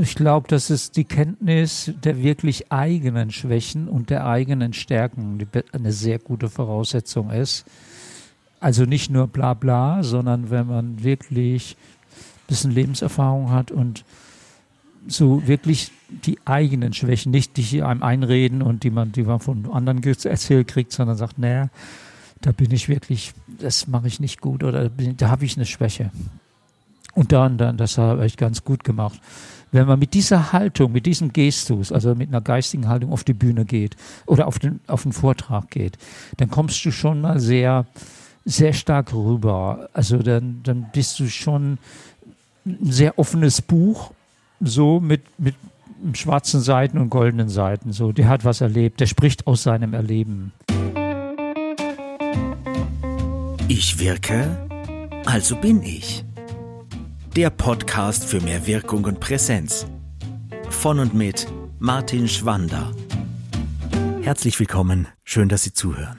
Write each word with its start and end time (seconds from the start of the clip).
Ich 0.00 0.14
glaube, 0.14 0.48
das 0.48 0.70
ist 0.70 0.96
die 0.96 1.04
Kenntnis 1.04 1.92
der 2.02 2.22
wirklich 2.22 2.72
eigenen 2.72 3.30
Schwächen 3.30 3.86
und 3.86 4.08
der 4.08 4.26
eigenen 4.26 4.72
Stärken, 4.72 5.38
die 5.38 5.46
eine 5.72 5.92
sehr 5.92 6.18
gute 6.18 6.48
Voraussetzung 6.48 7.30
ist. 7.30 7.66
Also 8.60 8.86
nicht 8.86 9.10
nur 9.10 9.26
bla 9.26 9.52
bla, 9.52 10.02
sondern 10.02 10.48
wenn 10.48 10.66
man 10.66 11.02
wirklich 11.02 11.76
ein 11.76 12.46
bisschen 12.46 12.70
Lebenserfahrung 12.70 13.50
hat 13.50 13.70
und 13.70 14.04
so 15.06 15.46
wirklich 15.46 15.92
die 16.08 16.38
eigenen 16.46 16.94
Schwächen, 16.94 17.30
nicht 17.30 17.58
die 17.58 17.82
einem 17.82 18.02
einreden 18.02 18.62
und 18.62 18.84
die 18.84 18.90
man, 18.90 19.12
die 19.12 19.24
man 19.24 19.40
von 19.40 19.70
anderen 19.70 20.02
erzählt 20.02 20.68
kriegt, 20.68 20.92
sondern 20.92 21.18
sagt, 21.18 21.38
naja, 21.38 21.68
da 22.40 22.52
bin 22.52 22.70
ich 22.70 22.88
wirklich, 22.88 23.34
das 23.58 23.86
mache 23.86 24.08
ich 24.08 24.18
nicht 24.18 24.40
gut 24.40 24.64
oder 24.64 24.88
da 24.88 25.28
habe 25.28 25.44
ich 25.44 25.56
eine 25.56 25.66
Schwäche. 25.66 26.10
Und 27.14 27.32
dann, 27.32 27.58
dann, 27.58 27.76
das 27.76 27.98
habe 27.98 28.24
ich 28.24 28.36
ganz 28.38 28.64
gut 28.64 28.84
gemacht. 28.84 29.20
Wenn 29.72 29.86
man 29.86 29.98
mit 29.98 30.14
dieser 30.14 30.52
Haltung, 30.52 30.92
mit 30.92 31.06
diesem 31.06 31.32
Gestus, 31.32 31.92
also 31.92 32.14
mit 32.14 32.28
einer 32.28 32.40
geistigen 32.40 32.88
Haltung 32.88 33.12
auf 33.12 33.24
die 33.24 33.34
Bühne 33.34 33.64
geht 33.64 33.96
oder 34.26 34.46
auf 34.48 34.58
den, 34.58 34.80
auf 34.88 35.04
den 35.04 35.12
Vortrag 35.12 35.70
geht, 35.70 35.96
dann 36.38 36.50
kommst 36.50 36.84
du 36.84 36.90
schon 36.90 37.20
mal 37.20 37.38
sehr, 37.38 37.86
sehr 38.44 38.72
stark 38.72 39.12
rüber. 39.14 39.88
Also 39.92 40.18
dann, 40.18 40.60
dann 40.64 40.86
bist 40.92 41.20
du 41.20 41.28
schon 41.28 41.78
ein 42.66 42.90
sehr 42.90 43.18
offenes 43.18 43.62
Buch, 43.62 44.12
so 44.60 44.98
mit, 44.98 45.22
mit 45.38 45.54
schwarzen 46.14 46.60
Seiten 46.60 46.98
und 46.98 47.10
goldenen 47.10 47.48
Seiten. 47.48 47.92
So, 47.92 48.12
der 48.12 48.28
hat 48.28 48.44
was 48.44 48.60
erlebt, 48.60 49.00
der 49.00 49.06
spricht 49.06 49.46
aus 49.46 49.62
seinem 49.62 49.94
Erleben. 49.94 50.52
Ich 53.68 54.00
wirke, 54.00 54.68
also 55.26 55.54
bin 55.56 55.82
ich. 55.82 56.24
Der 57.36 57.50
Podcast 57.50 58.24
für 58.24 58.40
mehr 58.40 58.66
Wirkung 58.66 59.04
und 59.04 59.20
Präsenz. 59.20 59.86
Von 60.68 60.98
und 60.98 61.14
mit 61.14 61.46
Martin 61.78 62.26
Schwander. 62.26 62.90
Herzlich 64.20 64.58
willkommen, 64.58 65.06
schön, 65.22 65.48
dass 65.48 65.62
Sie 65.62 65.72
zuhören. 65.72 66.18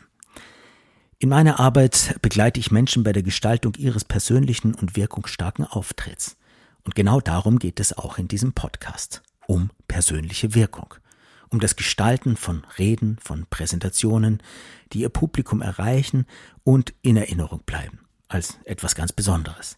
In 1.20 1.28
meiner 1.28 1.60
Arbeit 1.60 2.16
begleite 2.22 2.62
ich 2.62 2.72
Menschen 2.72 3.04
bei 3.04 3.12
der 3.12 3.24
Gestaltung 3.24 3.74
ihres 3.76 4.06
persönlichen 4.06 4.74
und 4.74 4.96
wirkungsstarken 4.96 5.66
Auftritts. 5.66 6.38
Und 6.86 6.96
genau 6.96 7.20
darum 7.20 7.60
geht 7.60 7.82
es 7.82 7.92
auch 7.98 8.18
in 8.18 8.30
diesem 8.30 8.54
Podcast, 8.54 9.22
um 9.48 9.70
persönliche 9.90 10.56
Wirkung, 10.56 10.94
um 11.50 11.60
das 11.60 11.76
Gestalten 11.76 12.38
von 12.38 12.66
Reden, 12.80 13.18
von 13.22 13.48
Präsentationen, 13.50 14.42
die 14.94 15.02
ihr 15.02 15.10
Publikum 15.10 15.62
erreichen 15.62 16.26
und 16.64 16.94
in 17.02 17.18
Erinnerung 17.18 17.64
bleiben, 17.66 18.00
als 18.30 18.60
etwas 18.64 18.96
ganz 18.96 19.12
Besonderes. 19.12 19.78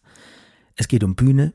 Es 0.76 0.88
geht 0.88 1.04
um 1.04 1.16
Bühne, 1.16 1.54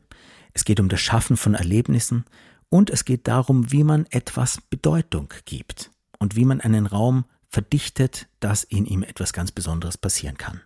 es 0.53 0.65
geht 0.65 0.81
um 0.81 0.89
das 0.89 1.01
Schaffen 1.01 1.37
von 1.37 1.55
Erlebnissen 1.55 2.25
und 2.69 2.91
es 2.91 3.05
geht 3.05 3.29
darum, 3.29 3.73
wie 3.73 3.85
man 3.85 4.07
etwas 4.11 4.61
Bedeutung 4.61 5.33
gibt 5.45 5.91
und 6.19 6.37
wie 6.37 6.45
man 6.45 6.61
einen 6.61 6.87
Raum 6.87 7.25
verdichtet, 7.49 8.29
dass 8.41 8.65
in 8.65 8.85
ihm 8.85 9.03
etwas 9.03 9.33
ganz 9.33 9.53
Besonderes 9.53 9.97
passieren 9.97 10.37
kann. 10.37 10.61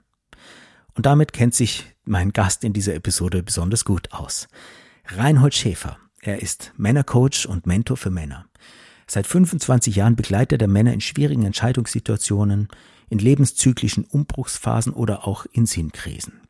Und 0.94 1.06
damit 1.06 1.32
kennt 1.32 1.54
sich 1.54 1.94
mein 2.04 2.32
Gast 2.32 2.64
in 2.64 2.72
dieser 2.72 2.94
Episode 2.94 3.42
besonders 3.42 3.84
gut 3.84 4.12
aus. 4.12 4.48
Reinhold 5.06 5.54
Schäfer. 5.54 5.98
Er 6.20 6.42
ist 6.42 6.72
Männercoach 6.76 7.46
und 7.48 7.66
Mentor 7.66 7.96
für 7.96 8.10
Männer. 8.10 8.46
Seit 9.06 9.26
25 9.26 9.96
Jahren 9.96 10.16
begleitet 10.16 10.62
er 10.62 10.68
Männer 10.68 10.92
in 10.92 11.00
schwierigen 11.00 11.44
Entscheidungssituationen, 11.44 12.68
in 13.08 13.18
lebenszyklischen 13.18 14.04
Umbruchsphasen 14.04 14.92
oder 14.92 15.26
auch 15.26 15.46
in 15.52 15.66
Sinnkrisen. 15.66 16.41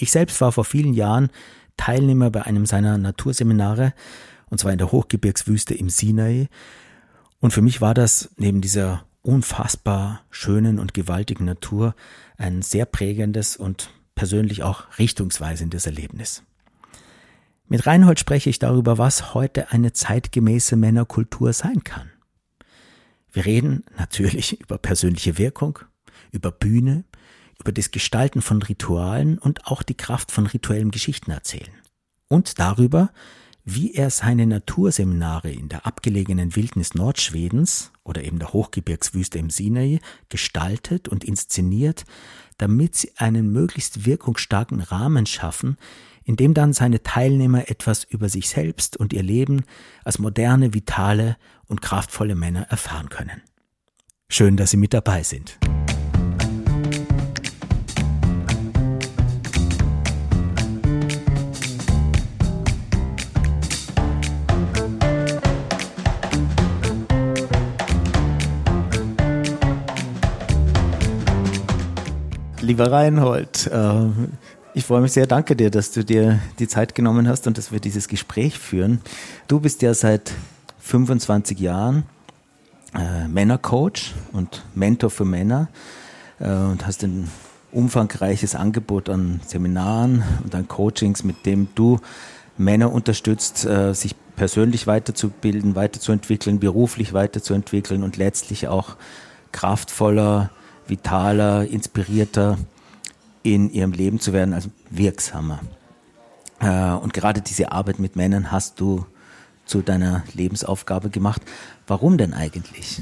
Ich 0.00 0.10
selbst 0.10 0.40
war 0.40 0.50
vor 0.50 0.64
vielen 0.64 0.94
Jahren 0.94 1.28
Teilnehmer 1.76 2.30
bei 2.30 2.42
einem 2.42 2.66
seiner 2.66 2.98
Naturseminare, 2.98 3.92
und 4.48 4.58
zwar 4.58 4.72
in 4.72 4.78
der 4.78 4.92
Hochgebirgswüste 4.92 5.74
im 5.74 5.90
Sinai. 5.90 6.48
Und 7.38 7.52
für 7.52 7.62
mich 7.62 7.80
war 7.80 7.94
das 7.94 8.30
neben 8.36 8.60
dieser 8.60 9.04
unfassbar 9.22 10.22
schönen 10.30 10.78
und 10.78 10.94
gewaltigen 10.94 11.44
Natur 11.44 11.94
ein 12.38 12.62
sehr 12.62 12.86
prägendes 12.86 13.56
und 13.56 13.90
persönlich 14.14 14.62
auch 14.62 14.98
richtungsweisendes 14.98 15.86
Erlebnis. 15.86 16.42
Mit 17.68 17.86
Reinhold 17.86 18.18
spreche 18.18 18.50
ich 18.50 18.58
darüber, 18.58 18.98
was 18.98 19.34
heute 19.34 19.70
eine 19.70 19.92
zeitgemäße 19.92 20.76
Männerkultur 20.76 21.52
sein 21.52 21.84
kann. 21.84 22.10
Wir 23.32 23.44
reden 23.44 23.84
natürlich 23.96 24.60
über 24.60 24.78
persönliche 24.78 25.36
Wirkung, 25.38 25.78
über 26.32 26.50
Bühne, 26.50 27.04
über 27.60 27.72
das 27.72 27.90
Gestalten 27.90 28.42
von 28.42 28.62
Ritualen 28.62 29.38
und 29.38 29.66
auch 29.66 29.82
die 29.82 29.96
Kraft 29.96 30.32
von 30.32 30.46
rituellem 30.46 30.90
Geschichten 30.90 31.30
erzählen. 31.30 31.70
Und 32.28 32.58
darüber, 32.58 33.10
wie 33.64 33.94
er 33.94 34.10
seine 34.10 34.46
Naturseminare 34.46 35.50
in 35.50 35.68
der 35.68 35.86
abgelegenen 35.86 36.56
Wildnis 36.56 36.94
Nordschwedens 36.94 37.92
oder 38.02 38.24
eben 38.24 38.38
der 38.38 38.52
Hochgebirgswüste 38.52 39.38
im 39.38 39.50
Sinai 39.50 40.00
gestaltet 40.28 41.08
und 41.08 41.24
inszeniert, 41.24 42.04
damit 42.58 42.96
sie 42.96 43.12
einen 43.16 43.52
möglichst 43.52 44.06
wirkungsstarken 44.06 44.80
Rahmen 44.80 45.26
schaffen, 45.26 45.76
in 46.24 46.36
dem 46.36 46.54
dann 46.54 46.72
seine 46.72 47.02
Teilnehmer 47.02 47.70
etwas 47.70 48.04
über 48.04 48.28
sich 48.28 48.48
selbst 48.48 48.96
und 48.96 49.12
ihr 49.12 49.22
Leben 49.22 49.64
als 50.04 50.18
moderne, 50.18 50.74
vitale 50.74 51.36
und 51.66 51.82
kraftvolle 51.82 52.34
Männer 52.34 52.62
erfahren 52.62 53.08
können. 53.08 53.42
Schön, 54.28 54.56
dass 54.56 54.70
Sie 54.70 54.76
mit 54.76 54.94
dabei 54.94 55.22
sind. 55.22 55.58
Lieber 72.70 72.92
Reinhold, 72.92 73.66
äh, 73.66 73.94
ich 74.74 74.84
freue 74.84 75.00
mich 75.00 75.10
sehr, 75.10 75.26
danke 75.26 75.56
dir, 75.56 75.72
dass 75.72 75.90
du 75.90 76.04
dir 76.04 76.38
die 76.60 76.68
Zeit 76.68 76.94
genommen 76.94 77.26
hast 77.26 77.48
und 77.48 77.58
dass 77.58 77.72
wir 77.72 77.80
dieses 77.80 78.06
Gespräch 78.06 78.60
führen. 78.60 79.00
Du 79.48 79.58
bist 79.58 79.82
ja 79.82 79.92
seit 79.92 80.30
25 80.78 81.58
Jahren 81.58 82.04
äh, 82.94 83.26
Männercoach 83.26 84.14
und 84.30 84.62
Mentor 84.76 85.10
für 85.10 85.24
Männer 85.24 85.66
äh, 86.38 86.48
und 86.48 86.86
hast 86.86 87.02
ein 87.02 87.28
umfangreiches 87.72 88.54
Angebot 88.54 89.08
an 89.08 89.40
Seminaren 89.44 90.22
und 90.44 90.54
an 90.54 90.68
Coachings, 90.68 91.24
mit 91.24 91.46
dem 91.46 91.66
du 91.74 91.98
Männer 92.56 92.92
unterstützt, 92.92 93.66
sich 93.92 94.14
persönlich 94.36 94.86
weiterzubilden, 94.86 95.74
weiterzuentwickeln, 95.74 96.60
beruflich 96.60 97.14
weiterzuentwickeln 97.14 98.04
und 98.04 98.16
letztlich 98.16 98.68
auch 98.68 98.96
kraftvoller 99.50 100.50
vitaler, 100.90 101.66
inspirierter 101.66 102.58
in 103.42 103.70
ihrem 103.70 103.92
Leben 103.92 104.20
zu 104.20 104.32
werden, 104.32 104.52
also 104.52 104.70
wirksamer. 104.90 105.60
Äh, 106.60 106.92
und 106.92 107.14
gerade 107.14 107.40
diese 107.40 107.72
Arbeit 107.72 107.98
mit 107.98 108.16
Männern 108.16 108.52
hast 108.52 108.80
du 108.80 109.06
zu 109.64 109.82
deiner 109.82 110.24
Lebensaufgabe 110.34 111.10
gemacht. 111.10 111.42
Warum 111.86 112.18
denn 112.18 112.34
eigentlich? 112.34 113.00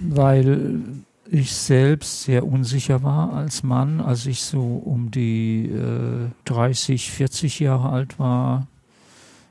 Weil 0.00 0.82
ich 1.30 1.54
selbst 1.54 2.24
sehr 2.24 2.46
unsicher 2.46 3.02
war 3.02 3.34
als 3.34 3.62
Mann, 3.62 4.00
als 4.00 4.26
ich 4.26 4.42
so 4.42 4.62
um 4.62 5.10
die 5.10 5.66
äh, 5.66 6.30
30, 6.46 7.10
40 7.10 7.60
Jahre 7.60 7.90
alt 7.90 8.18
war. 8.18 8.66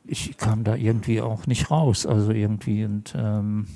Ich 0.06 0.38
kam 0.38 0.64
da 0.64 0.76
irgendwie 0.76 1.22
auch 1.22 1.46
nicht 1.48 1.72
raus, 1.72 2.06
also 2.06 2.32
irgendwie 2.32 2.84
und 2.84 3.14
ähm, 3.16 3.68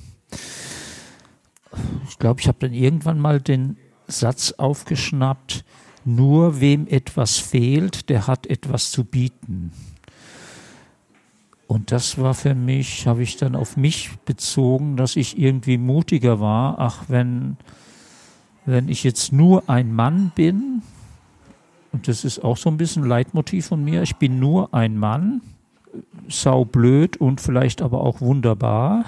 ich 2.09 2.17
glaube, 2.19 2.41
ich 2.41 2.47
habe 2.47 2.57
dann 2.59 2.73
irgendwann 2.73 3.19
mal 3.19 3.39
den 3.39 3.77
Satz 4.19 4.53
aufgeschnappt, 4.53 5.63
nur 6.05 6.59
wem 6.59 6.87
etwas 6.87 7.37
fehlt, 7.37 8.09
der 8.09 8.27
hat 8.27 8.47
etwas 8.47 8.91
zu 8.91 9.03
bieten. 9.03 9.71
Und 11.67 11.91
das 11.91 12.17
war 12.19 12.33
für 12.33 12.55
mich, 12.55 13.07
habe 13.07 13.23
ich 13.23 13.37
dann 13.37 13.55
auf 13.55 13.77
mich 13.77 14.11
bezogen, 14.25 14.97
dass 14.97 15.15
ich 15.15 15.39
irgendwie 15.39 15.77
mutiger 15.77 16.39
war. 16.39 16.77
Ach, 16.77 17.05
wenn, 17.07 17.57
wenn 18.65 18.89
ich 18.89 19.03
jetzt 19.03 19.31
nur 19.31 19.69
ein 19.69 19.93
Mann 19.93 20.31
bin, 20.35 20.83
und 21.91 22.07
das 22.07 22.25
ist 22.25 22.43
auch 22.43 22.57
so 22.57 22.69
ein 22.69 22.77
bisschen 22.77 23.05
Leitmotiv 23.05 23.67
von 23.67 23.83
mir, 23.83 24.03
ich 24.03 24.17
bin 24.17 24.39
nur 24.39 24.73
ein 24.73 24.97
Mann, 24.97 25.41
saublöd 26.27 27.17
und 27.17 27.39
vielleicht 27.39 27.81
aber 27.81 28.01
auch 28.01 28.21
wunderbar, 28.21 29.05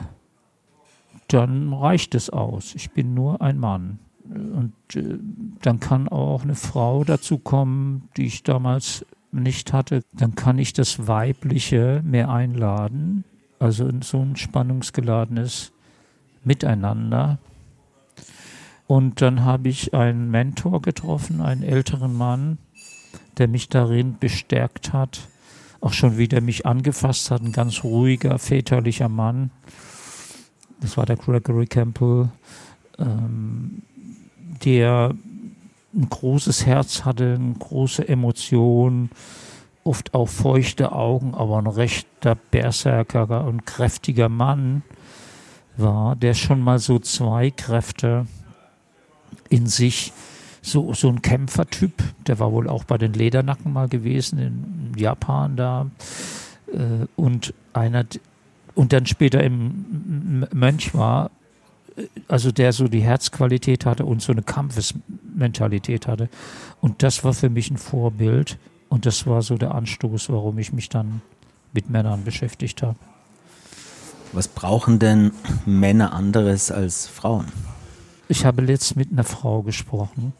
dann 1.28 1.74
reicht 1.74 2.16
es 2.16 2.30
aus. 2.30 2.76
Ich 2.76 2.92
bin 2.92 3.14
nur 3.14 3.42
ein 3.42 3.58
Mann. 3.58 4.00
Und 4.30 4.74
äh, 4.96 5.18
dann 5.62 5.80
kann 5.80 6.08
auch 6.08 6.44
eine 6.44 6.56
Frau 6.56 7.04
dazu 7.04 7.38
kommen, 7.38 8.10
die 8.18 8.26
ich 8.26 8.44
damals 8.44 9.06
nicht 9.32 9.74
hatte. 9.74 10.02
Dann 10.14 10.36
kann 10.36 10.58
ich 10.60 10.74
das 10.74 11.08
Weibliche 11.08 12.02
mehr 12.04 12.30
einladen. 12.30 13.24
Also 13.60 13.88
in 13.88 14.02
so 14.02 14.20
ein 14.20 14.36
spannungsgeladenes 14.36 15.72
Miteinander. 16.44 17.40
Und 18.88 19.22
dann 19.22 19.44
habe 19.44 19.70
ich 19.70 19.94
einen 19.94 20.30
Mentor 20.30 20.82
getroffen, 20.82 21.42
einen 21.42 21.64
älteren 21.64 22.16
Mann, 22.16 22.58
der 23.38 23.48
mich 23.48 23.70
darin 23.70 24.18
bestärkt 24.20 24.94
hat 24.94 25.28
auch 25.86 25.94
schon 25.94 26.18
wieder 26.18 26.42
mich 26.42 26.66
angefasst 26.66 27.30
hat, 27.30 27.44
ein 27.44 27.52
ganz 27.52 27.84
ruhiger, 27.84 28.40
väterlicher 28.40 29.08
Mann. 29.08 29.52
Das 30.82 30.98
war 30.98 31.06
der 31.06 31.16
Gregory 31.16 31.68
Campbell, 31.68 32.30
ähm, 32.98 33.84
der 34.64 35.14
ein 35.94 36.10
großes 36.10 36.66
Herz 36.66 37.06
hatte, 37.06 37.36
eine 37.36 37.54
große 37.54 38.08
Emotion, 38.08 39.10
oft 39.84 40.14
auch 40.14 40.28
feuchte 40.28 40.92
Augen, 40.92 41.34
aber 41.36 41.60
ein 41.60 41.68
rechter 41.68 42.36
Berserker 42.36 43.46
und 43.46 43.66
kräftiger 43.66 44.30
Mann 44.30 44.84
war, 45.78 46.16
der 46.16 46.34
schon 46.34 46.62
mal 46.62 46.80
so 46.80 47.00
zwei 47.00 47.52
Kräfte 47.52 48.26
in 49.50 49.68
sich, 49.68 50.12
so, 50.62 50.94
so 50.94 51.10
ein 51.10 51.22
Kämpfertyp, 51.22 51.94
der 52.26 52.40
war 52.40 52.52
wohl 52.52 52.68
auch 52.68 52.84
bei 52.84 52.98
den 52.98 53.14
Ledernacken 53.14 53.72
mal 53.72 53.88
gewesen 53.88 54.40
in 54.40 54.94
Japan 54.98 55.56
da 55.56 55.88
äh, 56.74 57.06
und 57.16 57.54
einer 57.74 58.06
und 58.74 58.92
dann 58.92 59.06
später 59.06 59.42
im 59.42 60.46
Mönch 60.52 60.94
war, 60.94 61.32
also 62.28 62.52
der 62.52 62.74
so 62.74 62.88
die 62.88 63.02
Herzqualität 63.02 63.86
hatte 63.86 64.06
und 64.06 64.22
so 64.22 64.32
eine 64.32 64.44
Kampfesmentalität 64.44 66.08
hatte. 66.08 66.30
Und 66.82 67.04
das 67.04 67.24
war 67.24 67.34
für 67.34 67.50
mich 67.50 67.72
ein 67.72 67.78
Vorbild 67.78 68.58
und 68.90 69.06
das 69.06 69.26
war 69.28 69.42
so 69.42 69.58
der 69.58 69.74
Anstoß, 69.74 70.30
warum 70.30 70.58
ich 70.58 70.74
mich 70.74 70.90
dann 70.90 71.22
mit 71.74 71.90
Männern 71.90 72.24
beschäftigt 72.24 72.82
habe. 72.82 72.98
Was 74.32 74.48
brauchen 74.48 75.00
denn 75.00 75.32
Männer 75.66 76.14
anderes 76.14 76.72
als 76.72 77.08
Frauen? 77.08 77.48
Ich 78.28 78.46
habe 78.46 78.62
letzt 78.62 78.96
mit 78.96 79.12
einer 79.12 79.24
Frau 79.24 79.62
gesprochen 79.62 80.34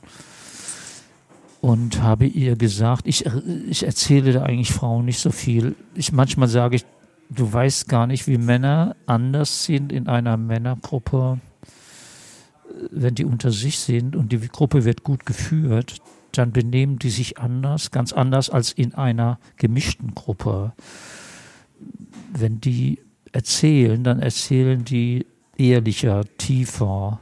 und 1.62 2.02
habe 2.02 2.26
ihr 2.26 2.56
gesagt, 2.56 3.08
ich, 3.08 3.26
ich 3.70 3.86
erzähle 3.86 4.34
da 4.34 4.44
eigentlich 4.44 4.72
Frauen 4.72 5.06
nicht 5.06 5.20
so 5.20 5.32
viel. 5.32 5.76
Ich, 5.94 6.12
manchmal 6.12 6.48
sage 6.48 6.76
ich, 6.76 6.86
du 7.30 7.52
weißt 7.52 7.88
gar 7.88 8.08
nicht, 8.08 8.28
wie 8.28 8.38
Männer 8.38 8.96
anders 9.06 9.66
sind 9.66 9.92
in 9.92 10.08
einer 10.08 10.38
Männergruppe, 10.38 11.40
wenn 12.92 13.16
die 13.16 13.26
unter 13.26 13.52
sich 13.52 13.80
sind 13.80 14.16
und 14.16 14.32
die 14.32 14.40
Gruppe 14.40 14.86
wird 14.86 15.04
gut 15.04 15.26
geführt, 15.26 16.02
dann 16.32 16.52
benehmen 16.52 17.00
die 17.00 17.10
sich 17.10 17.38
anders, 17.38 17.92
ganz 17.92 18.12
anders 18.14 18.50
als 18.50 18.72
in 18.72 18.94
einer 18.94 19.40
gemischten 19.58 20.14
Gruppe. 20.14 20.74
Wenn 22.34 22.60
die 22.60 23.00
erzählen, 23.32 24.04
dann 24.04 24.20
erzählen 24.20 24.84
die 24.84 25.26
ehrlicher, 25.58 26.24
tiefer. 26.38 27.20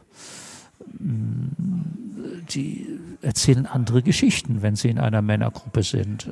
Die 2.50 2.88
erzählen 3.22 3.66
andere 3.66 4.02
Geschichten, 4.02 4.62
wenn 4.62 4.76
sie 4.76 4.90
in 4.90 5.00
einer 5.00 5.22
Männergruppe 5.22 5.84
sind. 5.84 6.30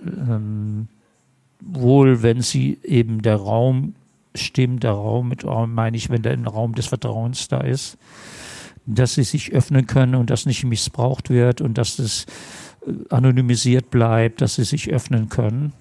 Wohl, 1.61 2.23
wenn 2.23 2.41
sie 2.41 2.79
eben 2.83 3.21
der 3.21 3.37
Raum 3.37 3.93
stimmt, 4.35 4.83
der 4.83 4.91
Raum 4.91 5.29
mit 5.29 5.45
Raum 5.45 5.73
meine 5.73 5.97
ich, 5.97 6.09
wenn 6.09 6.21
der 6.21 6.41
Raum 6.45 6.75
des 6.75 6.87
Vertrauens 6.87 7.47
da 7.47 7.61
ist, 7.61 7.97
dass 8.85 9.13
sie 9.13 9.23
sich 9.23 9.51
öffnen 9.51 9.87
können 9.87 10.15
und 10.15 10.29
das 10.29 10.45
nicht 10.45 10.63
missbraucht 10.63 11.29
wird 11.29 11.61
und 11.61 11.77
dass 11.77 11.99
es 11.99 12.25
äh, 12.85 12.93
anonymisiert 13.09 13.89
bleibt, 13.91 14.41
dass 14.41 14.55
sie 14.55 14.63
sich 14.63 14.89
öffnen 14.91 15.29
können. 15.29 15.73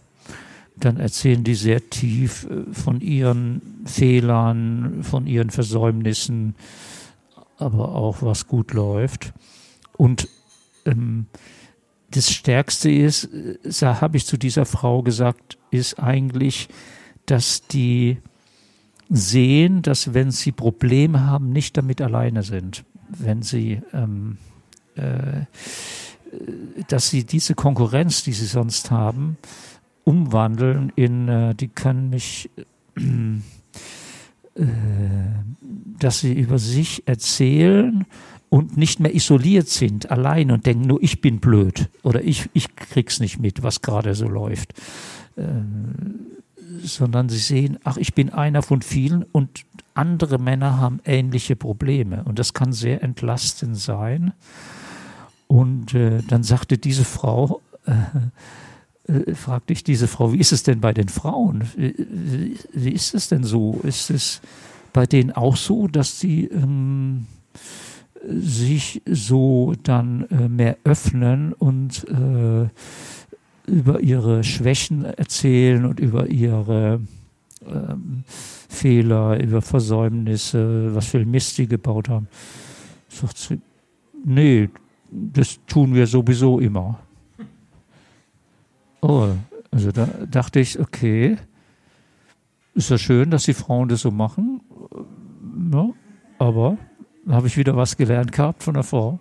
Dann 0.77 0.97
erzählen 0.97 1.44
die 1.44 1.55
sehr 1.55 1.88
tief 1.91 2.47
äh, 2.47 2.73
von 2.73 3.00
ihren 3.00 3.62
Fehlern, 3.85 5.03
von 5.03 5.27
ihren 5.27 5.50
Versäumnissen, 5.50 6.55
aber 7.59 7.94
auch 7.94 8.23
was 8.23 8.47
gut 8.47 8.73
läuft. 8.73 9.32
Und 9.97 10.29
ähm, 10.85 11.27
das 12.10 12.30
Stärkste 12.30 12.90
ist, 12.90 13.24
äh, 13.24 13.86
habe 13.86 14.16
ich 14.16 14.26
zu 14.26 14.36
dieser 14.36 14.66
Frau 14.66 15.02
gesagt, 15.02 15.58
ist 15.70 16.00
eigentlich, 16.00 16.68
dass 17.26 17.66
die 17.66 18.18
sehen, 19.08 19.82
dass 19.82 20.14
wenn 20.14 20.30
sie 20.30 20.52
Probleme 20.52 21.26
haben, 21.26 21.50
nicht 21.50 21.76
damit 21.76 22.00
alleine 22.00 22.42
sind. 22.42 22.84
Wenn 23.08 23.42
sie, 23.42 23.82
ähm, 23.92 24.38
äh, 24.94 25.44
dass 26.88 27.10
sie 27.10 27.24
diese 27.24 27.54
Konkurrenz, 27.54 28.22
die 28.22 28.32
sie 28.32 28.46
sonst 28.46 28.90
haben, 28.90 29.36
umwandeln 30.04 30.92
in, 30.94 31.28
äh, 31.28 31.54
die 31.54 31.68
können 31.68 32.10
mich, 32.10 32.50
äh, 32.96 33.02
dass 35.98 36.20
sie 36.20 36.32
über 36.32 36.58
sich 36.58 37.06
erzählen 37.06 38.06
und 38.50 38.76
nicht 38.76 39.00
mehr 39.00 39.14
isoliert 39.14 39.69
sind, 39.69 40.11
allein 40.11 40.50
und 40.50 40.67
denken, 40.67 40.87
nur 40.87 41.02
ich 41.02 41.20
bin 41.20 41.41
blöd 41.41 41.88
oder 42.02 42.23
ich, 42.23 42.50
ich 42.52 42.75
krieg's 42.76 43.20
nicht 43.20 43.38
mit, 43.38 43.62
was 43.62 43.81
gerade 43.81 44.14
so 44.14 44.29
läuft. 44.29 44.75
Äh, 45.37 45.44
sondern 46.82 47.29
sie 47.29 47.38
sehen, 47.38 47.79
ach, 47.85 47.97
ich 47.97 48.14
bin 48.14 48.31
einer 48.31 48.62
von 48.62 48.82
vielen 48.82 49.23
und 49.23 49.64
andere 49.94 50.38
Männer 50.38 50.79
haben 50.79 51.00
ähnliche 51.05 51.56
Probleme. 51.56 52.25
Und 52.25 52.38
das 52.38 52.55
kann 52.55 52.73
sehr 52.73 53.02
entlastend 53.02 53.76
sein. 53.76 54.32
Und 55.46 55.94
äh, 55.94 56.23
dann 56.26 56.43
sagte 56.43 56.79
diese 56.79 57.05
Frau, 57.05 57.61
äh, 57.87 59.12
äh, 59.12 59.35
fragte 59.35 59.73
ich 59.73 59.85
diese 59.85 60.06
Frau, 60.06 60.32
wie 60.32 60.38
ist 60.38 60.53
es 60.53 60.62
denn 60.62 60.81
bei 60.81 60.93
den 60.93 61.08
Frauen? 61.08 61.64
Wie, 61.76 61.94
wie, 61.99 62.58
wie 62.73 62.91
ist 62.91 63.14
es 63.14 63.29
denn 63.29 63.44
so? 63.44 63.81
Ist 63.82 64.11
es 64.11 64.41
bei 64.93 65.06
denen 65.06 65.32
auch 65.32 65.56
so, 65.56 65.88
dass 65.88 66.20
sie 66.20 66.44
ähm, 66.46 67.26
sich 68.26 69.02
so 69.06 69.75
dann 69.82 70.26
äh, 70.31 70.49
mehr 70.49 70.76
öffnen 70.84 71.52
und 71.52 72.06
äh, 72.08 72.69
über 73.67 74.00
ihre 74.00 74.44
Schwächen 74.44 75.05
erzählen 75.05 75.84
und 75.84 76.00
über 76.00 76.28
ihre 76.28 77.00
ähm, 77.67 78.25
Fehler, 78.69 79.43
über 79.43 79.62
Versäumnisse, 79.62 80.94
was 80.94 81.06
für 81.06 81.25
Mist 81.25 81.56
sie 81.56 81.67
gebaut 81.67 82.08
haben. 82.08 82.28
Sagt 83.08 83.38
sie, 83.38 83.61
nee, 84.25 84.69
das 85.11 85.58
tun 85.67 85.94
wir 85.94 86.06
sowieso 86.06 86.58
immer. 86.58 86.99
Oh, 89.02 89.28
also 89.70 89.93
da 89.93 90.05
dachte 90.31 90.61
ich, 90.61 90.78
okay, 90.78 91.38
ist 92.75 92.90
ja 92.90 92.99
schön, 92.99 93.31
dass 93.31 93.44
die 93.44 93.55
Frauen 93.55 93.88
das 93.88 94.02
so 94.02 94.11
machen, 94.11 94.61
ja, 95.72 95.88
aber 96.38 96.76
da 96.76 96.89
habe 97.31 97.47
ich 97.47 97.56
wieder 97.56 97.77
was 97.77 97.97
gelernt 97.97 98.32
gehabt 98.32 98.62
von 98.62 98.75
der 98.75 98.82
Frau. 98.82 99.21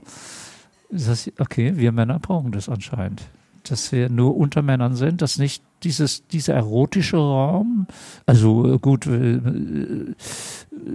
Das 0.89 1.29
okay, 1.39 1.73
wir 1.75 1.91
Männer 1.91 2.19
brauchen 2.19 2.51
das 2.51 2.69
anscheinend. 2.69 3.23
Dass 3.63 3.91
wir 3.91 4.09
nur 4.09 4.35
unter 4.35 4.61
Männern 4.61 4.95
sind, 4.95 5.21
dass 5.21 5.37
nicht 5.37 5.61
dieses, 5.83 6.27
dieser 6.27 6.55
erotische 6.55 7.17
Raum, 7.17 7.87
also 8.25 8.73
äh, 8.73 8.79
gut, 8.79 9.05
äh, 9.05 9.39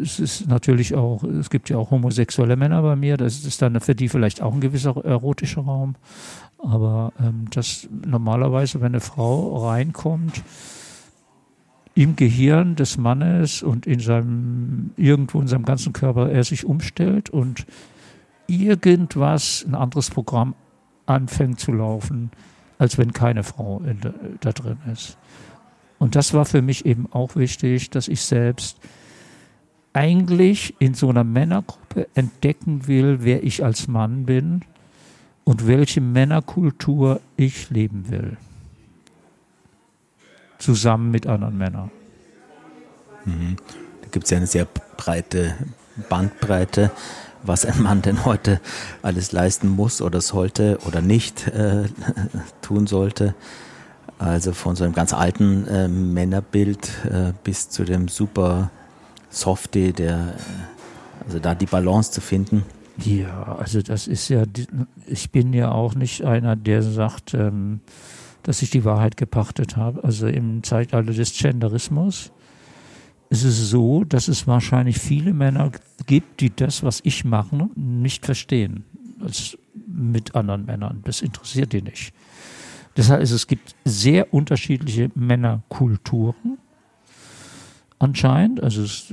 es 0.02 0.18
ist 0.18 0.48
natürlich 0.48 0.94
auch, 0.94 1.22
es 1.22 1.50
gibt 1.50 1.70
ja 1.70 1.76
auch 1.76 1.90
homosexuelle 1.90 2.56
Männer 2.56 2.82
bei 2.82 2.96
mir, 2.96 3.16
das 3.16 3.44
ist 3.44 3.62
dann 3.62 3.80
für 3.80 3.94
die 3.94 4.08
vielleicht 4.08 4.42
auch 4.42 4.52
ein 4.52 4.60
gewisser 4.60 4.96
erotischer 5.04 5.62
Raum, 5.62 5.94
aber 6.58 7.12
ähm, 7.20 7.46
dass 7.50 7.88
normalerweise, 8.04 8.80
wenn 8.80 8.92
eine 8.92 9.00
Frau 9.00 9.66
reinkommt, 9.66 10.42
im 11.94 12.16
Gehirn 12.16 12.74
des 12.74 12.98
Mannes 12.98 13.62
und 13.62 13.86
in 13.86 14.00
seinem, 14.00 14.90
irgendwo 14.96 15.40
in 15.40 15.46
seinem 15.46 15.64
ganzen 15.64 15.92
Körper 15.92 16.30
er 16.30 16.42
sich 16.44 16.64
umstellt 16.64 17.30
und 17.30 17.66
irgendwas, 18.46 19.64
ein 19.66 19.74
anderes 19.74 20.10
Programm 20.10 20.54
anfängt 21.06 21.60
zu 21.60 21.72
laufen, 21.72 22.30
als 22.78 22.98
wenn 22.98 23.12
keine 23.12 23.44
Frau 23.44 23.80
da, 24.00 24.12
da 24.40 24.52
drin 24.52 24.78
ist. 24.92 25.16
Und 25.98 26.16
das 26.16 26.34
war 26.34 26.44
für 26.44 26.62
mich 26.62 26.84
eben 26.84 27.06
auch 27.12 27.36
wichtig, 27.36 27.90
dass 27.90 28.08
ich 28.08 28.20
selbst 28.22 28.78
eigentlich 29.92 30.74
in 30.80 30.94
so 30.94 31.08
einer 31.08 31.22
Männergruppe 31.22 32.08
entdecken 32.14 32.88
will, 32.88 33.18
wer 33.20 33.44
ich 33.44 33.64
als 33.64 33.86
Mann 33.86 34.26
bin 34.26 34.62
und 35.44 35.68
welche 35.68 36.00
Männerkultur 36.00 37.20
ich 37.36 37.70
leben 37.70 38.10
will 38.10 38.36
zusammen 40.64 41.10
mit 41.10 41.26
anderen 41.26 41.58
Männern. 41.58 41.90
Mhm. 43.26 43.56
Da 44.00 44.08
gibt 44.10 44.24
es 44.24 44.30
ja 44.30 44.38
eine 44.38 44.46
sehr 44.46 44.66
breite 44.96 45.54
Bandbreite, 46.08 46.90
was 47.42 47.66
ein 47.66 47.82
Mann 47.82 48.00
denn 48.00 48.24
heute 48.24 48.60
alles 49.02 49.32
leisten 49.32 49.68
muss 49.68 50.00
oder 50.00 50.22
sollte 50.22 50.78
oder 50.86 51.02
nicht 51.02 51.46
äh, 51.48 51.84
tun 52.62 52.86
sollte. 52.86 53.34
Also 54.18 54.52
von 54.52 54.74
so 54.74 54.84
einem 54.84 54.94
ganz 54.94 55.12
alten 55.12 55.66
äh, 55.66 55.88
Männerbild 55.88 56.88
äh, 57.10 57.32
bis 57.42 57.68
zu 57.68 57.84
dem 57.84 58.08
super 58.08 58.70
Softie, 59.28 59.92
der, 59.92 60.34
also 61.26 61.40
da 61.40 61.54
die 61.54 61.66
Balance 61.66 62.12
zu 62.12 62.20
finden. 62.22 62.64
Ja, 62.96 63.56
also 63.58 63.82
das 63.82 64.06
ist 64.06 64.28
ja, 64.28 64.44
ich 65.06 65.30
bin 65.30 65.52
ja 65.52 65.72
auch 65.72 65.94
nicht 65.94 66.24
einer, 66.24 66.56
der 66.56 66.82
sagt, 66.82 67.34
ähm, 67.34 67.80
dass 68.44 68.62
ich 68.62 68.70
die 68.70 68.84
Wahrheit 68.84 69.16
gepachtet 69.16 69.76
habe. 69.76 70.04
Also 70.04 70.28
im 70.28 70.62
Zeitalter 70.62 71.12
des 71.12 71.36
Genderismus 71.36 72.30
ist 73.30 73.44
es 73.44 73.70
so, 73.70 74.04
dass 74.04 74.28
es 74.28 74.46
wahrscheinlich 74.46 74.98
viele 74.98 75.32
Männer 75.32 75.72
gibt, 76.06 76.40
die 76.40 76.54
das, 76.54 76.84
was 76.84 77.00
ich 77.02 77.24
mache, 77.24 77.68
nicht 77.74 78.24
verstehen. 78.24 78.84
Als 79.20 79.58
mit 79.86 80.34
anderen 80.34 80.66
Männern. 80.66 81.00
Das 81.04 81.22
interessiert 81.22 81.72
die 81.72 81.82
nicht. 81.82 82.12
Das 82.94 83.10
heißt, 83.10 83.32
es 83.32 83.46
gibt 83.46 83.74
sehr 83.84 84.32
unterschiedliche 84.32 85.10
Männerkulturen 85.14 86.58
anscheinend. 87.98 88.62
Also 88.62 88.82
es, 88.82 89.12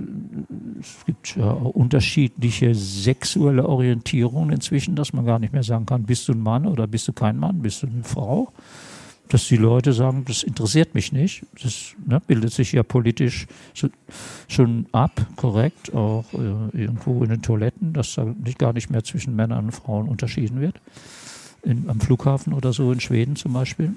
es 0.80 1.06
gibt 1.06 1.36
ja 1.36 1.52
unterschiedliche 1.52 2.76
sexuelle 2.76 3.68
Orientierungen 3.68 4.52
inzwischen, 4.52 4.96
dass 4.96 5.14
man 5.14 5.26
gar 5.26 5.40
nicht 5.40 5.54
mehr 5.54 5.64
sagen 5.64 5.86
kann, 5.86 6.04
bist 6.04 6.28
du 6.28 6.34
ein 6.34 6.42
Mann 6.42 6.68
oder 6.68 6.88
bist 6.88 7.08
du 7.08 7.14
kein 7.14 7.38
Mann, 7.38 7.62
bist 7.62 7.84
du 7.84 7.88
eine 7.88 8.04
Frau. 8.04 8.52
Dass 9.32 9.48
die 9.48 9.56
Leute 9.56 9.94
sagen, 9.94 10.26
das 10.28 10.44
interessiert 10.44 10.94
mich 10.94 11.14
nicht. 11.14 11.46
Das 11.64 11.96
ne, 12.06 12.22
bildet 12.28 12.52
sich 12.52 12.74
ja 12.74 12.84
politisch 12.84 13.48
schon 14.50 14.88
ab, 14.92 15.26
korrekt, 15.38 15.94
auch 15.94 16.26
äh, 16.34 16.78
irgendwo 16.78 17.24
in 17.24 17.30
den 17.30 17.42
Toiletten, 17.42 17.94
dass 17.94 18.16
da 18.16 18.26
nicht, 18.26 18.60
gar 18.60 18.74
nicht 18.74 18.90
mehr 18.90 19.06
zwischen 19.06 19.34
Männern 19.34 19.66
und 19.66 19.72
Frauen 19.72 20.10
unterschieden 20.10 20.60
wird. 20.60 20.82
In, 21.64 21.90
am 21.90 22.02
Flughafen 22.02 22.52
oder 22.52 22.74
so 22.74 22.92
in 22.92 23.00
Schweden 23.00 23.38
zum 23.38 23.54
Beispiel. 23.54 23.94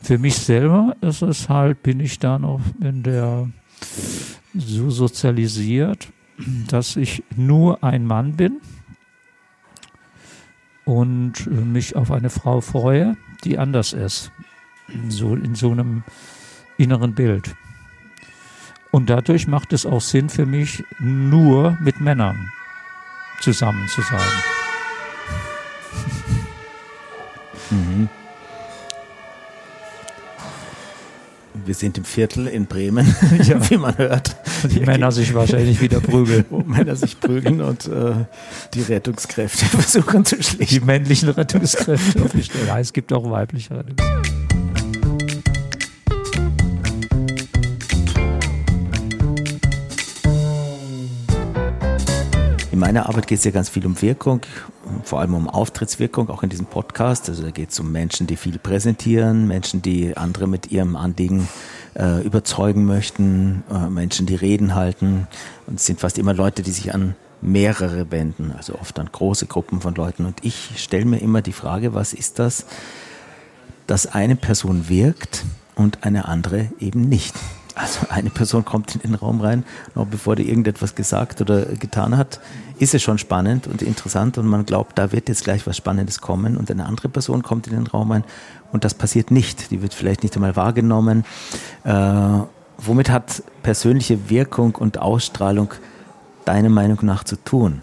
Für 0.00 0.18
mich 0.18 0.36
selber 0.36 0.94
ist 1.00 1.22
es 1.22 1.48
halt, 1.48 1.82
bin 1.82 1.98
ich 1.98 2.20
da 2.20 2.38
noch 2.38 2.60
in 2.80 3.02
der 3.02 3.50
so 4.54 4.88
sozialisiert, 4.90 6.12
dass 6.68 6.94
ich 6.94 7.24
nur 7.36 7.82
ein 7.82 8.06
Mann 8.06 8.36
bin 8.36 8.60
und 10.84 11.46
mich 11.50 11.96
auf 11.96 12.12
eine 12.12 12.30
Frau 12.30 12.60
freue, 12.60 13.16
die 13.40 13.58
anders 13.58 13.92
ist. 13.92 14.32
So 15.08 15.34
in 15.34 15.54
so 15.54 15.70
einem 15.72 16.02
inneren 16.76 17.14
Bild. 17.14 17.54
Und 18.90 19.08
dadurch 19.08 19.46
macht 19.46 19.72
es 19.72 19.86
auch 19.86 20.00
Sinn 20.00 20.28
für 20.28 20.46
mich, 20.46 20.82
nur 20.98 21.78
mit 21.80 22.00
Männern 22.00 22.50
zusammen 23.40 23.86
zu 23.88 24.02
sein. 24.02 24.28
Mhm. 27.70 28.08
Wir 31.52 31.74
sind 31.74 31.98
im 31.98 32.04
Viertel 32.04 32.46
in 32.46 32.66
Bremen, 32.66 33.12
ja. 33.42 33.70
wie 33.70 33.76
man 33.76 33.96
hört. 33.98 34.36
Die 34.70 34.80
Männer 34.80 35.10
sich 35.10 35.34
wahrscheinlich 35.34 35.80
wieder 35.80 36.00
prügeln. 36.00 36.44
Wo 36.50 36.60
Männer 36.60 36.94
sich 36.94 37.18
prügeln 37.18 37.60
und 37.60 37.86
äh, 37.86 38.12
die 38.74 38.82
Rettungskräfte 38.82 39.64
versuchen 39.66 40.24
zu 40.24 40.40
schlichten. 40.42 40.74
Die 40.74 40.80
männlichen 40.80 41.28
Rettungskräfte 41.28 42.22
auf 42.22 42.32
die 42.32 42.44
Stelle. 42.44 42.66
Ja, 42.66 42.78
es 42.78 42.92
gibt 42.92 43.12
auch 43.12 43.28
weibliche 43.28 43.76
Rettungskräfte. 43.76 44.40
In 52.70 52.78
meiner 52.78 53.08
Arbeit 53.08 53.26
geht 53.26 53.38
es 53.38 53.44
ja 53.44 53.50
ganz 53.50 53.68
viel 53.68 53.84
um 53.84 54.00
Wirkung, 54.00 54.42
vor 55.04 55.20
allem 55.20 55.34
um 55.34 55.48
Auftrittswirkung, 55.48 56.30
auch 56.30 56.42
in 56.42 56.48
diesem 56.48 56.66
Podcast. 56.66 57.28
Also 57.28 57.42
da 57.42 57.50
geht 57.50 57.70
es 57.70 57.80
um 57.80 57.92
Menschen, 57.92 58.26
die 58.26 58.36
viel 58.36 58.58
präsentieren, 58.58 59.46
Menschen, 59.46 59.82
die 59.82 60.16
andere 60.16 60.46
mit 60.46 60.70
ihrem 60.70 60.96
Anliegen 60.96 61.48
äh, 61.94 62.22
überzeugen 62.22 62.84
möchten, 62.84 63.64
äh, 63.70 63.88
Menschen, 63.88 64.26
die 64.26 64.34
Reden 64.34 64.74
halten. 64.74 65.26
Und 65.66 65.76
es 65.80 65.86
sind 65.86 66.00
fast 66.00 66.18
immer 66.18 66.34
Leute, 66.34 66.62
die 66.62 66.70
sich 66.70 66.94
an 66.94 67.14
mehrere 67.42 68.10
wenden, 68.10 68.52
also 68.56 68.74
oft 68.74 68.98
an 68.98 69.08
große 69.10 69.46
Gruppen 69.46 69.80
von 69.80 69.94
Leuten. 69.94 70.26
Und 70.26 70.44
ich 70.44 70.72
stelle 70.76 71.04
mir 71.04 71.18
immer 71.18 71.42
die 71.42 71.52
Frage, 71.52 71.94
was 71.94 72.12
ist 72.12 72.38
das, 72.38 72.66
dass 73.86 74.06
eine 74.06 74.36
Person 74.36 74.88
wirkt 74.88 75.44
und 75.74 76.04
eine 76.04 76.26
andere 76.26 76.68
eben 76.78 77.08
nicht? 77.08 77.34
Also 77.74 78.06
eine 78.08 78.30
Person 78.30 78.64
kommt 78.64 78.94
in 78.96 79.00
den 79.02 79.14
Raum 79.14 79.40
rein, 79.40 79.64
noch 79.94 80.06
bevor 80.06 80.36
die 80.36 80.48
irgendetwas 80.48 80.94
gesagt 80.94 81.40
oder 81.40 81.66
getan 81.66 82.16
hat, 82.16 82.40
ist 82.78 82.94
es 82.94 83.02
schon 83.02 83.18
spannend 83.18 83.66
und 83.66 83.82
interessant 83.82 84.38
und 84.38 84.46
man 84.46 84.66
glaubt, 84.66 84.98
da 84.98 85.12
wird 85.12 85.28
jetzt 85.28 85.44
gleich 85.44 85.66
was 85.66 85.76
Spannendes 85.76 86.20
kommen 86.20 86.56
und 86.56 86.70
eine 86.70 86.86
andere 86.86 87.08
Person 87.08 87.42
kommt 87.42 87.66
in 87.66 87.74
den 87.74 87.86
Raum 87.86 88.10
rein 88.10 88.24
und 88.72 88.84
das 88.84 88.94
passiert 88.94 89.30
nicht. 89.30 89.70
Die 89.70 89.82
wird 89.82 89.94
vielleicht 89.94 90.22
nicht 90.22 90.34
einmal 90.34 90.56
wahrgenommen. 90.56 91.24
Äh, 91.84 92.38
womit 92.78 93.10
hat 93.10 93.42
persönliche 93.62 94.30
Wirkung 94.30 94.74
und 94.74 94.98
Ausstrahlung 94.98 95.72
deiner 96.44 96.70
Meinung 96.70 96.98
nach 97.02 97.24
zu 97.24 97.36
tun? 97.36 97.82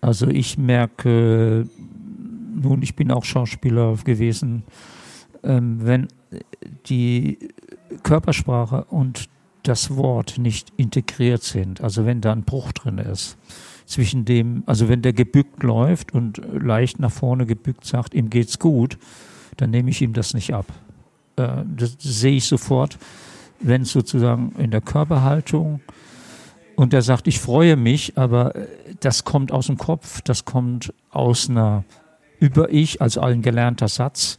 Also 0.00 0.28
ich 0.28 0.56
merke, 0.56 1.66
nun, 2.54 2.82
ich 2.82 2.96
bin 2.96 3.10
auch 3.10 3.24
Schauspieler 3.24 3.96
gewesen, 4.04 4.62
ähm, 5.42 5.78
wenn 5.82 6.08
die 6.88 7.38
Körpersprache 8.02 8.84
und 8.84 9.28
das 9.62 9.96
Wort 9.96 10.38
nicht 10.38 10.72
integriert 10.76 11.42
sind, 11.42 11.80
also 11.80 12.06
wenn 12.06 12.20
da 12.20 12.32
ein 12.32 12.44
Bruch 12.44 12.72
drin 12.72 12.98
ist, 12.98 13.36
zwischen 13.84 14.24
dem, 14.24 14.62
also 14.66 14.88
wenn 14.88 15.02
der 15.02 15.12
gebückt 15.12 15.62
läuft 15.62 16.12
und 16.12 16.40
leicht 16.52 16.98
nach 16.98 17.10
vorne 17.10 17.46
gebückt 17.46 17.84
sagt, 17.84 18.14
ihm 18.14 18.30
geht's 18.30 18.58
gut, 18.58 18.98
dann 19.56 19.70
nehme 19.70 19.90
ich 19.90 20.02
ihm 20.02 20.12
das 20.12 20.34
nicht 20.34 20.52
ab. 20.54 20.66
Äh, 21.36 21.64
das 21.76 21.96
sehe 21.98 22.36
ich 22.36 22.44
sofort, 22.44 22.98
wenn 23.60 23.84
sozusagen 23.84 24.52
in 24.58 24.70
der 24.70 24.80
Körperhaltung 24.80 25.80
und 26.74 26.92
er 26.92 27.02
sagt, 27.02 27.26
ich 27.26 27.40
freue 27.40 27.76
mich, 27.76 28.18
aber 28.18 28.54
äh, 28.54 28.66
das 29.00 29.24
kommt 29.24 29.50
aus 29.50 29.66
dem 29.66 29.78
Kopf, 29.78 30.20
das 30.22 30.44
kommt 30.44 30.92
aus 31.10 31.48
einer 31.48 31.84
Über-Ich, 32.38 33.00
also 33.00 33.20
ein 33.20 33.42
gelernter 33.42 33.88
Satz, 33.88 34.38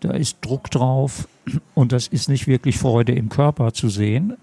da 0.00 0.12
ist 0.12 0.38
Druck 0.42 0.70
drauf 0.70 1.28
und 1.74 1.92
das 1.92 2.06
ist 2.08 2.28
nicht 2.28 2.46
wirklich 2.46 2.78
Freude 2.78 3.12
im 3.12 3.28
Körper 3.28 3.72
zu 3.72 3.88
sehen, 3.88 4.36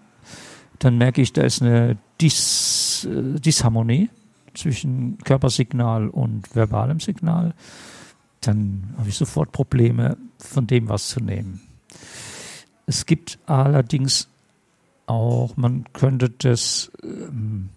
dann 0.80 0.98
merke 0.98 1.22
ich, 1.22 1.34
da 1.34 1.44
ist 1.44 1.62
eine 1.62 1.98
Dis, 2.22 3.08
äh, 3.10 3.40
Disharmonie 3.40 4.10
zwischen 4.54 5.18
Körpersignal 5.20 6.10
und 6.10 6.54
verbalem 6.56 7.00
Signal. 7.00 7.54
Dann 8.42 8.94
habe 8.98 9.10
ich 9.10 9.16
sofort 9.16 9.52
Probleme, 9.52 10.18
von 10.38 10.68
dem 10.68 10.88
was 10.90 11.10
zu 11.10 11.20
nehmen. 11.20 11.62
Es 12.86 13.06
gibt 13.06 13.38
allerdings 13.46 14.30
auch, 15.06 15.58
man 15.58 15.86
könnte 15.94 16.30
das, 16.30 16.92
ähm, 17.04 17.70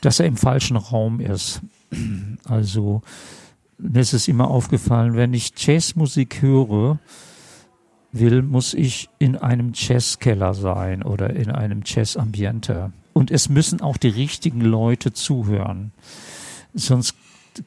dass 0.00 0.20
er 0.20 0.26
im 0.26 0.36
falschen 0.36 0.76
Raum 0.76 1.20
ist. 1.20 1.60
Also 2.44 3.02
mir 3.78 4.00
ist 4.00 4.14
es 4.14 4.28
immer 4.28 4.48
aufgefallen, 4.48 5.14
wenn 5.14 5.34
ich 5.34 5.52
Jazzmusik 5.56 6.42
höre, 6.42 6.98
will, 8.12 8.42
muss 8.42 8.74
ich 8.74 9.08
in 9.18 9.36
einem 9.36 9.72
Jazzkeller 9.74 10.54
sein 10.54 11.02
oder 11.02 11.30
in 11.30 11.50
einem 11.50 11.82
Jazzambiente. 11.84 12.92
Und 13.12 13.30
es 13.30 13.48
müssen 13.48 13.80
auch 13.80 13.96
die 13.96 14.08
richtigen 14.08 14.60
Leute 14.60 15.12
zuhören. 15.12 15.92
Sonst 16.74 17.14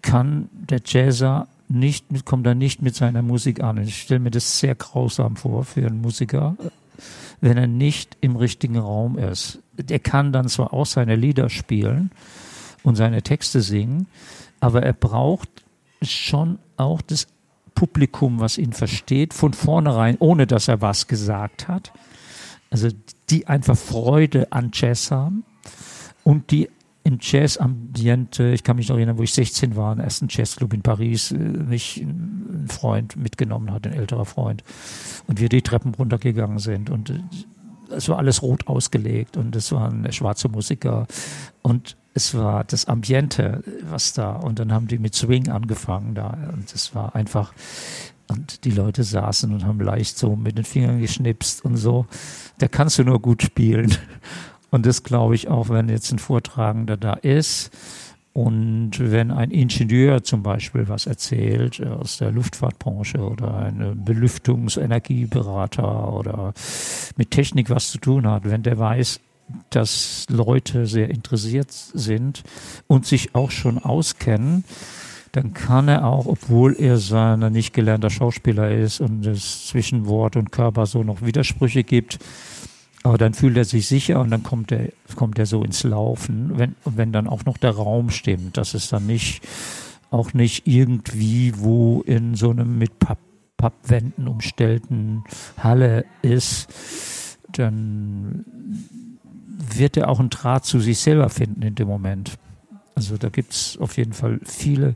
kann 0.01 0.49
der 0.51 0.81
Jazzer 0.85 1.47
nicht, 1.67 2.05
kommt 2.25 2.45
er 2.47 2.55
nicht 2.55 2.81
mit 2.81 2.95
seiner 2.95 3.21
Musik 3.21 3.63
an. 3.63 3.77
Ich 3.77 4.01
stelle 4.01 4.19
mir 4.19 4.31
das 4.31 4.59
sehr 4.59 4.75
grausam 4.75 5.35
vor 5.35 5.63
für 5.63 5.85
einen 5.85 6.01
Musiker, 6.01 6.57
wenn 7.41 7.57
er 7.57 7.67
nicht 7.67 8.17
im 8.21 8.35
richtigen 8.35 8.77
Raum 8.77 9.17
ist. 9.17 9.59
Der 9.73 9.99
kann 9.99 10.33
dann 10.33 10.49
zwar 10.49 10.73
auch 10.73 10.85
seine 10.85 11.15
Lieder 11.15 11.49
spielen 11.49 12.11
und 12.83 12.95
seine 12.95 13.21
Texte 13.21 13.61
singen, 13.61 14.07
aber 14.59 14.83
er 14.83 14.93
braucht 14.93 15.49
schon 16.01 16.59
auch 16.77 17.01
das 17.01 17.27
Publikum, 17.79 18.41
was 18.41 18.57
ihn 18.57 18.73
versteht, 18.73 19.33
von 19.33 19.53
vornherein, 19.53 20.17
ohne 20.19 20.45
dass 20.45 20.67
er 20.67 20.81
was 20.81 21.07
gesagt 21.07 21.69
hat. 21.69 21.93
Also 22.69 22.89
die 23.29 23.47
einfach 23.47 23.77
Freude 23.77 24.51
an 24.51 24.71
Jazz 24.73 25.11
haben 25.11 25.45
und 26.25 26.51
die 26.51 26.67
im 27.05 27.19
Jazz-Ambiente, 27.21 28.49
ich 28.49 28.65
kann 28.65 28.75
mich 28.75 28.89
noch 28.89 28.97
erinnern, 28.97 29.17
wo 29.17 29.23
ich 29.23 29.33
16 29.33 29.77
war, 29.77 29.93
im 29.93 30.01
ersten 30.01 30.27
Jazzclub 30.29 30.73
in 30.73 30.81
Paris, 30.81 31.31
äh, 31.31 31.37
mich 31.37 32.01
ein 32.01 32.65
Freund 32.67 33.15
mitgenommen 33.15 33.71
hat, 33.71 33.87
ein 33.87 33.93
älterer 33.93 34.25
Freund. 34.25 34.61
Und 35.25 35.39
wir 35.39 35.47
die 35.47 35.61
Treppen 35.61 35.95
runtergegangen 35.95 36.59
sind 36.59 36.89
und 36.89 37.11
äh, 37.11 37.19
es 37.91 38.09
war 38.09 38.17
alles 38.17 38.41
rot 38.41 38.67
ausgelegt 38.67 39.37
und 39.37 39.55
es 39.55 39.71
waren 39.71 40.11
schwarze 40.11 40.49
Musiker 40.49 41.07
und 41.61 41.95
es 42.13 42.35
war 42.35 42.63
das 42.63 42.85
Ambiente, 42.85 43.63
was 43.89 44.13
da, 44.13 44.31
und 44.33 44.59
dann 44.59 44.73
haben 44.73 44.87
die 44.87 44.97
mit 44.97 45.15
Swing 45.15 45.49
angefangen 45.49 46.15
da, 46.15 46.37
und 46.53 46.73
es 46.73 46.95
war 46.95 47.15
einfach, 47.15 47.53
und 48.27 48.65
die 48.65 48.71
Leute 48.71 49.03
saßen 49.03 49.53
und 49.53 49.65
haben 49.65 49.79
leicht 49.79 50.17
so 50.17 50.35
mit 50.35 50.57
den 50.57 50.65
Fingern 50.65 50.99
geschnipst 50.99 51.63
und 51.63 51.77
so. 51.77 52.05
Da 52.57 52.67
kannst 52.67 52.99
du 52.99 53.03
nur 53.03 53.21
gut 53.21 53.41
spielen. 53.41 53.95
Und 54.71 54.85
das 54.85 55.01
glaube 55.01 55.33
ich 55.33 55.47
auch, 55.47 55.69
wenn 55.69 55.89
jetzt 55.89 56.11
ein 56.11 56.19
Vortragender 56.19 56.95
da 56.95 57.13
ist 57.13 57.71
und 58.39 58.91
wenn 58.99 59.31
ein 59.31 59.51
Ingenieur 59.51 60.23
zum 60.23 60.43
Beispiel 60.43 60.87
was 60.87 61.07
erzählt 61.07 61.85
aus 61.85 62.19
der 62.19 62.31
Luftfahrtbranche 62.31 63.17
oder 63.17 63.57
ein 63.57 64.01
Belüftungsenergieberater 64.05 66.13
oder 66.13 66.53
mit 67.17 67.31
Technik 67.31 67.69
was 67.69 67.91
zu 67.91 67.97
tun 67.97 68.25
hat, 68.25 68.49
wenn 68.49 68.63
der 68.63 68.79
weiß, 68.79 69.19
dass 69.71 70.25
Leute 70.29 70.85
sehr 70.85 71.09
interessiert 71.09 71.71
sind 71.71 72.43
und 72.87 73.05
sich 73.05 73.35
auch 73.35 73.51
schon 73.51 73.77
auskennen, 73.77 74.63
dann 75.33 75.53
kann 75.53 75.89
er 75.89 76.05
auch, 76.05 76.25
obwohl 76.25 76.77
er 76.79 76.97
seiner 76.97 77.49
nicht 77.49 77.73
gelernter 77.73 78.09
Schauspieler 78.09 78.71
ist 78.71 79.01
und 79.01 79.25
es 79.25 79.67
zwischen 79.67 80.07
Wort 80.07 80.37
und 80.37 80.53
Körper 80.53 80.85
so 80.85 81.03
noch 81.03 81.21
Widersprüche 81.21 81.83
gibt, 81.83 82.19
aber 83.03 83.17
dann 83.17 83.33
fühlt 83.33 83.57
er 83.57 83.65
sich 83.65 83.87
sicher 83.87 84.19
und 84.19 84.29
dann 84.29 84.43
kommt 84.43 84.71
er, 84.71 84.89
kommt 85.15 85.39
er 85.39 85.45
so 85.45 85.63
ins 85.63 85.83
Laufen, 85.83 86.57
wenn, 86.57 86.75
wenn 86.85 87.11
dann 87.11 87.27
auch 87.27 87.45
noch 87.45 87.57
der 87.57 87.71
Raum 87.71 88.09
stimmt, 88.09 88.57
dass 88.57 88.73
es 88.73 88.89
dann 88.89 89.05
nicht, 89.05 89.41
auch 90.11 90.33
nicht 90.33 90.67
irgendwie 90.67 91.53
wo 91.57 92.01
in 92.01 92.35
so 92.35 92.49
einem 92.51 92.77
mit 92.77 92.99
Papier 92.99 93.29
Pappwänden 93.59 94.29
umstellten 94.29 95.25
Halle 95.57 96.05
ist, 96.21 97.37
dann 97.51 98.45
wird 99.75 99.97
er 99.97 100.07
auch 100.07 100.19
einen 100.19 100.29
Draht 100.29 100.63
zu 100.63 100.79
sich 100.79 100.99
selber 100.99 101.29
finden 101.29 101.61
in 101.61 101.75
dem 101.75 101.89
Moment. 101.89 102.37
Also 102.95 103.17
da 103.17 103.27
gibt 103.27 103.51
es 103.51 103.77
auf 103.77 103.97
jeden 103.97 104.13
Fall 104.13 104.39
viele 104.45 104.95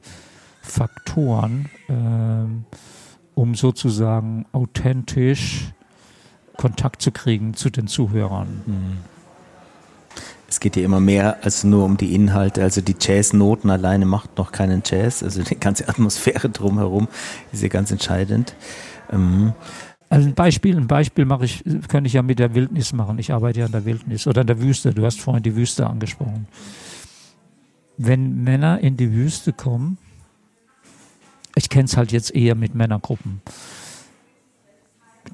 Faktoren, 0.61 1.69
ähm, 1.89 2.63
um 3.35 3.53
sozusagen 3.53 4.45
authentisch 4.53 5.73
Kontakt 6.57 7.01
zu 7.01 7.11
kriegen 7.11 7.53
zu 7.53 7.69
den 7.69 7.87
Zuhörern. 7.87 8.61
Mhm. 8.65 8.97
Es 10.47 10.59
geht 10.59 10.75
ja 10.75 10.83
immer 10.83 10.99
mehr 10.99 11.43
als 11.43 11.63
nur 11.63 11.83
um 11.83 11.97
die 11.97 12.13
Inhalte. 12.13 12.61
Also 12.61 12.79
die 12.81 12.95
Jazznoten 12.99 13.71
alleine 13.71 14.05
macht 14.05 14.37
noch 14.37 14.51
keinen 14.51 14.83
Jazz. 14.85 15.23
Also 15.23 15.41
die 15.41 15.59
ganze 15.59 15.89
Atmosphäre 15.89 16.49
drumherum 16.49 17.07
ist 17.51 17.63
ja 17.63 17.69
ganz 17.69 17.89
entscheidend. 17.89 18.55
Ähm. 19.11 19.53
Also 20.09 20.27
ein 20.27 20.35
Beispiel, 20.35 20.77
ein 20.77 20.85
Beispiel 20.85 21.25
mache 21.25 21.45
ich, 21.45 21.63
kann 21.87 22.05
ich 22.05 22.13
ja 22.13 22.21
mit 22.21 22.37
der 22.37 22.53
Wildnis 22.53 22.93
machen. 22.93 23.17
Ich 23.17 23.33
arbeite 23.33 23.61
ja 23.61 23.65
in 23.65 23.71
der 23.71 23.85
Wildnis 23.85 24.27
oder 24.27 24.41
in 24.41 24.47
der 24.47 24.61
Wüste. 24.61 24.93
Du 24.93 25.03
hast 25.03 25.19
vorhin 25.19 25.41
die 25.41 25.55
Wüste 25.55 25.87
angesprochen. 25.87 26.47
Wenn 27.97 28.43
Männer 28.43 28.79
in 28.79 28.95
die 28.95 29.11
Wüste 29.11 29.53
kommen, 29.53 29.97
ich 31.55 31.69
kenne 31.69 31.85
es 31.85 31.97
halt 31.97 32.11
jetzt 32.11 32.33
eher 32.35 32.53
mit 32.53 32.75
Männergruppen 32.75 33.41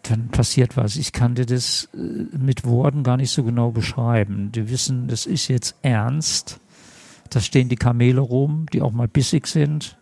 dann 0.03 0.29
passiert 0.29 0.77
was. 0.77 0.95
Ich 0.95 1.11
kann 1.11 1.35
dir 1.35 1.45
das 1.45 1.89
äh, 1.93 1.97
mit 2.37 2.65
Worten 2.65 3.03
gar 3.03 3.17
nicht 3.17 3.31
so 3.31 3.43
genau 3.43 3.71
beschreiben. 3.71 4.51
Die 4.51 4.69
wissen, 4.69 5.07
das 5.07 5.25
ist 5.25 5.47
jetzt 5.47 5.75
ernst. 5.81 6.59
Da 7.29 7.39
stehen 7.39 7.69
die 7.69 7.75
Kamele 7.75 8.21
rum, 8.21 8.65
die 8.73 8.81
auch 8.81 8.91
mal 8.91 9.07
bissig 9.07 9.47
sind. 9.47 9.97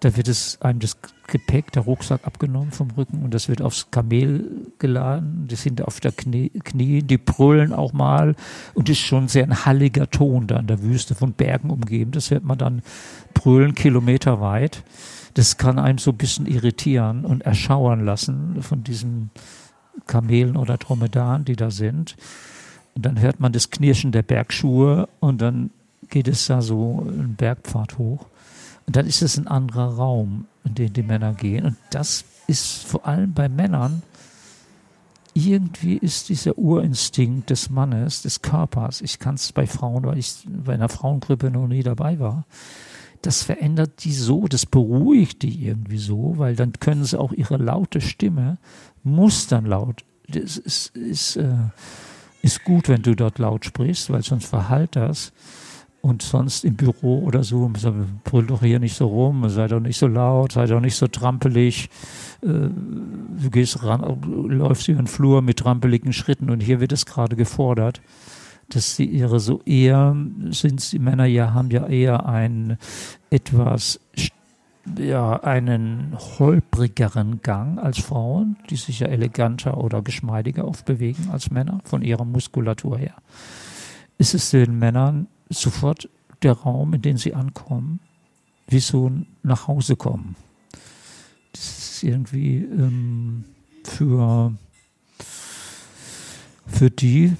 Da 0.00 0.16
wird 0.16 0.28
es 0.28 0.60
einem 0.60 0.80
das 0.80 0.98
Gepäck, 1.28 1.72
der 1.72 1.82
Rucksack 1.82 2.26
abgenommen 2.26 2.72
vom 2.72 2.90
Rücken 2.90 3.22
und 3.22 3.32
das 3.32 3.48
wird 3.48 3.62
aufs 3.62 3.90
Kamel 3.90 4.72
geladen. 4.78 5.46
Die 5.48 5.54
sind 5.54 5.80
auf 5.82 6.00
der 6.00 6.12
Knie, 6.12 6.50
Knie 6.62 7.02
die 7.02 7.16
brüllen 7.16 7.72
auch 7.72 7.92
mal 7.92 8.34
und 8.74 8.88
ist 8.88 8.98
schon 8.98 9.28
sehr 9.28 9.44
ein 9.44 9.64
halliger 9.64 10.10
Ton 10.10 10.46
da 10.46 10.58
in 10.58 10.66
der 10.66 10.82
Wüste 10.82 11.14
von 11.14 11.32
Bergen 11.32 11.70
umgeben. 11.70 12.10
Das 12.10 12.30
hört 12.30 12.44
man 12.44 12.58
dann 12.58 12.82
brüllen 13.32 13.74
kilometerweit 13.74 14.82
das 15.34 15.56
kann 15.56 15.78
einem 15.78 15.98
so 15.98 16.12
ein 16.12 16.16
bisschen 16.16 16.46
irritieren 16.46 17.24
und 17.24 17.42
erschauern 17.42 18.04
lassen 18.04 18.62
von 18.62 18.84
diesen 18.84 19.30
Kamelen 20.06 20.56
oder 20.56 20.78
Dromedaren, 20.78 21.44
die 21.44 21.56
da 21.56 21.70
sind. 21.70 22.16
Und 22.94 23.04
dann 23.04 23.20
hört 23.20 23.40
man 23.40 23.52
das 23.52 23.70
Knirschen 23.70 24.12
der 24.12 24.22
Bergschuhe 24.22 25.08
und 25.20 25.40
dann 25.40 25.70
geht 26.08 26.28
es 26.28 26.46
da 26.46 26.62
so 26.62 27.04
einen 27.06 27.34
Bergpfad 27.34 27.98
hoch. 27.98 28.26
Und 28.86 28.96
dann 28.96 29.06
ist 29.06 29.22
es 29.22 29.36
ein 29.36 29.48
anderer 29.48 29.96
Raum, 29.96 30.46
in 30.64 30.74
den 30.74 30.92
die 30.92 31.02
Männer 31.02 31.34
gehen. 31.34 31.64
Und 31.64 31.76
das 31.90 32.24
ist 32.46 32.84
vor 32.84 33.06
allem 33.06 33.32
bei 33.32 33.48
Männern, 33.48 34.02
irgendwie 35.34 35.96
ist 35.96 36.28
dieser 36.28 36.56
Urinstinkt 36.56 37.50
des 37.50 37.68
Mannes, 37.68 38.22
des 38.22 38.40
Körpers, 38.40 39.00
ich 39.00 39.18
kann 39.18 39.34
es 39.34 39.52
bei 39.52 39.66
Frauen, 39.66 40.04
weil 40.04 40.18
ich 40.18 40.46
bei 40.46 40.74
einer 40.74 40.88
Frauengruppe 40.88 41.50
noch 41.50 41.66
nie 41.66 41.82
dabei 41.82 42.20
war, 42.20 42.44
das 43.26 43.42
verändert 43.42 44.04
die 44.04 44.12
so, 44.12 44.46
das 44.46 44.66
beruhigt 44.66 45.42
die 45.42 45.66
irgendwie 45.66 45.98
so, 45.98 46.34
weil 46.36 46.56
dann 46.56 46.72
können 46.72 47.04
sie 47.04 47.18
auch 47.18 47.32
ihre 47.32 47.56
laute 47.56 48.00
Stimme, 48.00 48.58
muss 49.02 49.46
dann 49.46 49.64
laut, 49.64 50.04
das 50.28 50.58
ist, 50.58 50.96
ist, 50.96 51.36
äh, 51.36 51.54
ist 52.42 52.64
gut, 52.64 52.88
wenn 52.88 53.02
du 53.02 53.14
dort 53.16 53.38
laut 53.38 53.64
sprichst, 53.64 54.10
weil 54.10 54.22
sonst 54.22 54.46
verhallt 54.46 54.96
das. 54.96 55.32
Und 56.02 56.20
sonst 56.20 56.66
im 56.66 56.74
Büro 56.74 57.20
oder 57.20 57.42
so, 57.44 57.72
brüll 58.24 58.46
doch 58.46 58.60
hier 58.60 58.78
nicht 58.78 58.94
so 58.94 59.06
rum, 59.06 59.48
sei 59.48 59.68
doch 59.68 59.80
nicht 59.80 59.96
so 59.96 60.06
laut, 60.06 60.52
sei 60.52 60.66
doch 60.66 60.80
nicht 60.80 60.96
so 60.96 61.06
trampelig. 61.06 61.88
Äh, 62.42 62.68
du 62.68 63.50
gehst 63.50 63.82
ran, 63.82 64.20
läufst 64.50 64.88
über 64.88 65.00
den 65.00 65.06
Flur 65.06 65.40
mit 65.40 65.60
trampeligen 65.60 66.12
Schritten 66.12 66.50
und 66.50 66.60
hier 66.60 66.80
wird 66.80 66.92
es 66.92 67.06
gerade 67.06 67.36
gefordert 67.36 68.02
dass 68.68 68.96
sie 68.96 69.04
ihre 69.04 69.40
so 69.40 69.60
eher, 69.64 70.16
sind 70.50 70.92
die 70.92 70.98
Männer 70.98 71.26
ja, 71.26 71.54
haben 71.54 71.70
ja 71.70 71.86
eher 71.86 72.26
einen 72.26 72.78
etwas, 73.30 74.00
ja, 74.98 75.42
einen 75.42 76.16
holprigeren 76.38 77.40
Gang 77.42 77.78
als 77.78 77.98
Frauen, 77.98 78.56
die 78.70 78.76
sich 78.76 79.00
ja 79.00 79.08
eleganter 79.08 79.78
oder 79.78 80.02
geschmeidiger 80.02 80.66
oft 80.66 80.84
bewegen 80.84 81.28
als 81.30 81.50
Männer 81.50 81.80
von 81.84 82.02
ihrer 82.02 82.24
Muskulatur 82.24 82.98
her. 82.98 83.14
Ist 84.18 84.34
es 84.34 84.50
den 84.50 84.78
Männern 84.78 85.26
sofort 85.48 86.08
der 86.42 86.52
Raum, 86.52 86.94
in 86.94 87.02
den 87.02 87.16
sie 87.16 87.34
ankommen, 87.34 88.00
wie 88.68 88.80
so 88.80 89.10
nach 89.42 89.66
Hause 89.68 89.96
kommen. 89.96 90.36
Das 91.52 91.62
ist 91.78 92.02
irgendwie 92.02 92.58
ähm, 92.58 93.44
für, 93.84 94.52
für 96.66 96.90
die 96.90 97.36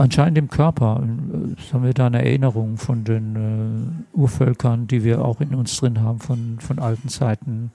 anscheinend 0.00 0.38
im 0.38 0.48
Körper. 0.48 1.02
Das 1.56 1.72
haben 1.72 1.84
wir 1.84 1.94
da 1.94 2.06
eine 2.06 2.24
Erinnerung 2.24 2.78
von 2.78 3.04
den 3.04 3.36
äh, 4.14 4.16
Urvölkern, 4.16 4.86
die 4.86 5.04
wir 5.04 5.24
auch 5.24 5.40
in 5.40 5.54
uns 5.54 5.76
drin 5.76 6.00
haben, 6.00 6.18
von, 6.18 6.58
von 6.58 6.78
alten 6.78 7.08
Zeiten, 7.08 7.70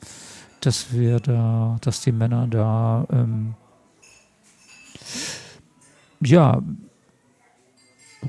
dass 0.61 0.91
wir 0.91 1.19
da, 1.19 1.77
dass 1.81 2.01
die 2.01 2.11
Männer 2.11 2.47
da 2.47 3.05
ähm, 3.11 3.53
ja 6.19 6.61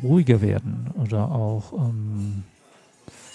ruhiger 0.02 0.42
werden 0.42 0.90
oder 1.02 1.32
auch 1.32 1.72
ähm, 1.72 2.44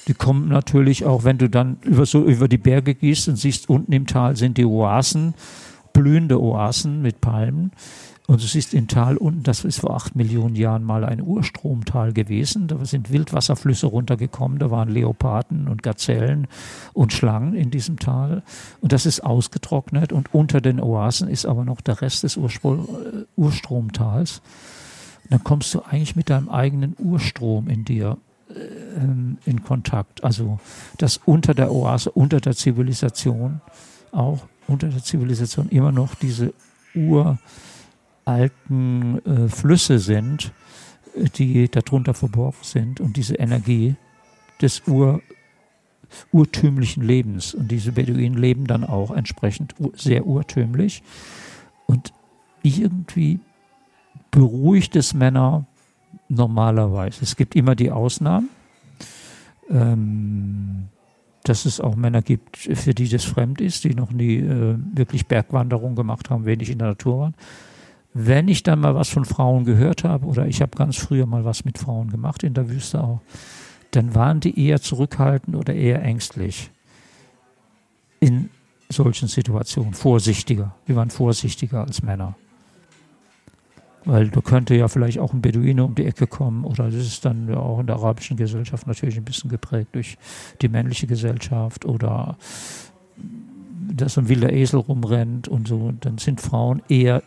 die 0.08 0.14
kommen 0.14 0.50
natürlich 0.50 1.06
auch, 1.06 1.24
wenn 1.24 1.38
du 1.38 1.50
dann 1.50 1.78
über 1.84 2.06
so 2.06 2.24
über 2.24 2.48
die 2.48 2.58
Berge 2.58 2.94
gehst 2.94 3.28
und 3.28 3.36
siehst, 3.36 3.70
unten 3.70 3.94
im 3.94 4.06
Tal 4.06 4.36
sind 4.36 4.58
die 4.58 4.66
Oasen, 4.66 5.34
blühende 5.94 6.40
Oasen 6.40 7.02
mit 7.02 7.22
Palmen 7.22 7.72
und 8.32 8.42
du 8.42 8.48
siehst 8.48 8.74
im 8.74 8.88
Tal 8.88 9.18
unten, 9.18 9.44
das 9.44 9.66
ist 9.66 9.82
vor 9.82 9.94
acht 9.94 10.16
Millionen 10.16 10.56
Jahren 10.56 10.86
mal 10.86 11.04
ein 11.04 11.22
Urstromtal 11.22 12.14
gewesen. 12.14 12.70
Da 12.70 12.86
sind 12.86 13.12
Wildwasserflüsse 13.12 13.88
runtergekommen, 13.88 14.58
da 14.58 14.72
waren 14.72 14.88
Leoparden 14.88 15.68
und 15.68 15.84
Gazellen 15.84 16.48
und 16.94 17.12
Schlangen 17.12 17.56
in 17.56 17.72
diesem 17.72 18.00
Tal. 18.00 18.42
Und 18.80 18.94
das 18.94 19.06
ist 19.06 19.20
ausgetrocknet 19.20 20.14
und 20.14 20.34
unter 20.34 20.62
den 20.62 20.80
Oasen 20.80 21.28
ist 21.28 21.46
aber 21.46 21.66
noch 21.66 21.82
der 21.82 22.02
Rest 22.02 22.24
des 22.24 22.38
Urspr 22.38 22.76
äh, 22.76 23.26
Urstromtals. 23.36 24.42
Und 25.24 25.32
dann 25.32 25.44
kommst 25.44 25.74
du 25.74 25.82
eigentlich 25.82 26.16
mit 26.16 26.30
deinem 26.30 26.48
eigenen 26.48 26.96
Urstrom 27.00 27.68
in 27.68 27.84
dir 27.84 28.18
äh, 28.48 29.50
in 29.50 29.62
Kontakt. 29.66 30.24
Also 30.24 30.62
dass 30.98 31.18
unter 31.26 31.54
der 31.54 31.70
Oase, 31.74 32.10
unter 32.12 32.40
der 32.40 32.56
Zivilisation 32.56 33.60
auch 34.14 34.40
unter 34.68 34.88
der 34.88 35.04
Zivilisation 35.04 35.68
immer 35.68 35.92
noch 35.92 36.16
diese 36.16 36.54
Ur 36.96 37.38
alten 38.26 39.20
äh, 39.26 39.48
Flüsse 39.48 40.00
sind, 40.00 40.52
äh, 41.16 41.26
die 41.26 41.70
darunter 41.70 42.14
verborgen 42.14 42.58
sind 42.62 43.00
und 43.00 43.18
diese 43.18 43.36
Energie 43.36 43.96
des 44.62 44.88
Ur, 44.88 45.22
urtümlichen 46.32 47.04
Lebens. 47.04 47.54
Und 47.54 47.72
diese 47.72 47.92
Beduinen 47.94 48.38
leben 48.38 48.68
dann 48.68 48.84
auch 48.84 49.12
entsprechend 49.12 49.76
sehr 49.96 50.26
urtümlich. 50.26 51.04
Und 51.88 52.14
irgendwie 52.64 53.40
beruhigt 54.30 54.96
es 54.96 55.14
Männer 55.14 55.66
normalerweise. 56.30 57.24
Es 57.24 57.36
gibt 57.36 57.56
immer 57.56 57.76
die 57.76 57.92
Ausnahmen. 57.92 58.50
Ähm, 59.70 60.90
dass 61.44 61.66
es 61.66 61.80
auch 61.80 61.96
Männer 61.96 62.22
gibt, 62.22 62.58
für 62.58 62.94
die 62.94 63.10
das 63.10 63.24
fremd 63.24 63.62
ist, 63.62 63.84
die 63.84 63.96
noch 63.96 64.12
nie 64.12 64.38
äh, 64.38 64.78
wirklich 64.94 65.28
Bergwanderung 65.28 65.96
gemacht 65.96 66.30
haben, 66.30 66.46
wenig 66.46 66.70
in 66.70 66.78
der 66.78 66.90
Natur 66.90 67.20
waren. 67.20 67.36
Wenn 68.14 68.48
ich 68.48 68.64
dann 68.64 68.80
mal 68.82 68.96
was 68.96 69.10
von 69.10 69.26
Frauen 69.26 69.64
gehört 69.64 70.04
habe, 70.04 70.26
oder 70.26 70.46
ich 70.46 70.62
habe 70.62 70.78
ganz 70.78 70.98
früher 70.98 71.26
mal 71.26 71.46
was 71.46 71.64
mit 71.64 71.78
Frauen 71.78 72.10
gemacht 72.10 72.44
in 72.44 72.54
der 72.54 72.70
Wüste 72.70 73.04
auch, 73.04 73.22
dann 73.92 74.16
waren 74.16 74.40
die 74.40 74.60
eher 74.60 74.82
zurückhaltend 74.82 75.56
oder 75.56 75.74
eher 75.74 76.02
ängstlich 76.02 76.72
in 78.20 78.50
solchen 78.90 79.28
Situationen, 79.28 79.94
vorsichtiger. 79.94 80.76
Die 80.88 80.96
waren 80.96 81.10
vorsichtiger 81.10 81.82
als 81.82 82.04
Männer. 82.04 82.36
Weil 84.04 84.30
da 84.30 84.42
könnte 84.42 84.76
ja 84.76 84.88
vielleicht 84.88 85.20
auch 85.20 85.34
ein 85.34 85.42
Beduine 85.42 85.84
um 85.84 85.96
die 85.96 86.06
Ecke 86.06 86.28
kommen 86.28 86.66
oder 86.66 86.86
das 86.86 86.96
ist 86.96 87.24
dann 87.24 87.48
ja 87.48 87.58
auch 87.58 87.80
in 87.80 87.88
der 87.88 87.98
arabischen 87.98 88.36
Gesellschaft 88.36 88.88
natürlich 88.88 89.18
ein 89.18 89.24
bisschen 89.24 89.50
geprägt 89.50 89.90
durch 89.94 90.18
die 90.62 90.70
männliche 90.70 91.06
Gesellschaft 91.06 91.86
oder 91.86 92.38
dass 93.94 94.18
ein 94.18 94.28
wilder 94.28 94.52
Esel 94.52 94.80
rumrennt 94.80 95.48
und 95.48 95.68
so. 95.68 95.94
Dann 96.00 96.18
sind 96.18 96.42
Frauen 96.42 96.82
eher 96.90 97.22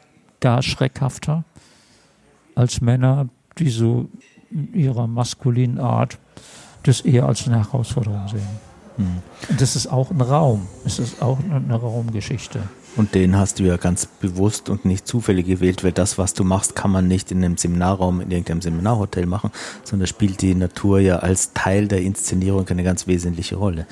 da 0.45 0.63
schreckhafter 0.63 1.45
als 2.55 2.81
Männer, 2.81 3.29
die 3.59 3.71
so 3.71 4.09
in 4.51 4.75
ihrer 4.75 5.07
maskulinen 5.07 5.81
Art 5.81 6.19
das 6.85 7.01
eher 7.01 7.27
als 7.27 7.47
eine 7.47 7.59
Herausforderung 7.59 8.29
sehen. 8.29 8.47
Hm. 8.97 9.23
Und 9.49 9.61
das 9.61 9.75
ist 9.75 9.89
auch 9.89 10.11
ein 10.11 10.21
Raum. 10.21 10.69
Es 10.85 10.99
ist 10.99 11.21
auch 11.21 11.39
eine 11.51 11.75
Raumgeschichte. 11.75 12.61
Und 12.97 13.15
den 13.15 13.37
hast 13.37 13.59
du 13.59 13.65
ja 13.65 13.77
ganz 13.77 14.07
bewusst 14.07 14.69
und 14.69 14.85
nicht 14.85 15.09
zufällig 15.09 15.47
gewählt, 15.47 15.83
weil 15.83 15.91
das, 15.91 16.17
was 16.17 16.33
du 16.35 16.45
machst, 16.45 16.77
kann 16.77 16.93
man 16.93 17.09
nicht 17.09 17.33
in 17.33 17.45
einem 17.45 17.57
Seminarraum, 17.57 18.21
in 18.21 18.31
irgendeinem 18.31 18.63
Seminarhotel 18.63 19.27
machen, 19.27 19.51
sondern 19.83 20.07
spielt 20.07 20.43
die 20.43 20.55
Natur 20.55 21.01
ja 21.01 21.17
als 21.17 21.53
Teil 21.55 21.89
der 21.89 22.03
Inszenierung 22.03 22.69
eine 22.69 22.85
ganz 22.85 23.09
wesentliche 23.09 23.57
Rolle. 23.57 23.87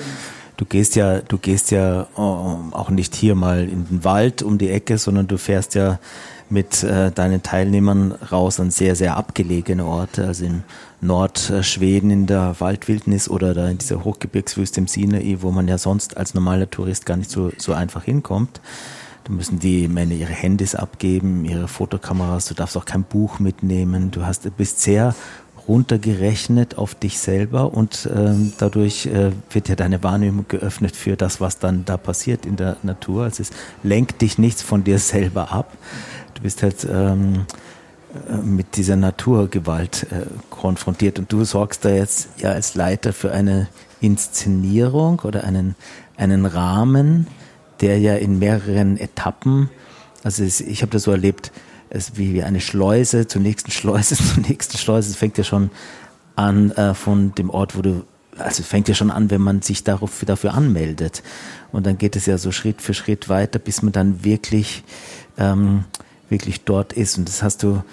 du 0.56 0.64
gehst 0.64 0.94
ja, 0.94 1.20
du 1.20 1.38
gehst 1.38 1.72
ja 1.72 2.06
oh, 2.14 2.58
auch 2.70 2.90
nicht 2.90 3.16
hier 3.16 3.34
mal 3.34 3.68
in 3.68 3.88
den 3.88 4.04
Wald 4.04 4.42
um 4.44 4.58
die 4.58 4.70
Ecke, 4.70 4.98
sondern 4.98 5.26
du 5.26 5.36
fährst 5.36 5.74
ja 5.74 5.98
mit 6.52 6.84
äh, 6.84 7.10
deinen 7.10 7.42
Teilnehmern 7.42 8.12
raus 8.12 8.60
an 8.60 8.70
sehr, 8.70 8.94
sehr 8.94 9.16
abgelegene 9.16 9.84
Orte, 9.84 10.26
also 10.26 10.44
in 10.44 10.62
Nordschweden 11.00 12.10
in 12.10 12.26
der 12.26 12.54
Waldwildnis 12.60 13.28
oder 13.28 13.54
da 13.54 13.68
in 13.68 13.78
dieser 13.78 14.04
Hochgebirgswüste 14.04 14.80
im 14.80 14.86
Sinai, 14.86 15.38
wo 15.40 15.50
man 15.50 15.66
ja 15.66 15.78
sonst 15.78 16.16
als 16.16 16.34
normaler 16.34 16.70
Tourist 16.70 17.06
gar 17.06 17.16
nicht 17.16 17.30
so, 17.30 17.50
so 17.56 17.72
einfach 17.72 18.04
hinkommt. 18.04 18.60
Da 19.24 19.32
müssen 19.32 19.58
die 19.58 19.88
Männer 19.88 20.14
ihre 20.14 20.32
Handys 20.32 20.74
abgeben, 20.74 21.44
ihre 21.44 21.68
Fotokameras, 21.68 22.46
du 22.46 22.54
darfst 22.54 22.76
auch 22.76 22.84
kein 22.84 23.04
Buch 23.04 23.38
mitnehmen, 23.38 24.10
du 24.10 24.26
hast, 24.26 24.56
bist 24.56 24.80
sehr 24.80 25.14
runtergerechnet 25.68 26.76
auf 26.76 26.94
dich 26.94 27.18
selber 27.18 27.72
und 27.72 28.08
ähm, 28.14 28.52
dadurch 28.58 29.06
äh, 29.06 29.30
wird 29.50 29.68
ja 29.68 29.76
deine 29.76 30.02
Wahrnehmung 30.02 30.46
geöffnet 30.48 30.96
für 30.96 31.16
das, 31.16 31.40
was 31.40 31.58
dann 31.58 31.84
da 31.84 31.96
passiert 31.96 32.46
in 32.46 32.56
der 32.56 32.76
Natur. 32.82 33.24
Also 33.24 33.42
es 33.42 33.50
lenkt 33.82 34.22
dich 34.22 34.38
nichts 34.38 34.62
von 34.62 34.84
dir 34.84 34.98
selber 34.98 35.52
ab. 35.52 35.72
Du 36.42 36.44
bist 36.44 36.64
halt 36.64 36.85
ähm, 36.90 37.46
äh, 38.28 38.37
mit 38.38 38.76
dieser 38.76 38.96
Naturgewalt 38.96 40.09
äh, 40.11 40.26
konfrontiert 40.50 41.20
und 41.20 41.31
du 41.31 41.44
sorgst 41.44 41.85
da 41.85 41.90
jetzt 41.90 42.31
ja 42.38 42.50
als 42.50 42.74
Leiter 42.74 43.12
für 43.12 43.31
eine 43.31 43.68
Inszenierung 44.00 45.20
oder 45.20 45.44
einen, 45.44 45.76
einen 46.16 46.44
Rahmen, 46.44 47.28
der 47.81 48.00
ja 48.00 48.16
in 48.16 48.40
mehreren 48.40 48.96
Etappen, 48.96 49.70
also 50.24 50.42
es, 50.42 50.61
ich 50.61 50.83
habe 50.83 50.90
das 50.90 51.05
so 51.05 51.12
erlebt, 51.12 51.52
es 51.90 52.16
wie, 52.16 52.42
eine 52.42 52.61
Schleuse 52.61 53.28
zur 53.28 53.40
nächsten 53.40 53.70
Schleuse 53.70 54.16
zur 54.35 54.42
nächsten 54.42 54.78
Schleuse. 54.78 55.11
Es 55.11 55.16
fängt 55.16 55.38
ja 55.38 55.44
schon 55.44 55.70
an 56.35 56.72
äh, 56.72 56.92
von 56.94 57.37
dem 57.37 57.50
Ort, 57.50 57.78
wo 57.78 57.83
du, 57.83 58.05
also 58.37 58.62
es 58.62 58.66
fängt 58.66 58.88
ja 58.88 58.96
schon 58.96 59.12
an, 59.12 59.31
wenn 59.31 59.42
man 59.42 59.62
sich 59.62 59.85
darauf, 59.85 60.24
dafür 60.26 60.55
anmeldet. 60.55 61.22
Und 61.70 61.87
dann 61.87 61.98
geht 61.98 62.16
es 62.16 62.26
ja 62.26 62.37
so 62.37 62.50
Schritt 62.50 62.83
für 62.83 62.94
Schritt 62.94 63.28
weiter, 63.28 63.61
bis 63.61 63.83
man 63.83 63.92
dann 63.92 64.24
wirklich, 64.24 64.83
ähm, 65.38 65.85
wirklich 66.33 66.64
dort 66.64 66.92
ist. 66.92 67.16
Und 67.16 67.29
das 67.29 67.45
hast 67.45 67.62
du, 67.62 67.85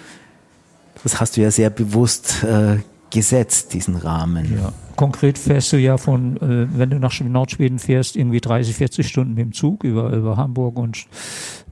das 1.04 1.20
hast 1.20 1.36
du 1.36 1.42
ja 1.42 1.52
sehr 1.52 1.70
bewusst 1.70 2.42
äh, 2.42 2.78
gesetzt, 3.10 3.72
diesen 3.74 3.94
Rahmen. 3.94 4.56
Ja. 4.58 4.72
Konkret 4.96 5.38
fährst 5.38 5.72
du 5.72 5.78
ja 5.78 5.96
von, 5.96 6.36
äh, 6.38 6.66
wenn 6.76 6.90
du 6.90 6.98
nach 6.98 7.18
Nordschweden 7.20 7.78
fährst, 7.78 8.16
irgendwie 8.16 8.40
30, 8.40 8.74
40 8.76 9.08
Stunden 9.08 9.34
mit 9.34 9.44
dem 9.44 9.52
Zug 9.52 9.84
über, 9.84 10.12
über 10.12 10.36
Hamburg 10.36 10.76
und 10.76 11.06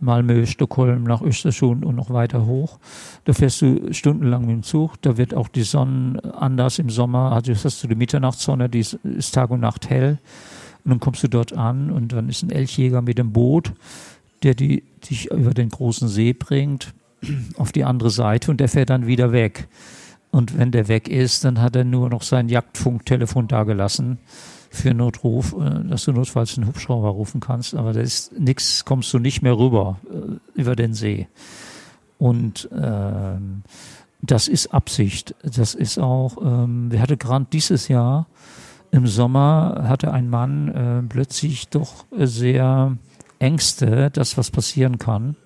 Malmö, 0.01 0.47
Stockholm 0.47 1.03
nach 1.05 1.21
Östersund 1.21 1.85
und 1.85 1.97
noch 1.97 2.11
weiter 2.11 2.47
hoch. 2.47 2.79
Da 3.25 3.33
fährst 3.33 3.61
du 3.61 3.93
stundenlang 3.93 4.43
mit 4.43 4.51
dem 4.51 4.63
Zug. 4.63 5.01
Da 5.03 5.17
wird 5.17 5.35
auch 5.35 5.49
die 5.49 5.63
Sonne 5.63 6.23
anders 6.37 6.79
im 6.79 6.91
Sommer. 6.91 7.33
Also 7.33 7.53
hast 7.53 7.83
du 7.83 7.89
die 7.89 7.97
Mitternachtssonne, 7.97 8.69
die 8.69 8.81
ist, 8.81 8.95
ist 9.05 9.35
Tag 9.35 9.51
und 9.51 9.61
Nacht 9.61 9.91
hell. 9.91 10.19
Und 10.85 10.93
dann 10.93 11.01
kommst 11.01 11.23
du 11.23 11.29
dort 11.29 11.53
an 11.53 11.91
und 11.91 12.13
dann 12.13 12.29
ist 12.29 12.43
ein 12.43 12.51
Elchjäger 12.51 13.03
mit 13.03 13.19
dem 13.19 13.33
Boot, 13.33 13.73
der 14.43 14.55
die, 14.55 14.85
dich 14.99 15.31
über 15.31 15.55
den 15.55 15.69
großen 15.69 16.09
See 16.09 16.33
bringt 16.33 16.95
auf 17.57 17.73
die 17.73 17.85
andere 17.85 18.11
Seite 18.11 18.51
und 18.51 18.59
der 18.59 18.69
fährt 18.69 18.91
dann 18.91 19.07
wieder 19.07 19.33
weg. 19.33 19.69
Und 20.31 20.59
wenn 20.59 20.71
der 20.71 20.89
weg 20.89 21.09
ist, 21.09 21.45
dann 21.45 21.61
hat 21.61 21.75
er 21.75 21.85
nur 21.85 22.11
noch 22.11 22.23
sein 22.23 22.49
Jagdfunktelefon 22.49 23.49
dagelassen 23.49 24.19
für 24.71 24.93
Notruf, 24.93 25.55
äh, 25.59 25.89
dass 25.89 26.05
du 26.05 26.13
notfalls 26.13 26.57
einen 26.57 26.67
Hubschrauber 26.67 27.09
rufen 27.09 27.41
kannst. 27.41 27.75
Aber 27.75 27.93
da 27.93 28.01
ist 28.01 28.39
nichts, 28.39 28.85
kommst 28.85 29.13
du 29.15 29.19
nicht 29.19 29.43
mehr 29.43 29.57
rüber 29.57 29.99
äh, 30.11 30.61
über 30.61 30.77
den 30.77 30.93
See. 30.93 31.29
Und 32.19 32.69
ähm, 32.73 33.63
das 34.21 34.49
ist 34.49 34.75
Absicht. 34.75 35.35
Das 35.43 35.75
ist 35.75 35.99
auch, 35.99 36.37
ähm, 36.43 36.91
wir 36.91 37.01
hatten 37.01 37.19
gerade 37.19 37.47
dieses 37.51 37.89
Jahr 37.89 38.27
im 38.91 39.07
Sommer 39.07 39.85
hatte 39.87 40.13
ein 40.13 40.31
Mann 40.31 40.69
äh, 40.69 41.03
plötzlich 41.09 41.69
doch 41.69 42.07
sehr 42.11 42.97
Ängste, 43.39 44.11
dass 44.11 44.37
was 44.37 44.51
passieren 44.51 44.99
kann. 44.99 45.37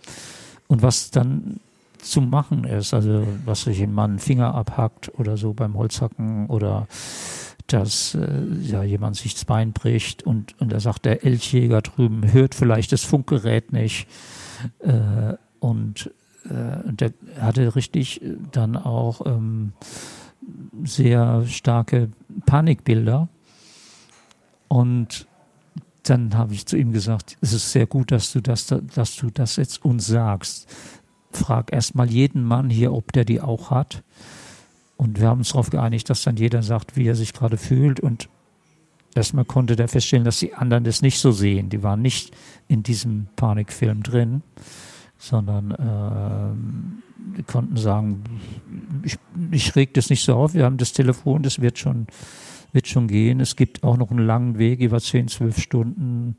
Und 0.68 0.82
was 0.82 1.10
dann 1.10 1.60
zu 1.98 2.20
machen 2.20 2.64
ist. 2.64 2.94
Also, 2.94 3.26
was 3.44 3.62
sich 3.62 3.80
ein 3.82 3.92
Mann 3.92 4.18
Finger 4.18 4.54
abhackt 4.54 5.12
oder 5.18 5.36
so 5.36 5.52
beim 5.52 5.76
Holzhacken 5.76 6.46
oder 6.46 6.88
dass 7.68 8.14
äh, 8.14 8.42
ja, 8.60 8.82
jemand 8.82 9.16
sich 9.16 9.34
das 9.34 9.44
Bein 9.44 9.72
bricht 9.72 10.24
und, 10.24 10.60
und 10.60 10.72
da 10.72 10.80
sagt 10.80 11.04
der 11.04 11.24
Elchjäger 11.24 11.80
drüben, 11.80 12.32
hört 12.32 12.54
vielleicht 12.54 12.92
das 12.92 13.04
Funkgerät 13.04 13.72
nicht. 13.72 14.08
Äh, 14.80 15.34
und 15.60 16.10
äh, 16.44 16.92
der 16.92 17.12
hatte 17.40 17.74
richtig 17.76 18.20
dann 18.50 18.76
auch 18.76 19.24
ähm, 19.24 19.72
sehr 20.84 21.44
starke 21.46 22.10
Panikbilder. 22.46 23.28
Und 24.68 25.26
dann 26.04 26.34
habe 26.36 26.54
ich 26.54 26.66
zu 26.66 26.76
ihm 26.76 26.92
gesagt, 26.92 27.36
es 27.40 27.52
ist 27.52 27.72
sehr 27.72 27.86
gut, 27.86 28.10
dass 28.10 28.32
du 28.32 28.40
das, 28.40 28.66
dass 28.66 29.16
du 29.16 29.30
das 29.30 29.56
jetzt 29.56 29.84
uns 29.84 30.06
sagst 30.06 30.68
frag 31.36 31.72
erstmal 31.72 32.10
jeden 32.10 32.44
Mann 32.44 32.70
hier, 32.70 32.92
ob 32.92 33.12
der 33.12 33.24
die 33.24 33.40
auch 33.40 33.70
hat. 33.70 34.02
Und 34.96 35.20
wir 35.20 35.28
haben 35.28 35.38
uns 35.38 35.48
darauf 35.50 35.70
geeinigt, 35.70 36.08
dass 36.10 36.22
dann 36.22 36.36
jeder 36.36 36.62
sagt, 36.62 36.96
wie 36.96 37.06
er 37.06 37.14
sich 37.14 37.32
gerade 37.32 37.56
fühlt. 37.56 38.00
Und 38.00 38.28
erstmal 39.14 39.44
konnte 39.44 39.76
der 39.76 39.88
feststellen, 39.88 40.24
dass 40.24 40.38
die 40.38 40.54
anderen 40.54 40.84
das 40.84 41.02
nicht 41.02 41.18
so 41.18 41.32
sehen. 41.32 41.70
Die 41.70 41.82
waren 41.82 42.02
nicht 42.02 42.32
in 42.68 42.82
diesem 42.82 43.26
Panikfilm 43.36 44.02
drin, 44.02 44.42
sondern 45.18 45.70
äh, 47.38 47.42
konnten 47.44 47.76
sagen, 47.76 48.22
ich, 49.02 49.18
ich 49.50 49.74
reg 49.74 49.94
das 49.94 50.10
nicht 50.10 50.24
so 50.24 50.34
auf, 50.34 50.54
wir 50.54 50.64
haben 50.64 50.76
das 50.76 50.92
Telefon, 50.92 51.42
das 51.42 51.60
wird 51.60 51.78
schon, 51.78 52.06
wird 52.72 52.88
schon 52.88 53.06
gehen. 53.06 53.40
Es 53.40 53.56
gibt 53.56 53.84
auch 53.84 53.96
noch 53.96 54.10
einen 54.10 54.26
langen 54.26 54.58
Weg 54.58 54.80
über 54.80 55.00
10, 55.00 55.28
12 55.28 55.60
Stunden, 55.60 56.36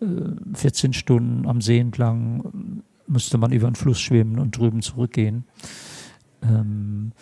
äh, 0.00 0.56
14 0.56 0.92
Stunden 0.92 1.46
am 1.46 1.60
See 1.60 1.78
entlang 1.78 2.82
müsste 3.12 3.38
man 3.38 3.52
über 3.52 3.68
den 3.68 3.74
Fluss 3.74 4.00
schwimmen 4.00 4.38
und 4.38 4.56
drüben 4.56 4.82
zurückgehen. 4.82 5.44
Ähm, 6.42 7.12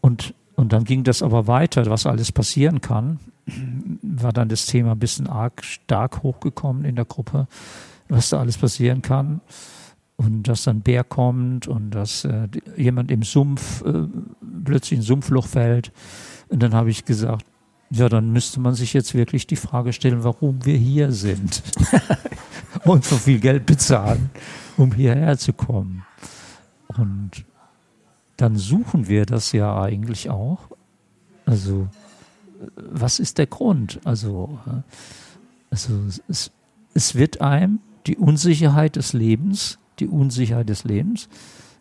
und, 0.00 0.34
und 0.54 0.72
dann 0.72 0.84
ging 0.84 1.04
das 1.04 1.22
aber 1.22 1.46
weiter, 1.46 1.86
was 1.86 2.06
alles 2.06 2.32
passieren 2.32 2.80
kann. 2.80 3.18
War 4.02 4.32
dann 4.32 4.48
das 4.48 4.66
Thema 4.66 4.92
ein 4.92 4.98
bisschen 4.98 5.26
arg 5.26 5.64
stark 5.64 6.22
hochgekommen 6.22 6.84
in 6.84 6.96
der 6.96 7.04
Gruppe, 7.04 7.48
was 8.08 8.28
da 8.30 8.40
alles 8.40 8.58
passieren 8.58 9.02
kann. 9.02 9.40
Und 10.16 10.48
dass 10.48 10.64
dann 10.64 10.80
Bär 10.80 11.04
kommt 11.04 11.68
und 11.68 11.90
dass 11.90 12.24
äh, 12.24 12.48
jemand 12.76 13.12
im 13.12 13.22
Sumpf 13.22 13.82
äh, 13.82 14.06
plötzlich 14.64 14.98
ein 14.98 15.02
Sumpfloch 15.02 15.46
fällt. 15.46 15.92
Und 16.48 16.60
dann 16.60 16.74
habe 16.74 16.90
ich 16.90 17.04
gesagt, 17.04 17.46
ja, 17.90 18.08
dann 18.08 18.32
müsste 18.32 18.60
man 18.60 18.74
sich 18.74 18.92
jetzt 18.92 19.14
wirklich 19.14 19.46
die 19.46 19.56
Frage 19.56 19.92
stellen, 19.92 20.24
warum 20.24 20.64
wir 20.64 20.76
hier 20.76 21.12
sind 21.12 21.62
und 22.84 23.04
so 23.04 23.16
viel 23.16 23.40
Geld 23.40 23.66
bezahlen 23.66 24.30
um 24.78 24.92
hierher 24.92 25.36
zu 25.36 25.52
kommen. 25.52 26.04
Und 26.86 27.44
dann 28.36 28.56
suchen 28.56 29.08
wir 29.08 29.26
das 29.26 29.52
ja 29.52 29.80
eigentlich 29.80 30.30
auch. 30.30 30.70
Also, 31.44 31.88
was 32.76 33.18
ist 33.18 33.38
der 33.38 33.46
Grund? 33.46 34.00
Also, 34.04 34.58
also 35.70 35.92
es, 36.28 36.50
es 36.94 37.14
wird 37.14 37.40
einem 37.40 37.80
die 38.06 38.16
Unsicherheit 38.16 38.96
des 38.96 39.12
Lebens, 39.12 39.78
die 39.98 40.06
Unsicherheit 40.06 40.68
des 40.68 40.84
Lebens, 40.84 41.28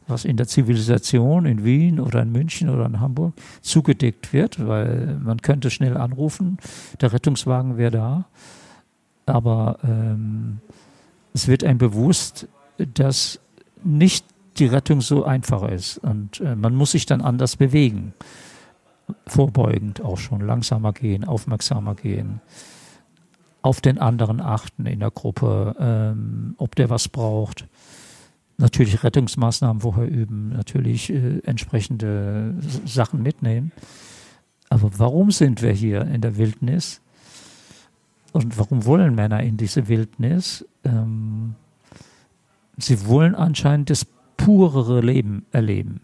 was 0.07 0.25
in 0.25 0.37
der 0.37 0.47
Zivilisation 0.47 1.45
in 1.45 1.63
Wien 1.63 1.99
oder 1.99 2.21
in 2.21 2.31
München 2.31 2.69
oder 2.69 2.85
in 2.85 2.99
Hamburg 2.99 3.33
zugedeckt 3.61 4.33
wird, 4.33 4.65
weil 4.65 5.19
man 5.21 5.41
könnte 5.41 5.69
schnell 5.69 5.97
anrufen, 5.97 6.57
der 7.01 7.13
Rettungswagen 7.13 7.77
wäre 7.77 7.91
da, 7.91 8.25
aber 9.25 9.79
ähm, 9.83 10.59
es 11.33 11.47
wird 11.47 11.63
einem 11.63 11.77
bewusst, 11.77 12.47
dass 12.77 13.39
nicht 13.83 14.25
die 14.57 14.65
Rettung 14.65 15.01
so 15.01 15.23
einfach 15.23 15.69
ist. 15.69 15.99
Und 15.99 16.39
äh, 16.39 16.55
man 16.55 16.75
muss 16.75 16.91
sich 16.91 17.05
dann 17.05 17.21
anders 17.21 17.55
bewegen. 17.55 18.13
Vorbeugend 19.25 20.01
auch 20.01 20.17
schon, 20.17 20.41
langsamer 20.41 20.93
gehen, 20.93 21.23
aufmerksamer 21.25 21.95
gehen, 21.95 22.41
auf 23.61 23.81
den 23.81 23.99
anderen 23.99 24.41
achten 24.41 24.85
in 24.85 24.99
der 24.99 25.11
Gruppe, 25.11 25.75
ähm, 25.79 26.55
ob 26.57 26.75
der 26.75 26.89
was 26.89 27.07
braucht. 27.07 27.67
Natürlich 28.57 29.03
Rettungsmaßnahmen 29.03 29.81
vorher 29.81 30.09
üben, 30.09 30.49
natürlich 30.49 31.11
äh, 31.11 31.39
entsprechende 31.43 32.55
Sachen 32.85 33.21
mitnehmen. 33.21 33.71
Aber 34.69 34.89
warum 34.97 35.31
sind 35.31 35.61
wir 35.61 35.71
hier 35.71 36.01
in 36.01 36.21
der 36.21 36.37
Wildnis? 36.37 37.01
Und 38.33 38.57
warum 38.57 38.85
wollen 38.85 39.15
Männer 39.15 39.41
in 39.43 39.57
diese 39.57 39.87
Wildnis? 39.87 40.65
Ähm, 40.83 41.55
sie 42.77 43.05
wollen 43.05 43.35
anscheinend 43.35 43.89
das 43.89 44.05
purere 44.37 45.01
Leben 45.01 45.45
erleben 45.51 46.01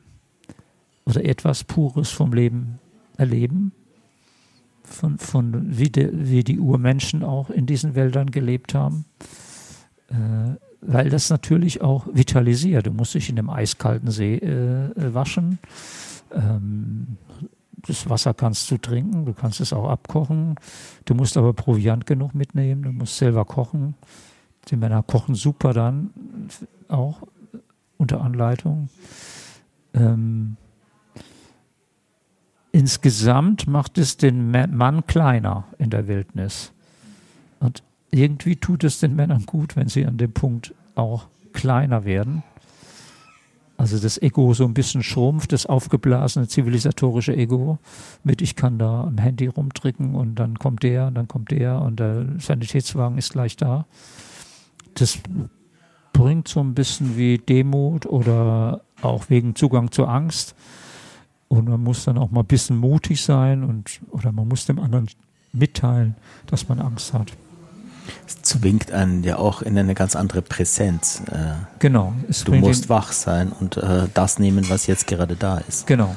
oder 1.06 1.26
etwas 1.26 1.64
Pures 1.64 2.10
vom 2.10 2.34
Leben 2.34 2.80
erleben, 3.18 3.72
von, 4.84 5.18
von 5.18 5.78
wie, 5.78 5.90
de, 5.90 6.10
wie 6.14 6.44
die 6.44 6.60
Urmenschen 6.60 7.24
auch 7.24 7.50
in 7.50 7.66
diesen 7.66 7.96
Wäldern 7.96 8.32
gelebt 8.32 8.74
haben, 8.74 9.06
äh, 10.10 10.56
weil 10.86 11.10
das 11.10 11.30
natürlich 11.30 11.82
auch 11.82 12.08
vitalisiert. 12.12 12.88
Du 12.88 12.92
musst 12.92 13.14
dich 13.14 13.30
in 13.30 13.36
dem 13.36 13.50
eiskalten 13.50 14.12
See 14.12 14.36
äh, 14.36 15.14
waschen. 15.14 15.60
Ähm, 16.32 17.18
das 17.86 18.10
Wasser 18.10 18.34
kannst 18.34 18.70
du 18.72 18.78
trinken, 18.78 19.26
du 19.26 19.34
kannst 19.34 19.60
es 19.60 19.74
auch 19.74 19.90
abkochen. 19.90 20.56
Du 21.06 21.16
musst 21.16 21.38
aber 21.38 21.54
Proviant 21.54 22.06
genug 22.06 22.34
mitnehmen, 22.34 22.84
du 22.84 22.92
musst 22.92 23.18
selber 23.18 23.46
kochen. 23.46 23.96
Die 24.70 24.78
Männer 24.78 25.04
kochen 25.04 25.36
super 25.36 25.74
dann 25.74 26.12
auch 26.88 27.24
unter 27.98 28.22
Anleitung. 28.22 28.90
Ähm, 29.94 30.56
insgesamt 32.72 33.68
macht 33.68 33.98
es 33.98 34.18
den 34.18 34.52
Mann 34.52 35.06
kleiner 35.06 35.66
in 35.78 35.90
der 35.90 36.08
Wildnis. 36.08 36.72
Und 37.60 37.84
irgendwie 38.14 38.56
tut 38.56 38.84
es 38.84 39.00
den 39.00 39.16
Männern 39.16 39.46
gut, 39.46 39.76
wenn 39.76 39.88
sie 39.88 40.06
an 40.06 40.18
dem 40.18 40.32
Punkt 40.32 40.74
auch 40.96 41.28
kleiner 41.52 42.06
werden. 42.06 42.44
Also 43.76 43.98
das 43.98 44.22
Ego 44.22 44.54
so 44.54 44.66
ein 44.66 44.76
bisschen 44.76 45.04
schrumpft, 45.04 45.52
das 45.52 45.66
aufgeblasene 45.66 46.48
zivilisatorische 46.48 47.36
Ego 47.36 47.80
mit 48.24 48.42
ich 48.42 48.56
kann 48.56 48.78
da 48.78 49.04
am 49.06 49.18
Handy 49.18 49.48
rumdrücken 49.48 50.14
und 50.16 50.36
dann 50.36 50.60
kommt 50.60 50.84
der 50.84 51.08
und 51.08 51.16
dann 51.16 51.28
kommt 51.28 51.52
der 51.52 51.82
und 51.82 52.00
der 52.00 52.26
Sanitätswagen 52.38 53.18
ist 53.18 53.34
gleich 53.34 53.58
da. 53.58 53.86
Das 54.94 55.18
bringt 56.14 56.48
so 56.48 56.60
ein 56.60 56.76
bisschen 56.76 57.18
wie 57.18 57.40
Demut 57.40 58.06
oder 58.06 58.82
auch 59.02 59.30
wegen 59.30 59.56
Zugang 59.56 59.92
zur 59.92 60.08
Angst. 60.08 60.56
Und 61.48 61.68
man 61.68 61.84
muss 61.84 62.06
dann 62.06 62.18
auch 62.18 62.32
mal 62.32 62.42
ein 62.42 62.48
bisschen 62.48 62.78
mutig 62.78 63.22
sein 63.24 63.64
und 63.64 64.02
oder 64.12 64.32
man 64.32 64.48
muss 64.48 64.66
dem 64.66 64.80
anderen 64.80 65.08
mitteilen, 65.52 66.16
dass 66.46 66.70
man 66.70 66.80
Angst 66.80 67.14
hat. 67.14 67.34
Es 68.28 68.42
zwingt 68.42 68.92
einen 68.92 69.24
ja 69.24 69.38
auch 69.38 69.62
in 69.62 69.78
eine 69.78 69.96
ganz 69.96 70.16
andere 70.16 70.42
Präsenz. 70.42 71.24
Äh, 71.32 71.54
genau. 71.80 72.14
du 72.46 72.54
musst 72.56 72.90
wach 72.90 73.12
sein 73.12 73.52
und 73.52 73.78
äh, 73.78 74.08
das 74.14 74.40
nehmen, 74.40 74.70
was 74.70 74.88
jetzt 74.88 75.08
gerade 75.08 75.36
da 75.36 75.60
ist. 75.60 75.88
Genau. 75.88 76.16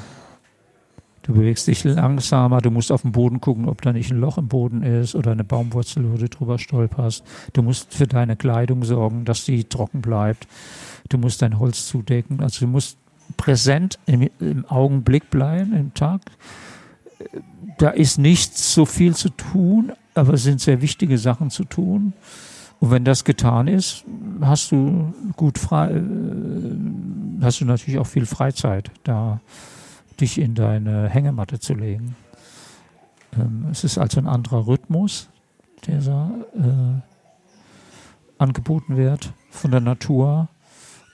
Du 1.27 1.33
bewegst 1.33 1.67
dich 1.67 1.83
langsamer, 1.83 2.61
du 2.61 2.71
musst 2.71 2.89
auf 2.89 3.01
den 3.01 3.11
Boden 3.11 3.41
gucken, 3.41 3.67
ob 3.67 3.81
da 3.81 3.91
nicht 3.91 4.09
ein 4.11 4.17
Loch 4.17 4.37
im 4.37 4.47
Boden 4.47 4.81
ist 4.81 5.13
oder 5.13 5.31
eine 5.33 5.43
Baumwurzel, 5.43 6.09
wo 6.09 6.15
du 6.15 6.29
drüber 6.29 6.57
stolperst. 6.57 7.21
Du 7.51 7.61
musst 7.63 7.93
für 7.93 8.07
deine 8.07 8.37
Kleidung 8.37 8.85
sorgen, 8.85 9.25
dass 9.25 9.43
sie 9.43 9.65
trocken 9.65 9.99
bleibt. 9.99 10.47
Du 11.09 11.17
musst 11.17 11.41
dein 11.41 11.59
Holz 11.59 11.85
zudecken. 11.85 12.39
Also 12.41 12.65
du 12.65 12.71
musst 12.71 12.97
präsent 13.35 13.99
im, 14.05 14.29
im 14.39 14.65
Augenblick 14.67 15.29
bleiben, 15.29 15.73
im 15.75 15.93
Tag. 15.93 16.21
Da 17.77 17.89
ist 17.89 18.17
nicht 18.17 18.57
so 18.57 18.85
viel 18.85 19.13
zu 19.13 19.27
tun, 19.29 19.91
aber 20.17 20.33
es 20.33 20.43
sind 20.43 20.61
sehr 20.61 20.81
wichtige 20.81 21.17
Sachen 21.17 21.49
zu 21.49 21.63
tun. 21.63 22.13
Und 22.79 22.91
wenn 22.91 23.05
das 23.05 23.23
getan 23.23 23.67
ist, 23.67 24.05
hast 24.41 24.71
du 24.71 25.13
gut 25.35 25.57
frei, 25.57 25.91
äh, 25.91 26.01
hast 27.41 27.61
du 27.61 27.65
natürlich 27.65 27.99
auch 27.99 28.07
viel 28.07 28.25
Freizeit, 28.25 28.91
da 29.03 29.39
dich 30.19 30.39
in 30.39 30.55
deine 30.55 31.09
Hängematte 31.09 31.59
zu 31.59 31.73
legen. 31.73 32.15
Ähm, 33.35 33.67
es 33.71 33.83
ist 33.83 33.97
also 33.97 34.19
ein 34.19 34.27
anderer 34.27 34.67
Rhythmus, 34.67 35.29
der 35.87 36.01
da 36.01 36.31
äh, 36.55 37.01
angeboten 38.37 38.97
wird 38.97 39.33
von 39.49 39.71
der 39.71 39.81
Natur. 39.81 40.47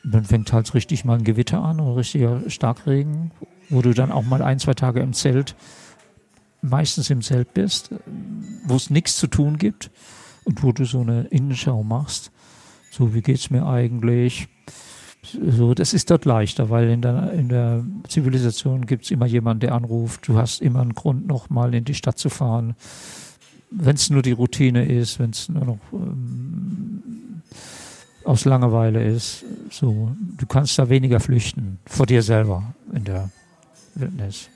Und 0.04 0.14
dann 0.14 0.26
fängt 0.26 0.52
halt 0.52 0.74
richtig 0.74 1.06
mal 1.06 1.18
ein 1.18 1.24
Gewitter 1.24 1.64
an 1.64 1.80
oder 1.80 1.98
richtiger 1.98 2.50
Starkregen, 2.50 3.32
wo 3.70 3.82
du 3.82 3.94
dann 3.94 4.12
auch 4.12 4.24
mal 4.24 4.42
ein, 4.42 4.60
zwei 4.60 4.74
Tage 4.74 5.00
im 5.00 5.14
Zelt 5.14 5.56
meistens 6.64 7.10
im 7.10 7.22
Zelt 7.22 7.54
bist, 7.54 7.90
wo 8.66 8.76
es 8.76 8.90
nichts 8.90 9.18
zu 9.18 9.28
tun 9.28 9.58
gibt 9.58 9.92
und 10.46 10.64
wo 10.64 10.72
du 10.72 10.86
so 10.86 11.02
eine 11.02 11.24
Innenschau 11.26 11.84
machst. 11.84 12.32
So, 12.92 13.14
wie 13.14 13.22
geht's 13.22 13.50
mir 13.50 13.66
eigentlich? 13.66 14.48
So, 15.24 15.74
das 15.74 15.94
ist 15.94 16.12
dort 16.12 16.26
leichter, 16.26 16.70
weil 16.70 16.90
in 16.90 17.02
der, 17.02 17.32
in 17.34 17.50
der 17.50 17.84
Zivilisation 18.08 18.86
gibt 18.86 19.06
es 19.06 19.12
immer 19.12 19.26
jemanden, 19.26 19.62
der 19.62 19.74
anruft. 19.74 20.28
Du 20.28 20.38
hast 20.38 20.62
immer 20.62 20.82
einen 20.82 20.94
Grund, 20.94 21.28
nochmal 21.28 21.74
in 21.74 21.86
die 21.86 21.96
Stadt 21.96 22.18
zu 22.18 22.30
fahren. 22.30 22.76
Wenn 23.72 23.96
es 23.96 24.10
nur 24.10 24.22
die 24.22 24.34
Routine 24.34 24.86
ist, 24.86 25.20
wenn 25.20 25.32
es 25.32 25.50
nur 25.50 25.66
noch 25.66 25.80
ähm, 25.94 27.42
aus 28.24 28.46
Langeweile 28.46 29.04
ist. 29.04 29.44
So, 29.70 30.16
du 30.38 30.46
kannst 30.46 30.78
da 30.78 30.90
weniger 30.90 31.20
flüchten 31.20 31.80
vor 31.86 32.06
dir 32.06 32.22
selber 32.22 32.74
in 32.94 33.04
der 33.04 33.30
Wildnis. 33.96 34.50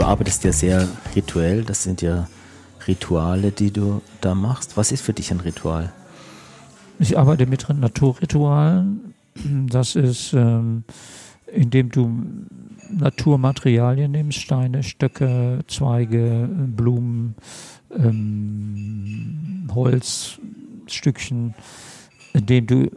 Du 0.00 0.06
arbeitest 0.06 0.44
ja 0.44 0.52
sehr 0.52 0.88
rituell. 1.14 1.62
Das 1.64 1.82
sind 1.82 2.00
ja 2.00 2.26
Rituale, 2.86 3.52
die 3.52 3.70
du 3.70 4.00
da 4.22 4.34
machst. 4.34 4.76
Was 4.76 4.92
ist 4.92 5.02
für 5.02 5.12
dich 5.12 5.30
ein 5.30 5.40
Ritual? 5.40 5.92
Ich 6.98 7.18
arbeite 7.18 7.46
mit 7.46 7.68
Naturritualen. 7.68 9.14
Das 9.68 9.96
ist, 9.96 10.32
ähm, 10.32 10.84
indem 11.52 11.90
du 11.90 12.10
Naturmaterialien 12.90 14.10
nimmst, 14.10 14.38
Steine, 14.38 14.82
Stöcke, 14.82 15.60
Zweige, 15.68 16.48
Blumen, 16.50 17.34
ähm, 17.94 19.68
Holzstückchen, 19.72 21.54
indem 22.32 22.66
du 22.66 22.90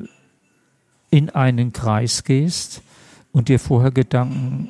in 1.11 1.29
einen 1.29 1.73
Kreis 1.73 2.23
gehst 2.23 2.81
und 3.33 3.49
dir 3.49 3.59
vorher 3.59 3.91
Gedanken 3.91 4.69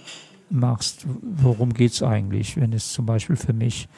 machst, 0.53 1.05
worum 1.21 1.73
geht 1.73 1.91
es 1.91 2.03
eigentlich, 2.03 2.57
wenn 2.57 2.73
es 2.73 2.93
zum 2.93 3.05
Beispiel 3.05 3.35
für 3.35 3.53
mich, 3.53 3.89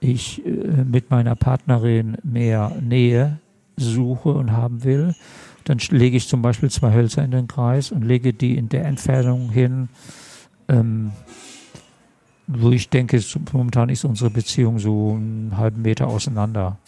ich 0.00 0.44
äh, 0.44 0.84
mit 0.84 1.10
meiner 1.10 1.36
Partnerin 1.36 2.16
mehr 2.22 2.76
Nähe 2.80 3.38
suche 3.76 4.30
und 4.30 4.52
haben 4.52 4.84
will, 4.84 5.14
dann 5.64 5.78
lege 5.90 6.16
ich 6.16 6.28
zum 6.28 6.42
Beispiel 6.42 6.70
zwei 6.70 6.92
Hölzer 6.92 7.24
in 7.24 7.30
den 7.30 7.46
Kreis 7.46 7.92
und 7.92 8.02
lege 8.02 8.32
die 8.32 8.56
in 8.56 8.68
der 8.68 8.84
Entfernung 8.84 9.50
hin, 9.50 9.88
ähm, 10.68 11.12
wo 12.46 12.70
ich 12.70 12.88
denke, 12.88 13.22
momentan 13.52 13.88
ist 13.88 14.04
unsere 14.04 14.30
Beziehung 14.30 14.78
so 14.78 15.12
einen 15.12 15.56
halben 15.56 15.82
Meter 15.82 16.08
auseinander. 16.08 16.78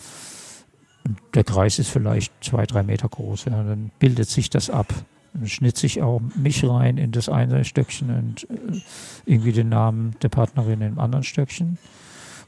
Und 1.04 1.18
der 1.34 1.44
Kreis 1.44 1.78
ist 1.78 1.88
vielleicht 1.88 2.32
zwei, 2.42 2.64
drei 2.66 2.82
Meter 2.82 3.08
groß. 3.08 3.46
Ja, 3.46 3.62
dann 3.62 3.90
bildet 3.98 4.28
sich 4.28 4.50
das 4.50 4.70
ab. 4.70 4.92
Dann 5.34 5.48
schnitze 5.48 5.86
ich 5.86 6.02
auch 6.02 6.20
mich 6.36 6.64
rein 6.64 6.98
in 6.98 7.12
das 7.12 7.28
eine 7.28 7.64
Stöckchen 7.64 8.10
und 8.10 8.50
äh, 8.50 8.80
irgendwie 9.24 9.52
den 9.52 9.70
Namen 9.70 10.14
der 10.22 10.28
Partnerin 10.28 10.80
im 10.82 10.98
anderen 10.98 11.24
Stöckchen 11.24 11.78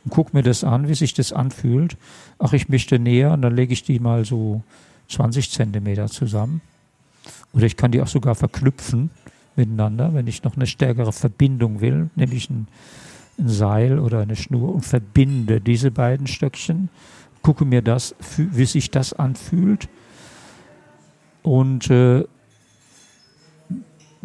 und 0.05 0.11
gucke 0.11 0.37
mir 0.37 0.43
das 0.43 0.65
an, 0.65 0.89
wie 0.89 0.95
sich 0.95 1.15
das 1.15 1.33
anfühlt. 1.33 1.97
Ach, 2.39 2.53
ich 2.53 2.69
möchte 2.69 2.99
näher 2.99 3.33
und 3.33 3.43
dann 3.43 3.57
lege 3.57 3.73
ich 3.73 3.83
die 3.83 3.99
mal 3.99 4.25
so 4.25 4.63
20 5.09 5.51
Zentimeter 5.51 6.09
zusammen. 6.09 6.61
Oder 7.53 7.65
ich 7.65 7.77
kann 7.77 7.93
die 7.93 8.03
auch 8.03 8.09
sogar 8.09 8.35
verknüpfen 8.35 9.11
miteinander, 9.57 10.13
wenn 10.15 10.27
ich 10.27 10.43
noch 10.43 10.57
eine 10.57 10.67
stärkere 10.67 11.13
Verbindung 11.13 11.81
will, 11.81 12.11
nämlich 12.17 12.51
ein, 12.51 12.67
ein 13.39 13.49
Seil 13.49 13.99
oder 13.99 14.21
eine 14.21 14.37
Schnur 14.37 14.75
und 14.75 14.85
verbinde 14.85 15.61
diese 15.61 15.91
beiden 15.91 16.27
Stöckchen, 16.27 16.91
gucke 17.43 17.65
mir 17.65 17.83
das, 17.83 18.15
wie 18.37 18.65
sich 18.65 18.91
das 18.91 19.13
anfühlt 19.13 19.89
und 21.43 21.91
äh, 21.91 22.25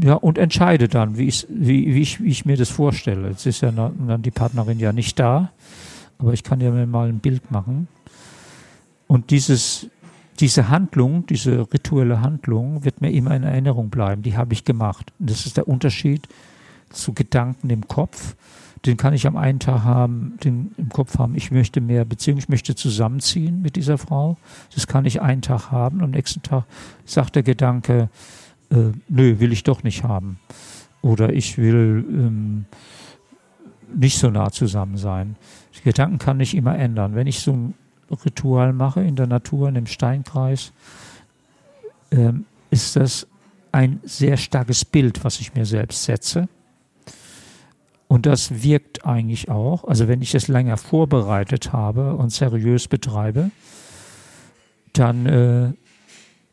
ja, 0.01 0.13
und 0.13 0.37
entscheide 0.37 0.87
dann, 0.87 1.17
wie, 1.17 1.33
wie, 1.49 1.93
wie, 1.93 2.01
ich, 2.01 2.21
wie 2.21 2.29
ich 2.29 2.45
mir 2.45 2.57
das 2.57 2.69
vorstelle. 2.69 3.29
Jetzt 3.29 3.45
ist 3.45 3.61
ja 3.61 3.71
dann 3.71 4.21
die 4.21 4.31
Partnerin 4.31 4.79
ja 4.79 4.93
nicht 4.93 5.19
da, 5.19 5.51
aber 6.17 6.33
ich 6.33 6.43
kann 6.43 6.61
ja 6.61 6.71
mir 6.71 6.87
mal 6.87 7.09
ein 7.09 7.19
Bild 7.19 7.51
machen. 7.51 7.87
Und 9.07 9.31
dieses, 9.31 9.87
diese 10.39 10.69
Handlung, 10.69 11.25
diese 11.25 11.67
rituelle 11.73 12.21
Handlung 12.21 12.85
wird 12.85 13.01
mir 13.01 13.11
immer 13.11 13.35
in 13.35 13.43
Erinnerung 13.43 13.89
bleiben. 13.89 14.21
Die 14.21 14.37
habe 14.37 14.53
ich 14.53 14.63
gemacht. 14.63 15.11
Und 15.19 15.29
das 15.29 15.45
ist 15.45 15.57
der 15.57 15.67
Unterschied 15.67 16.27
zu 16.89 17.13
Gedanken 17.13 17.69
im 17.69 17.87
Kopf. 17.87 18.35
Den 18.85 18.95
kann 18.95 19.13
ich 19.13 19.27
am 19.27 19.35
einen 19.35 19.59
Tag 19.59 19.83
haben, 19.83 20.37
den 20.43 20.71
im 20.77 20.87
Kopf 20.87 21.17
haben, 21.17 21.35
ich 21.35 21.51
möchte 21.51 21.81
mehr 21.81 22.05
Beziehung, 22.05 22.37
ich 22.37 22.47
möchte 22.47 22.75
zusammenziehen 22.75 23.61
mit 23.61 23.75
dieser 23.75 23.97
Frau. 23.97 24.37
Das 24.73 24.87
kann 24.87 25.03
ich 25.03 25.21
einen 25.21 25.41
Tag 25.41 25.71
haben. 25.71 26.01
Am 26.01 26.11
nächsten 26.11 26.41
Tag 26.41 26.63
sagt 27.03 27.35
der 27.35 27.43
Gedanke, 27.43 28.09
äh, 28.71 28.91
nö, 29.07 29.39
will 29.39 29.51
ich 29.51 29.63
doch 29.63 29.83
nicht 29.83 30.03
haben. 30.03 30.39
Oder 31.01 31.33
ich 31.33 31.57
will 31.57 32.05
ähm, 32.09 32.65
nicht 33.93 34.19
so 34.19 34.29
nah 34.29 34.51
zusammen 34.51 34.97
sein. 34.97 35.35
Die 35.77 35.83
Gedanken 35.83 36.17
kann 36.17 36.39
ich 36.39 36.55
immer 36.55 36.77
ändern. 36.77 37.15
Wenn 37.15 37.27
ich 37.27 37.39
so 37.39 37.53
ein 37.53 37.73
Ritual 38.25 38.73
mache 38.73 39.01
in 39.01 39.15
der 39.15 39.27
Natur, 39.27 39.69
in 39.69 39.75
dem 39.75 39.85
Steinkreis, 39.85 40.73
ähm, 42.11 42.45
ist 42.71 42.95
das 42.95 43.27
ein 43.71 43.99
sehr 44.03 44.37
starkes 44.37 44.85
Bild, 44.85 45.23
was 45.23 45.39
ich 45.39 45.53
mir 45.53 45.65
selbst 45.65 46.03
setze. 46.03 46.49
Und 48.07 48.25
das 48.25 48.63
wirkt 48.63 49.05
eigentlich 49.05 49.49
auch. 49.49 49.83
Also 49.83 50.07
wenn 50.07 50.21
ich 50.21 50.33
es 50.33 50.47
länger 50.47 50.77
vorbereitet 50.77 51.71
habe 51.71 52.15
und 52.15 52.31
seriös 52.31 52.87
betreibe, 52.87 53.51
dann, 54.93 55.25
äh, 55.27 55.73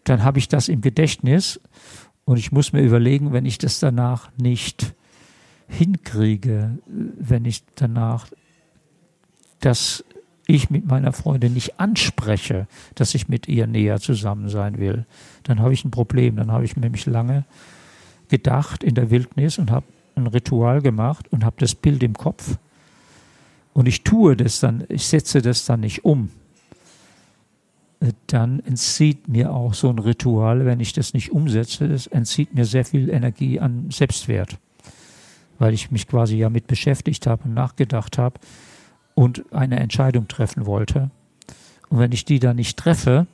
dann 0.05 0.23
habe 0.23 0.39
ich 0.39 0.49
das 0.49 0.69
im 0.69 0.83
Gedächtnis 0.83 1.59
und 2.27 2.37
ich 2.37 2.53
muss 2.53 2.73
mir 2.73 2.83
überlegen, 2.83 3.33
wenn 3.33 3.47
ich 3.47 3.57
das 3.57 3.79
danach 3.79 4.31
nicht 4.37 4.95
hinkriege, 5.69 6.79
wenn 6.87 7.45
ich 7.45 7.63
danach 7.77 8.27
das 9.61 10.05
ich 10.47 10.71
mit 10.71 10.87
meiner 10.87 11.13
Freundin 11.13 11.55
nicht 11.55 11.81
anspreche, 11.81 12.69
dass 12.95 13.15
ich 13.15 13.29
mit 13.29 13.49
ihr 13.49 13.67
näher 13.67 14.01
zusammen 14.01 14.49
sein 14.49 14.79
will, 14.79 15.07
dann 15.43 15.61
habe 15.61 15.73
ich 15.73 15.85
ein 15.85 15.91
Problem. 15.91 16.37
Dann 16.37 16.53
habe 16.53 16.65
ich 16.65 16.77
nämlich 16.77 17.07
lange 17.07 17.45
gedacht 18.29 18.85
in 18.85 18.95
der 18.95 19.11
Wildnis 19.11 19.59
und 19.59 19.71
habe 19.71 19.87
ein 20.15 20.27
Ritual 20.27 20.83
gemacht 20.83 21.27
und 21.33 21.45
habe 21.45 21.57
das 21.59 21.75
Bild 21.75 22.03
im 22.03 22.15
Kopf. 22.15 22.59
Und 23.73 23.87
ich 23.87 24.05
tue 24.05 24.37
das 24.37 24.61
dann, 24.61 24.85
ich 24.89 25.07
setze 25.07 25.43
das 25.43 25.65
dann 25.65 25.81
nicht 25.81 26.05
um. 26.05 26.31
Dann 28.27 28.61
entzieht 28.61 29.29
mir 29.29 29.53
auch 29.53 29.75
so 29.75 29.89
ein 29.89 29.99
Ritual, 29.99 30.67
wenn 30.67 30.81
ich 30.81 30.93
das 30.93 31.15
nicht 31.15 31.33
umsetze, 31.33 31.87
es 31.87 32.07
entzieht 32.07 32.55
mir 32.55 32.65
sehr 32.65 32.85
viel 32.85 33.09
Energie 33.09 33.59
an 33.59 33.91
Selbstwert. 33.91 34.59
Weil 35.59 35.73
ich 35.73 35.91
mich 35.91 36.07
quasi 36.07 36.37
ja 36.37 36.51
mit 36.51 36.67
beschäftigt 36.67 37.27
habe 37.27 37.45
und 37.45 37.55
nachgedacht 37.55 38.19
habe 38.19 38.39
und 39.15 39.45
eine 39.53 39.81
Entscheidung 39.81 40.29
treffen 40.29 40.67
wollte. 40.67 41.11
Und 41.89 41.99
wenn 41.99 42.13
ich 42.13 42.25
die 42.25 42.39
dann 42.39 42.57
nicht 42.57 42.77
treffe, 42.77 43.27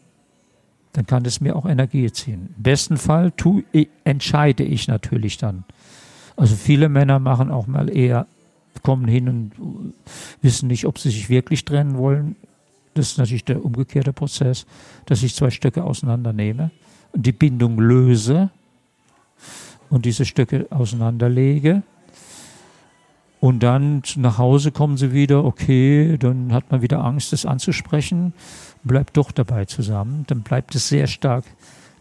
dann 0.93 1.07
kann 1.07 1.25
es 1.25 1.41
mir 1.41 1.57
auch 1.57 1.67
Energie 1.67 2.11
ziehen. 2.13 2.55
Im 2.57 2.63
besten 2.63 2.97
Fall 2.97 3.33
tu, 3.33 3.63
entscheide 4.05 4.63
ich 4.63 4.89
natürlich 4.89 5.39
dann. 5.39 5.65
Also 6.37 6.55
viele 6.55 6.89
Männer 6.89 7.19
machen 7.19 7.51
auch 7.51 7.67
mal 7.67 7.95
eher, 7.95 8.27
kommen 8.83 9.09
hin 9.09 9.29
und 9.29 9.95
wissen 10.41 10.69
nicht, 10.69 10.87
ob 10.87 10.99
sie 10.99 11.11
sich 11.11 11.29
wirklich 11.29 11.65
trennen 11.65 11.97
wollen. 11.97 12.37
Das 12.95 13.13
ist 13.13 13.19
natürlich 13.19 13.45
der 13.45 13.65
umgekehrte 13.65 14.13
Prozess, 14.13 14.67
dass 15.07 15.23
ich 15.23 15.35
zwei 15.35 15.51
Stücke 15.51 15.85
auseinandernehme 15.85 16.71
und 17.13 17.27
die 17.27 17.33
Bindung 17.33 17.79
löse 17.79 18.51
und 19.91 20.05
diese 20.05 20.25
Stücke 20.25 20.67
auseinanderlege 20.71 21.83
und 23.43 23.65
dann 23.65 24.05
nach 24.15 24.39
Hause 24.39 24.71
kommen 24.71 24.97
sie 24.97 25.13
wieder, 25.13 25.45
okay, 25.45 26.17
dann 26.17 26.53
hat 26.53 26.71
man 26.71 26.81
wieder 26.81 27.05
Angst, 27.05 27.33
das 27.33 27.45
anzusprechen, 27.45 28.35
bleibt 28.85 29.17
doch 29.17 29.33
dabei 29.33 29.65
zusammen. 29.65 30.23
Dann 30.29 30.43
bleibt 30.43 30.77
es 30.77 30.89
sehr 30.89 31.09
stark, 31.09 31.45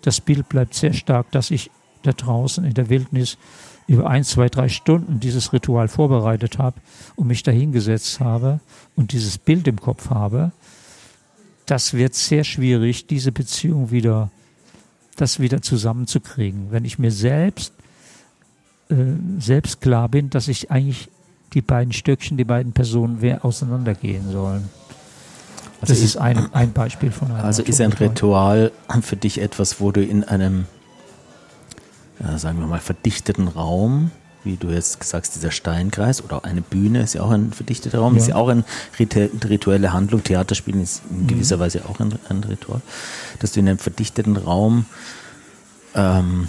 das 0.03 0.21
Bild 0.21 0.49
bleibt 0.49 0.75
sehr 0.75 0.93
stark, 0.93 1.31
dass 1.31 1.49
ich 1.49 1.71
da 2.03 2.11
draußen 2.11 2.63
in 2.63 2.75
der 2.75 2.89
Wildnis 2.89 3.39
über 3.87 4.07
ein, 4.07 4.23
zwei, 4.23 4.49
drei 4.49 4.69
Stunden 4.69 5.19
dieses 5.19 5.51
Ritual 5.51 5.87
vorbereitet 5.87 6.59
habe 6.59 6.79
und 7.15 7.25
mich 7.25 7.41
dahingesetzt 7.41 8.19
habe 8.19 8.59
und 8.95 9.11
dieses 9.11 9.39
Bild 9.39 9.67
im 9.67 9.81
Kopf 9.81 10.11
habe. 10.11 10.51
Das 11.71 11.93
wird 11.93 12.15
sehr 12.15 12.43
schwierig, 12.43 13.07
diese 13.07 13.31
Beziehung 13.31 13.91
wieder, 13.91 14.29
das 15.15 15.39
wieder 15.39 15.61
zusammenzukriegen. 15.61 16.69
Wenn 16.69 16.83
ich 16.83 16.99
mir 16.99 17.11
selbst, 17.11 17.71
äh, 18.89 18.95
selbst 19.39 19.79
klar 19.79 20.09
bin, 20.09 20.29
dass 20.29 20.49
ich 20.49 20.69
eigentlich 20.69 21.07
die 21.53 21.61
beiden 21.61 21.93
Stöckchen, 21.93 22.35
die 22.35 22.43
beiden 22.43 22.73
Personen 22.73 23.21
wer 23.21 23.45
auseinandergehen 23.45 24.29
sollen. 24.33 24.67
Also 25.79 25.93
das 25.93 26.01
ist, 26.01 26.17
ein, 26.17 26.53
ein 26.53 26.73
Beispiel 26.73 27.09
von 27.09 27.31
einem. 27.31 27.45
Also 27.45 27.63
ist 27.63 27.79
ein 27.79 27.93
Ritual 27.93 28.73
für 29.01 29.15
dich 29.15 29.39
etwas, 29.39 29.79
wo 29.79 29.93
du 29.93 30.03
in 30.03 30.25
einem, 30.25 30.65
ja, 32.19 32.37
sagen 32.37 32.59
wir 32.59 32.67
mal, 32.67 32.81
verdichteten 32.81 33.47
Raum, 33.47 34.11
wie 34.43 34.57
du 34.57 34.69
jetzt 34.69 35.03
sagst, 35.03 35.35
dieser 35.35 35.51
Steinkreis 35.51 36.23
oder 36.23 36.43
eine 36.45 36.61
Bühne 36.61 37.01
ist 37.01 37.13
ja 37.13 37.21
auch 37.21 37.31
ein 37.31 37.51
verdichteter 37.51 37.99
Raum, 37.99 38.15
ja. 38.15 38.21
ist 38.21 38.27
ja 38.27 38.35
auch 38.35 38.49
eine 38.49 38.63
rituelle 38.99 39.93
Handlung. 39.93 40.23
Theaterspielen 40.23 40.81
ist 40.81 41.01
in 41.09 41.27
gewisser 41.27 41.57
mhm. 41.57 41.61
Weise 41.61 41.85
auch 41.87 41.99
ein, 41.99 42.13
ein, 42.29 42.43
Ritual, 42.43 42.81
dass 43.39 43.51
du 43.51 43.59
in 43.59 43.69
einem 43.69 43.77
verdichteten 43.77 44.37
Raum 44.37 44.85
ähm, 45.95 46.47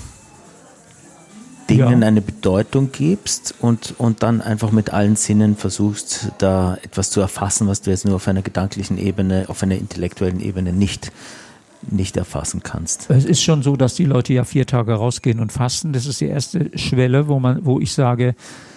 Dingen 1.68 2.02
ja. 2.02 2.08
eine 2.08 2.20
Bedeutung 2.20 2.90
gibst 2.92 3.54
und, 3.60 3.94
und 3.98 4.22
dann 4.22 4.40
einfach 4.40 4.72
mit 4.72 4.90
allen 4.90 5.16
Sinnen 5.16 5.56
versuchst, 5.56 6.28
da 6.38 6.76
etwas 6.82 7.10
zu 7.10 7.20
erfassen, 7.20 7.68
was 7.68 7.82
du 7.82 7.90
jetzt 7.90 8.04
nur 8.04 8.16
auf 8.16 8.28
einer 8.28 8.42
gedanklichen 8.42 8.98
Ebene, 8.98 9.46
auf 9.48 9.62
einer 9.62 9.76
intellektuellen 9.76 10.40
Ebene 10.40 10.72
nicht, 10.72 11.12
nicht 11.90 12.16
erfassen 12.16 12.62
kannst. 12.62 13.10
Es 13.10 13.24
ist 13.24 13.42
schon 13.42 13.62
so, 13.62 13.76
dass 13.76 13.94
die 13.94 14.04
Leute 14.04 14.32
ja 14.32 14.44
vier 14.44 14.66
Tage 14.66 14.94
rausgehen 14.94 15.40
und 15.40 15.52
fasten. 15.52 15.92
Das 15.92 16.06
ist 16.06 16.20
die 16.20 16.26
erste 16.26 16.70
Schwelle, 16.78 17.28
wo 17.28 17.38
man, 17.38 17.64
wo 17.64 17.80
ich 17.80 17.92
sage, 17.92 18.34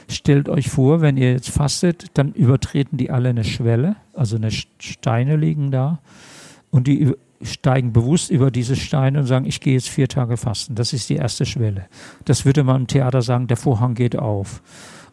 stellt 0.10 0.50
euch 0.50 0.70
vor, 0.70 1.02
wenn 1.02 1.18
ihr 1.18 1.32
jetzt 1.32 1.50
fastet, 1.50 2.08
dann 2.14 2.34
übertreten 2.34 2.98
die 2.98 3.12
alle 3.12 3.30
eine 3.30 3.44
Schwelle, 3.44 3.96
also 4.14 4.36
eine 4.36 4.52
Steine 4.52 5.36
liegen 5.36 5.72
da 5.72 6.00
und 6.72 6.88
die 6.88 7.14
steigen 7.42 7.94
bewusst 7.94 8.32
über 8.32 8.50
diese 8.52 8.76
Steine 8.76 9.20
und 9.20 9.26
sagen, 9.26 9.46
ich 9.46 9.62
gehe 9.62 9.74
jetzt 9.74 9.90
vier 9.90 10.08
Tage 10.08 10.38
fasten. 10.38 10.76
Das 10.76 10.94
ist 10.94 11.10
die 11.10 11.16
erste 11.16 11.46
Schwelle. 11.46 11.88
Das 12.26 12.46
würde 12.46 12.64
man 12.64 12.82
im 12.82 12.88
Theater 12.88 13.22
sagen, 13.22 13.48
der 13.48 13.58
Vorhang 13.58 13.94
geht 13.94 14.16
auf. 14.16 14.62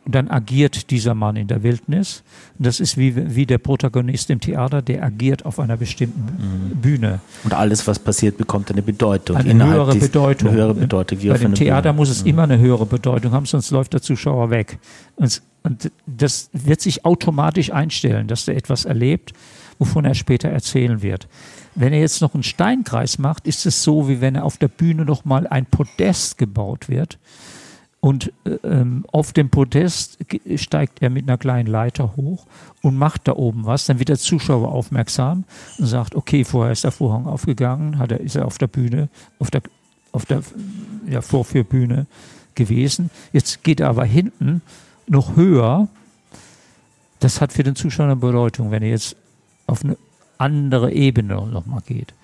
Und 0.04 0.16
dann 0.16 0.28
agiert 0.28 0.90
dieser 0.90 1.14
Mann 1.14 1.36
in 1.36 1.46
der 1.46 1.62
Wildnis. 1.62 2.24
Das 2.58 2.80
ist 2.80 2.96
wie, 2.96 3.36
wie 3.36 3.46
der 3.46 3.58
Protagonist 3.58 4.30
im 4.30 4.40
Theater, 4.40 4.82
der 4.82 5.04
agiert 5.04 5.44
auf 5.46 5.60
einer 5.60 5.76
bestimmten 5.76 6.72
mhm. 6.72 6.80
Bühne. 6.80 7.20
Und 7.44 7.54
alles, 7.54 7.86
was 7.86 8.00
passiert, 8.00 8.36
bekommt 8.36 8.70
eine 8.72 8.82
Bedeutung. 8.82 9.36
Eine 9.36 9.64
höhere 9.64 9.92
dies, 9.92 10.08
Bedeutung. 10.08 10.48
Eine 10.48 10.58
höhere 10.58 10.74
Bedeutung. 10.74 11.18
Bei 11.18 11.38
dem 11.38 11.54
Theater 11.54 11.90
Bühne. 11.90 11.96
muss 11.96 12.08
es 12.08 12.22
mhm. 12.22 12.30
immer 12.30 12.42
eine 12.42 12.58
höhere 12.58 12.86
Bedeutung 12.86 13.30
haben, 13.32 13.46
sonst 13.46 13.70
läuft 13.70 13.92
der 13.92 14.02
Zuschauer 14.02 14.50
weg. 14.50 14.78
Und, 15.14 15.40
und 15.62 15.92
das 16.06 16.50
wird 16.52 16.80
sich 16.80 17.04
automatisch 17.04 17.72
einstellen, 17.72 18.26
dass 18.26 18.48
er 18.48 18.56
etwas 18.56 18.84
erlebt, 18.84 19.32
wovon 19.78 20.04
er 20.04 20.14
später 20.14 20.48
erzählen 20.48 21.00
wird. 21.02 21.28
Wenn 21.76 21.92
er 21.92 22.00
jetzt 22.00 22.20
noch 22.20 22.34
einen 22.34 22.42
Steinkreis 22.42 23.18
macht, 23.18 23.46
ist 23.46 23.66
es 23.66 23.84
so, 23.84 24.08
wie 24.08 24.20
wenn 24.20 24.34
er 24.34 24.44
auf 24.44 24.58
der 24.58 24.68
Bühne 24.68 25.04
noch 25.04 25.24
mal 25.24 25.46
ein 25.46 25.64
Podest 25.64 26.38
gebaut 26.38 26.88
wird. 26.88 27.18
Und 28.04 28.32
ähm, 28.64 29.06
auf 29.12 29.32
dem 29.32 29.48
Podest 29.48 30.18
steigt 30.56 31.02
er 31.02 31.08
mit 31.08 31.28
einer 31.28 31.38
kleinen 31.38 31.68
Leiter 31.68 32.16
hoch 32.16 32.46
und 32.82 32.96
macht 32.96 33.28
da 33.28 33.36
oben 33.36 33.64
was. 33.64 33.86
Dann 33.86 34.00
wird 34.00 34.08
der 34.08 34.18
Zuschauer 34.18 34.72
aufmerksam 34.72 35.44
und 35.78 35.86
sagt, 35.86 36.16
okay, 36.16 36.42
vorher 36.42 36.72
ist 36.72 36.82
der 36.82 36.90
Vorhang 36.90 37.26
aufgegangen, 37.26 37.98
hat 37.98 38.10
er, 38.10 38.18
ist 38.18 38.34
er 38.34 38.46
auf 38.46 38.58
der 38.58 38.66
Bühne, 38.66 39.08
auf 39.38 39.52
der, 39.52 39.62
auf 40.10 40.26
der 40.26 40.42
ja, 41.08 41.20
Vorführbühne 41.20 42.06
gewesen. 42.56 43.08
Jetzt 43.32 43.62
geht 43.62 43.78
er 43.78 43.88
aber 43.88 44.04
hinten 44.04 44.62
noch 45.06 45.36
höher. 45.36 45.86
Das 47.20 47.40
hat 47.40 47.52
für 47.52 47.62
den 47.62 47.76
Zuschauer 47.76 48.06
eine 48.06 48.16
Bedeutung. 48.16 48.72
Wenn 48.72 48.82
er 48.82 48.90
jetzt 48.90 49.14
auf 49.68 49.84
eine 49.84 49.96
andere 50.38 50.92
Ebene 50.92 51.34
nochmal 51.46 51.82
geht. 51.86 52.14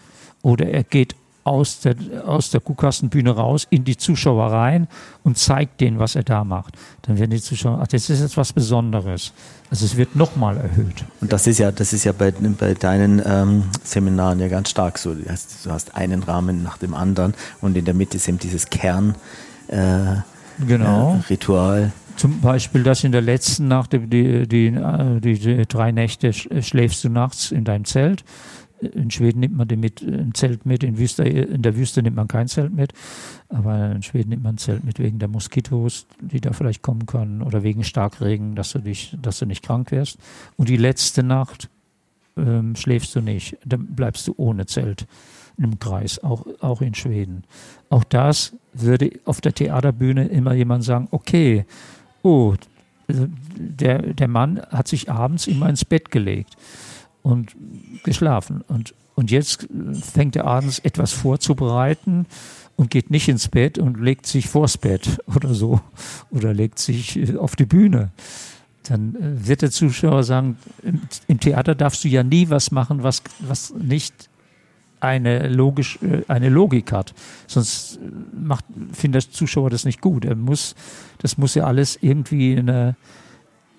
Oder 0.42 0.70
er 0.70 0.82
geht 0.82 1.14
aus 1.44 1.80
der, 1.80 1.96
aus 2.26 2.50
der 2.50 2.60
Kuhkastenbühne 2.60 3.30
raus 3.30 3.66
in 3.70 3.84
die 3.84 3.96
Zuschauer 3.96 4.52
rein 4.52 4.86
und 5.22 5.38
zeigt 5.38 5.80
denen, 5.80 5.98
was 5.98 6.14
er 6.14 6.22
da 6.22 6.44
macht. 6.44 6.74
Dann 7.02 7.18
werden 7.18 7.30
die 7.30 7.40
Zuschauer, 7.40 7.80
ach, 7.82 7.86
das 7.86 8.10
ist 8.10 8.20
jetzt 8.20 8.36
was 8.36 8.52
Besonderes. 8.52 9.32
Also 9.70 9.86
es 9.86 9.96
wird 9.96 10.14
nochmal 10.14 10.56
erhöht. 10.56 11.04
Und 11.20 11.32
das 11.32 11.46
ist 11.46 11.58
ja, 11.58 11.72
das 11.72 11.92
ist 11.92 12.04
ja 12.04 12.12
bei, 12.12 12.30
bei 12.30 12.74
deinen 12.74 13.22
ähm, 13.24 13.64
Seminaren 13.82 14.40
ja 14.40 14.48
ganz 14.48 14.70
stark 14.70 14.98
so. 14.98 15.14
Du 15.14 15.28
hast, 15.28 15.64
du 15.64 15.70
hast, 15.70 15.94
einen 15.94 16.22
Rahmen 16.22 16.62
nach 16.62 16.78
dem 16.78 16.94
anderen 16.94 17.34
und 17.60 17.76
in 17.76 17.84
der 17.84 17.94
Mitte 17.94 18.16
ist 18.16 18.28
eben 18.28 18.38
dieses 18.38 18.68
Kern. 18.68 19.14
Äh, 19.68 20.16
genau. 20.66 21.14
Äh, 21.14 21.32
Ritual. 21.32 21.92
Zum 22.16 22.40
Beispiel, 22.40 22.82
dass 22.82 23.04
in 23.04 23.12
der 23.12 23.20
letzten 23.20 23.68
Nacht, 23.68 23.92
die, 23.92 24.00
die, 24.08 24.48
die, 24.48 24.72
die 25.20 25.66
drei 25.68 25.92
Nächte 25.92 26.32
schläfst 26.32 27.04
du 27.04 27.08
nachts 27.08 27.52
in 27.52 27.64
deinem 27.64 27.84
Zelt. 27.84 28.24
In 28.80 29.10
Schweden 29.10 29.40
nimmt 29.40 29.56
man 29.56 29.66
mit, 29.78 30.02
ein 30.02 30.34
Zelt 30.34 30.64
mit, 30.64 30.84
in, 30.84 30.98
Wüste, 30.98 31.24
in 31.24 31.62
der 31.62 31.76
Wüste 31.76 32.02
nimmt 32.02 32.16
man 32.16 32.28
kein 32.28 32.48
Zelt 32.48 32.72
mit, 32.72 32.92
aber 33.48 33.92
in 33.92 34.02
Schweden 34.02 34.30
nimmt 34.30 34.42
man 34.42 34.54
ein 34.54 34.58
Zelt 34.58 34.84
mit 34.84 34.98
wegen 34.98 35.18
der 35.18 35.28
Moskitos, 35.28 36.06
die 36.20 36.40
da 36.40 36.52
vielleicht 36.52 36.82
kommen 36.82 37.06
können 37.06 37.42
oder 37.42 37.62
wegen 37.62 37.82
Starkregen, 37.82 38.54
dass 38.54 38.72
du, 38.72 38.78
dich, 38.78 39.16
dass 39.20 39.38
du 39.38 39.46
nicht 39.46 39.64
krank 39.64 39.90
wirst. 39.90 40.18
Und 40.56 40.68
die 40.68 40.76
letzte 40.76 41.22
Nacht 41.22 41.68
ähm, 42.36 42.76
schläfst 42.76 43.14
du 43.16 43.20
nicht, 43.20 43.58
dann 43.64 43.86
bleibst 43.86 44.28
du 44.28 44.34
ohne 44.36 44.66
Zelt 44.66 45.06
im 45.56 45.78
Kreis, 45.78 46.22
auch, 46.22 46.46
auch 46.60 46.80
in 46.80 46.94
Schweden. 46.94 47.44
Auch 47.90 48.04
das 48.04 48.54
würde 48.72 49.10
auf 49.24 49.40
der 49.40 49.54
Theaterbühne 49.54 50.28
immer 50.28 50.54
jemand 50.54 50.84
sagen, 50.84 51.08
okay, 51.10 51.66
oh, 52.22 52.54
der, 53.08 54.14
der 54.14 54.28
Mann 54.28 54.60
hat 54.70 54.86
sich 54.86 55.10
abends 55.10 55.46
immer 55.46 55.68
ins 55.68 55.84
Bett 55.84 56.10
gelegt 56.10 56.56
und 57.28 57.54
geschlafen. 58.04 58.64
Und, 58.68 58.94
und 59.14 59.30
jetzt 59.30 59.68
fängt 60.00 60.34
er 60.36 60.46
abends 60.46 60.78
etwas 60.78 61.12
vorzubereiten 61.12 62.26
und 62.76 62.90
geht 62.90 63.10
nicht 63.10 63.28
ins 63.28 63.48
Bett 63.48 63.78
und 63.78 64.00
legt 64.00 64.26
sich 64.26 64.48
vors 64.48 64.78
Bett 64.78 65.22
oder 65.34 65.52
so 65.52 65.80
oder 66.30 66.54
legt 66.54 66.78
sich 66.78 67.36
auf 67.36 67.54
die 67.54 67.66
Bühne. 67.66 68.10
Dann 68.84 69.14
äh, 69.16 69.46
wird 69.46 69.62
der 69.62 69.70
Zuschauer 69.70 70.22
sagen, 70.22 70.56
im 71.26 71.40
Theater 71.40 71.74
darfst 71.74 72.02
du 72.04 72.08
ja 72.08 72.22
nie 72.22 72.48
was 72.48 72.70
machen, 72.70 73.02
was, 73.02 73.22
was 73.40 73.74
nicht 73.74 74.30
eine, 75.00 75.48
logisch, 75.48 75.98
äh, 76.02 76.22
eine 76.28 76.48
Logik 76.48 76.92
hat. 76.92 77.12
Sonst 77.46 77.96
äh, 77.96 78.00
macht, 78.40 78.64
findet 78.92 79.26
der 79.26 79.32
Zuschauer 79.32 79.68
das 79.68 79.84
nicht 79.84 80.00
gut. 80.00 80.24
Er 80.24 80.34
muss, 80.34 80.74
das 81.18 81.36
muss 81.36 81.54
ja 81.54 81.64
alles 81.64 81.98
irgendwie 82.00 82.56
eine, 82.56 82.96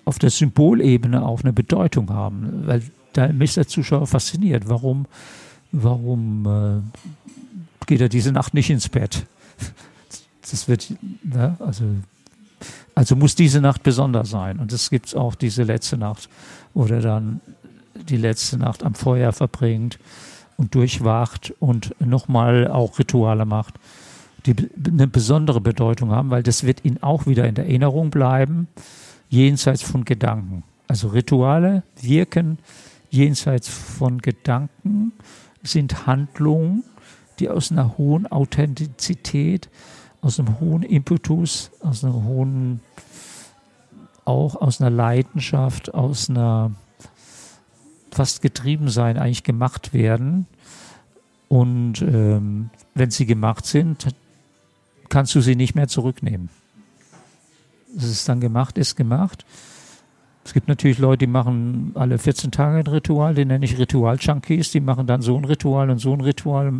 auf 0.04 0.20
der 0.20 0.30
Symbolebene 0.30 1.24
auch 1.24 1.42
eine 1.42 1.52
Bedeutung 1.52 2.10
haben. 2.10 2.62
Weil 2.66 2.82
da 3.12 3.26
ist 3.26 3.56
der 3.56 3.66
Zuschauer 3.66 4.06
fasziniert. 4.06 4.68
Warum, 4.68 5.06
warum 5.72 6.46
äh, 6.46 7.86
geht 7.86 8.00
er 8.00 8.08
diese 8.08 8.32
Nacht 8.32 8.54
nicht 8.54 8.70
ins 8.70 8.88
Bett? 8.88 9.26
Das 10.50 10.68
wird, 10.68 10.92
ne, 11.22 11.56
also, 11.60 11.84
also 12.94 13.14
muss 13.16 13.34
diese 13.34 13.60
Nacht 13.60 13.82
besonders 13.82 14.30
sein. 14.30 14.58
Und 14.58 14.72
es 14.72 14.90
gibt 14.90 15.14
auch 15.14 15.34
diese 15.34 15.62
letzte 15.62 15.96
Nacht, 15.96 16.28
wo 16.74 16.86
er 16.86 17.00
dann 17.00 17.40
die 17.94 18.16
letzte 18.16 18.56
Nacht 18.58 18.82
am 18.82 18.94
Feuer 18.94 19.32
verbringt 19.32 19.98
und 20.56 20.74
durchwacht 20.74 21.54
und 21.58 21.94
nochmal 22.00 22.68
auch 22.68 22.98
Rituale 22.98 23.44
macht, 23.44 23.74
die 24.46 24.54
eine 24.86 25.06
besondere 25.06 25.60
Bedeutung 25.60 26.10
haben, 26.10 26.30
weil 26.30 26.42
das 26.42 26.64
wird 26.64 26.84
ihnen 26.84 27.02
auch 27.02 27.26
wieder 27.26 27.46
in 27.46 27.54
der 27.54 27.66
Erinnerung 27.66 28.10
bleiben, 28.10 28.68
jenseits 29.28 29.82
von 29.82 30.04
Gedanken. 30.04 30.62
Also 30.88 31.08
Rituale 31.08 31.82
wirken 32.00 32.58
jenseits 33.10 33.68
von 33.68 34.18
Gedanken, 34.18 35.12
sind 35.62 36.06
Handlungen, 36.06 36.84
die 37.38 37.48
aus 37.48 37.70
einer 37.70 37.98
hohen 37.98 38.26
Authentizität, 38.26 39.68
aus 40.20 40.38
einem 40.38 40.60
hohen 40.60 40.82
Impetus, 40.82 41.70
aus 41.80 42.04
einem 42.04 42.24
hohen, 42.24 42.80
auch 44.24 44.54
aus 44.54 44.80
einer 44.80 44.90
Leidenschaft, 44.90 45.92
aus 45.94 46.30
einer 46.30 46.72
fast 48.10 48.42
Getriebensein 48.42 49.18
eigentlich 49.18 49.44
gemacht 49.44 49.92
werden. 49.92 50.46
Und 51.48 52.02
ähm, 52.02 52.70
wenn 52.94 53.10
sie 53.10 53.26
gemacht 53.26 53.66
sind, 53.66 54.14
kannst 55.08 55.34
du 55.34 55.40
sie 55.40 55.56
nicht 55.56 55.74
mehr 55.74 55.88
zurücknehmen. 55.88 56.48
Es 57.96 58.04
ist 58.04 58.28
dann 58.28 58.40
gemacht, 58.40 58.78
ist 58.78 58.96
gemacht. 58.96 59.44
Es 60.42 60.54
gibt 60.54 60.68
natürlich 60.68 60.98
Leute, 60.98 61.18
die 61.18 61.26
machen 61.26 61.92
alle 61.94 62.18
14 62.18 62.50
Tage 62.50 62.78
ein 62.78 62.86
Ritual, 62.86 63.34
die 63.34 63.44
nenne 63.44 63.62
ich 63.64 63.78
Ritual-Junkies, 63.78 64.70
die 64.70 64.80
machen 64.80 65.06
dann 65.06 65.20
so 65.20 65.36
ein 65.36 65.44
Ritual 65.44 65.90
und 65.90 65.98
so 65.98 66.14
ein 66.14 66.22
Ritual, 66.22 66.72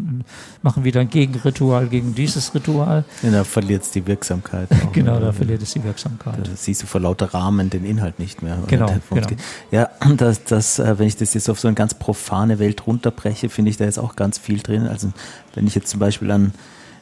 machen 0.62 0.84
wieder 0.84 1.00
ein 1.02 1.10
Gegenritual 1.10 1.86
gegen 1.88 2.14
dieses 2.14 2.54
Ritual. 2.54 3.04
Ja, 3.22 3.30
da 3.30 3.44
verliert 3.44 3.82
es 3.82 3.90
die 3.90 4.06
Wirksamkeit. 4.06 4.68
Auch, 4.72 4.92
genau, 4.92 5.20
da 5.20 5.32
verliert 5.32 5.62
es 5.62 5.74
die 5.74 5.84
Wirksamkeit. 5.84 6.38
Da 6.38 6.50
siehst 6.56 6.82
du 6.82 6.86
vor 6.86 7.02
lauter 7.02 7.34
Rahmen 7.34 7.68
den 7.68 7.84
Inhalt 7.84 8.18
nicht 8.18 8.42
mehr. 8.42 8.58
Genau, 8.66 8.94
genau. 9.10 9.28
Ja, 9.70 9.90
das, 10.16 10.42
das, 10.44 10.78
äh, 10.78 10.98
wenn 10.98 11.06
ich 11.06 11.16
das 11.16 11.34
jetzt 11.34 11.50
auf 11.50 11.60
so 11.60 11.68
eine 11.68 11.74
ganz 11.74 11.92
profane 11.92 12.58
Welt 12.58 12.86
runterbreche, 12.86 13.50
finde 13.50 13.70
ich 13.70 13.76
da 13.76 13.84
jetzt 13.84 13.98
auch 13.98 14.16
ganz 14.16 14.38
viel 14.38 14.60
drin. 14.60 14.88
Also 14.88 15.12
wenn 15.54 15.66
ich 15.66 15.74
jetzt 15.74 15.88
zum 15.88 16.00
Beispiel 16.00 16.30
an 16.30 16.52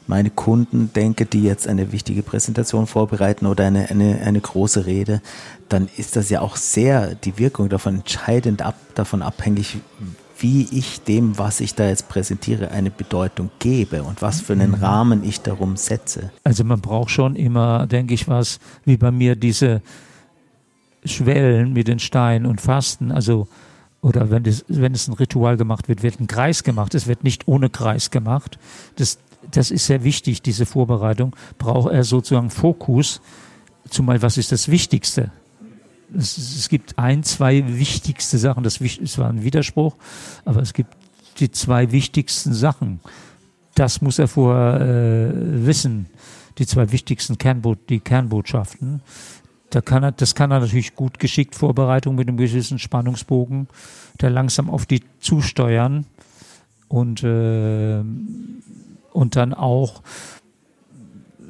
meine 0.09 0.31
Kunden 0.31 0.91
denke, 0.95 1.27
die 1.27 1.43
jetzt 1.43 1.69
eine 1.69 1.93
wichtige 1.93 2.23
Präsentation 2.23 2.87
vorbereiten 2.87 3.47
oder 3.47 3.67
eine, 3.67 3.91
eine, 3.91 4.21
eine 4.25 4.41
große 4.41 4.87
Rede, 4.87 5.21
dann 5.69 5.89
ist 5.97 6.17
das 6.17 6.31
ja 6.31 6.41
auch 6.41 6.57
sehr 6.57 7.15
die 7.15 7.39
Wirkung 7.39 7.69
davon 7.69 7.97
entscheidend 7.97 8.63
ab, 8.63 8.75
davon 8.95 9.23
abhängig, 9.23 9.79
wie 10.39 10.67
ich 10.71 11.03
dem, 11.03 11.37
was 11.39 11.61
ich 11.61 11.75
da 11.75 11.89
jetzt 11.89 12.09
präsentiere, 12.09 12.71
eine 12.71 12.91
Bedeutung 12.91 13.51
gebe 13.59 14.03
und 14.03 14.23
was 14.23 14.41
für 14.41 14.55
einen 14.55 14.71
mhm. 14.71 14.83
Rahmen 14.83 15.25
ich 15.25 15.43
darum 15.43 15.77
setze. 15.77 16.31
Also 16.43 16.65
man 16.65 16.81
braucht 16.81 17.11
schon 17.11 17.37
immer, 17.37 17.87
denke 17.87 18.15
ich, 18.15 18.29
was, 18.29 18.61
wie 18.85 18.97
bei 18.97 19.11
mir 19.11 19.37
diese 19.37 19.83
Schwellen 21.05 21.73
mit 21.73 21.87
den 21.87 21.99
Steinen 21.99 22.47
und 22.47 22.61
Fasten, 22.61 23.13
also 23.13 23.49
oder 24.01 24.31
wenn, 24.31 24.45
das, 24.45 24.65
wenn 24.69 24.95
es 24.95 25.09
ein 25.09 25.15
Ritual 25.15 25.57
gemacht 25.57 25.89
wird, 25.89 26.05
wird 26.05 26.21
ein 26.21 26.29
Kreis 26.29 26.63
gemacht. 26.63 26.95
Es 26.95 27.09
wird 27.09 27.25
nicht 27.25 27.49
ohne 27.49 27.69
Kreis 27.69 28.11
gemacht. 28.11 28.59
Das, 28.95 29.19
das 29.51 29.71
ist 29.71 29.87
sehr 29.87 30.05
wichtig, 30.05 30.43
diese 30.43 30.67
Vorbereitung. 30.67 31.35
Braucht 31.59 31.93
er 31.93 32.05
sozusagen 32.05 32.51
Fokus. 32.51 33.21
Zumal, 33.89 34.21
was 34.23 34.37
ist 34.37 34.53
das 34.53 34.69
Wichtigste? 34.69 35.31
Es, 36.15 36.39
es 36.39 36.69
gibt 36.69 36.99
ein, 36.99 37.23
zwei 37.23 37.65
wichtigste 37.79 38.39
Sachen. 38.39 38.63
Das, 38.63 38.81
es 38.81 39.19
war 39.19 39.29
ein 39.29 39.45
Widerspruch, 39.45 39.97
aber 40.45 40.61
es 40.61 40.73
gibt 40.73 40.95
die 41.41 41.51
zwei 41.51 41.93
wichtigsten 41.93 42.53
Sachen. 42.53 43.01
Das 43.75 44.01
muss 44.03 44.19
er 44.19 44.29
vorher 44.29 44.81
äh, 44.81 45.67
wissen. 45.67 46.07
Die 46.59 46.67
zwei 46.67 46.91
wichtigsten 46.91 47.39
Kernbo 47.39 47.77
die 47.89 48.01
Kernbotschaften. 48.01 49.01
Da 49.71 49.81
kann 49.81 50.03
er, 50.03 50.13
das 50.13 50.35
kann 50.35 50.51
er 50.51 50.61
natürlich 50.61 50.95
gut 50.95 51.19
geschickt 51.19 51.55
Vorbereitung 51.55 52.15
mit 52.17 52.27
einem 52.27 52.39
gewissen 52.39 52.79
Spannungsbogen, 52.79 53.69
der 54.21 54.31
langsam 54.31 54.71
auf 54.71 54.87
die 54.87 55.03
zusteuern 55.21 56.07
und 56.89 57.23
äh, 57.23 58.03
und 59.19 59.35
dann 59.35 59.53
auch 59.53 60.03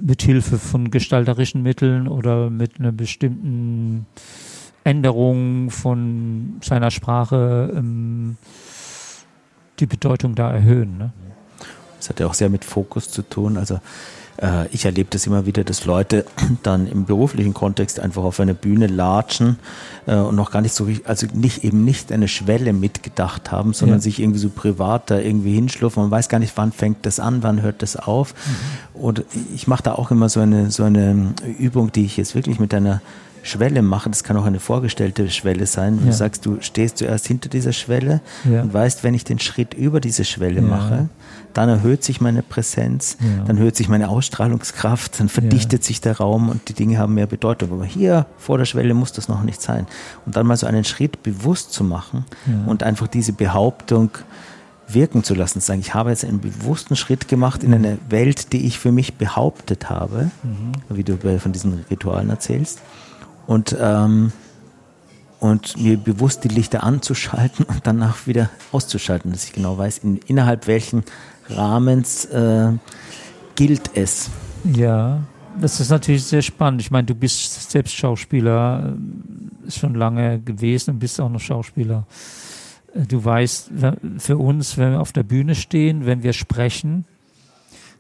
mit 0.01 0.23
Hilfe 0.23 0.59
von 0.59 0.91
gestalterischen 0.91 1.63
Mitteln 1.63 2.09
oder 2.09 2.49
mit 2.49 2.79
einer 2.81 2.93
bestimmten 2.93 4.07
Änderung 4.85 5.71
von 5.71 6.61
seiner 6.63 6.91
Sprache 6.91 7.71
ähm, 7.77 8.39
die 9.81 9.87
Bedeutung 9.87 10.35
da 10.35 10.51
erhöhen. 10.51 10.97
Ne? 10.97 11.13
Das 11.99 12.09
hat 12.09 12.21
ja 12.21 12.27
auch 12.27 12.33
sehr 12.33 12.49
mit 12.49 12.65
Fokus 12.65 13.11
zu 13.11 13.21
tun. 13.21 13.59
Also 13.59 13.81
äh, 14.41 14.67
ich 14.69 14.85
erlebe 14.85 15.09
das 15.11 15.27
immer 15.27 15.47
wieder, 15.47 15.65
dass 15.65 15.85
Leute 15.85 16.25
dann 16.63 16.87
im 16.87 17.05
beruflichen 17.05 17.55
Kontext 17.55 18.01
einfach 18.01 18.23
auf 18.23 18.41
einer 18.41 18.55
Bühne 18.55 18.87
latschen 18.87 19.59
äh, 20.07 20.17
und 20.17 20.37
noch 20.37 20.51
gar 20.51 20.63
nicht 20.63 20.75
so, 20.75 20.89
also 21.05 21.27
nicht 21.33 21.65
eben 21.65 21.85
nicht 21.85 22.13
eine 22.13 22.29
Schwelle 22.29 22.73
mitgedacht 22.73 23.51
haben, 23.51 23.73
sondern 23.73 23.99
ja. 23.99 24.03
sich 24.03 24.21
irgendwie 24.21 24.39
so 24.39 24.49
privat 24.49 25.11
da 25.11 25.19
irgendwie 25.19 25.55
hinschlurfen. 25.55 26.03
Man 26.03 26.11
weiß 26.11 26.29
gar 26.29 26.39
nicht, 26.39 26.53
wann 26.57 26.73
fängt 26.73 27.05
das 27.05 27.21
an, 27.21 27.43
wann 27.43 27.63
hört 27.63 27.83
das 27.83 27.97
auf. 27.97 28.35
Mhm. 28.95 29.01
Und 29.01 29.25
ich 29.55 29.67
mache 29.67 29.83
da 29.83 29.95
auch 29.95 30.11
immer 30.11 30.29
so 30.29 30.41
eine, 30.41 30.71
so 30.71 30.85
eine 30.85 31.35
Übung, 31.59 31.93
die 31.93 32.05
ich 32.05 32.17
jetzt 32.17 32.35
wirklich 32.35 32.59
mit 32.59 32.73
einer 32.75 33.01
Schwelle 33.43 33.83
mache. 33.83 34.09
Das 34.09 34.25
kann 34.25 34.37
auch 34.37 34.45
eine 34.45 34.61
vorgestellte 34.61 35.31
Schwelle 35.31 35.67
sein. 35.67 35.99
Ja. 36.01 36.07
Du 36.07 36.13
sagst, 36.13 36.47
du 36.47 36.59
stehst 36.61 36.99
zuerst 36.99 37.27
hinter 37.27 37.49
dieser 37.49 37.73
Schwelle 37.73 38.21
ja. 38.45 38.63
und 38.63 38.73
weißt, 38.73 39.05
wenn 39.05 39.15
ich 39.15 39.25
den 39.25 39.39
Schritt 39.39 39.75
über 39.75 40.01
diese 40.01 40.25
Schwelle 40.25 40.61
ja. 40.61 40.67
mache, 40.67 41.09
dann 41.55 41.69
erhöht 41.69 42.05
sich 42.05 42.21
meine 42.21 42.43
Präsenz, 42.43 43.17
dann 43.47 43.57
erhöht 43.57 43.75
sich 43.75 43.89
meine 43.89 44.11
Ausstrahlungskraft, 44.11 45.19
dann 45.19 45.29
verdichtet 45.29 45.83
sich 45.83 46.01
der 46.01 46.19
Raum 46.19 46.51
und 46.51 46.69
die 46.69 46.73
Dinge 46.75 46.99
haben 46.99 47.15
mehr 47.15 47.27
Bedeutung. 47.27 47.73
Aber 47.73 47.85
hier 47.85 48.27
vor 48.37 48.59
der 48.59 48.65
Schwelle 48.65 48.95
muss 48.95 49.13
das 49.13 49.29
noch 49.29 49.43
nicht 49.43 49.61
sein. 49.61 49.87
Und 50.25 50.37
dann 50.37 50.47
mal 50.47 50.57
so 50.57 50.67
einen 50.67 50.85
Schritt 50.85 51.23
bewusst 51.23 51.73
zu 51.73 51.83
machen 51.83 52.25
und 52.67 52.83
einfach 52.83 53.09
diese 53.09 53.33
Behauptung 53.33 54.11
wirken 54.87 55.23
zu 55.23 55.35
lassen, 55.35 55.61
sagen, 55.61 55.81
ich 55.81 55.95
habe 55.95 56.11
jetzt 56.11 56.25
einen 56.25 56.41
bewussten 56.41 56.97
Schritt 56.97 57.29
gemacht 57.29 57.63
in 57.63 57.75
eine 57.75 57.99
Welt, 58.09 58.53
die 58.53 58.67
ich 58.67 58.79
für 58.79 58.93
mich 58.93 59.15
behauptet 59.15 59.91
habe, 59.91 60.31
mhm. 60.43 60.73
wie 60.89 61.05
du 61.05 61.19
von 61.39 61.53
diesen 61.53 61.85
Ritualen 61.91 62.31
erzählst 62.31 62.81
und, 63.49 63.75
ähm, 63.81 64.31
und 65.41 65.77
mir 65.79 65.97
bewusst 65.97 66.45
die 66.45 66.49
Lichter 66.49 66.85
anzuschalten 66.85 67.65
und 67.65 67.81
danach 67.85 68.27
wieder 68.27 68.51
auszuschalten, 68.73 69.33
dass 69.33 69.45
ich 69.45 69.53
genau 69.53 69.79
weiß, 69.79 69.99
in, 69.99 70.19
innerhalb 70.19 70.67
welchen 70.67 71.03
Rahmens 71.49 72.27
äh, 72.27 72.73
gilt 73.57 73.91
es. 73.95 74.29
Ja, 74.65 75.21
das 75.59 75.81
ist 75.81 75.89
natürlich 75.89 76.25
sehr 76.25 76.43
spannend. 76.43 76.83
Ich 76.83 76.91
meine, 76.91 77.07
du 77.07 77.15
bist 77.15 77.71
selbst 77.71 77.95
Schauspieler, 77.95 78.95
äh, 79.67 79.71
schon 79.71 79.95
lange 79.95 80.41
gewesen 80.41 80.91
und 80.91 80.99
bist 80.99 81.19
auch 81.19 81.31
noch 81.31 81.41
Schauspieler. 81.41 82.07
Äh, 82.95 83.07
du 83.07 83.25
weißt, 83.25 83.71
für 84.19 84.37
uns, 84.37 84.77
wenn 84.77 84.93
wir 84.93 85.01
auf 85.01 85.13
der 85.13 85.23
Bühne 85.23 85.55
stehen, 85.55 86.05
wenn 86.05 86.23
wir 86.23 86.35
sprechen, 86.35 87.07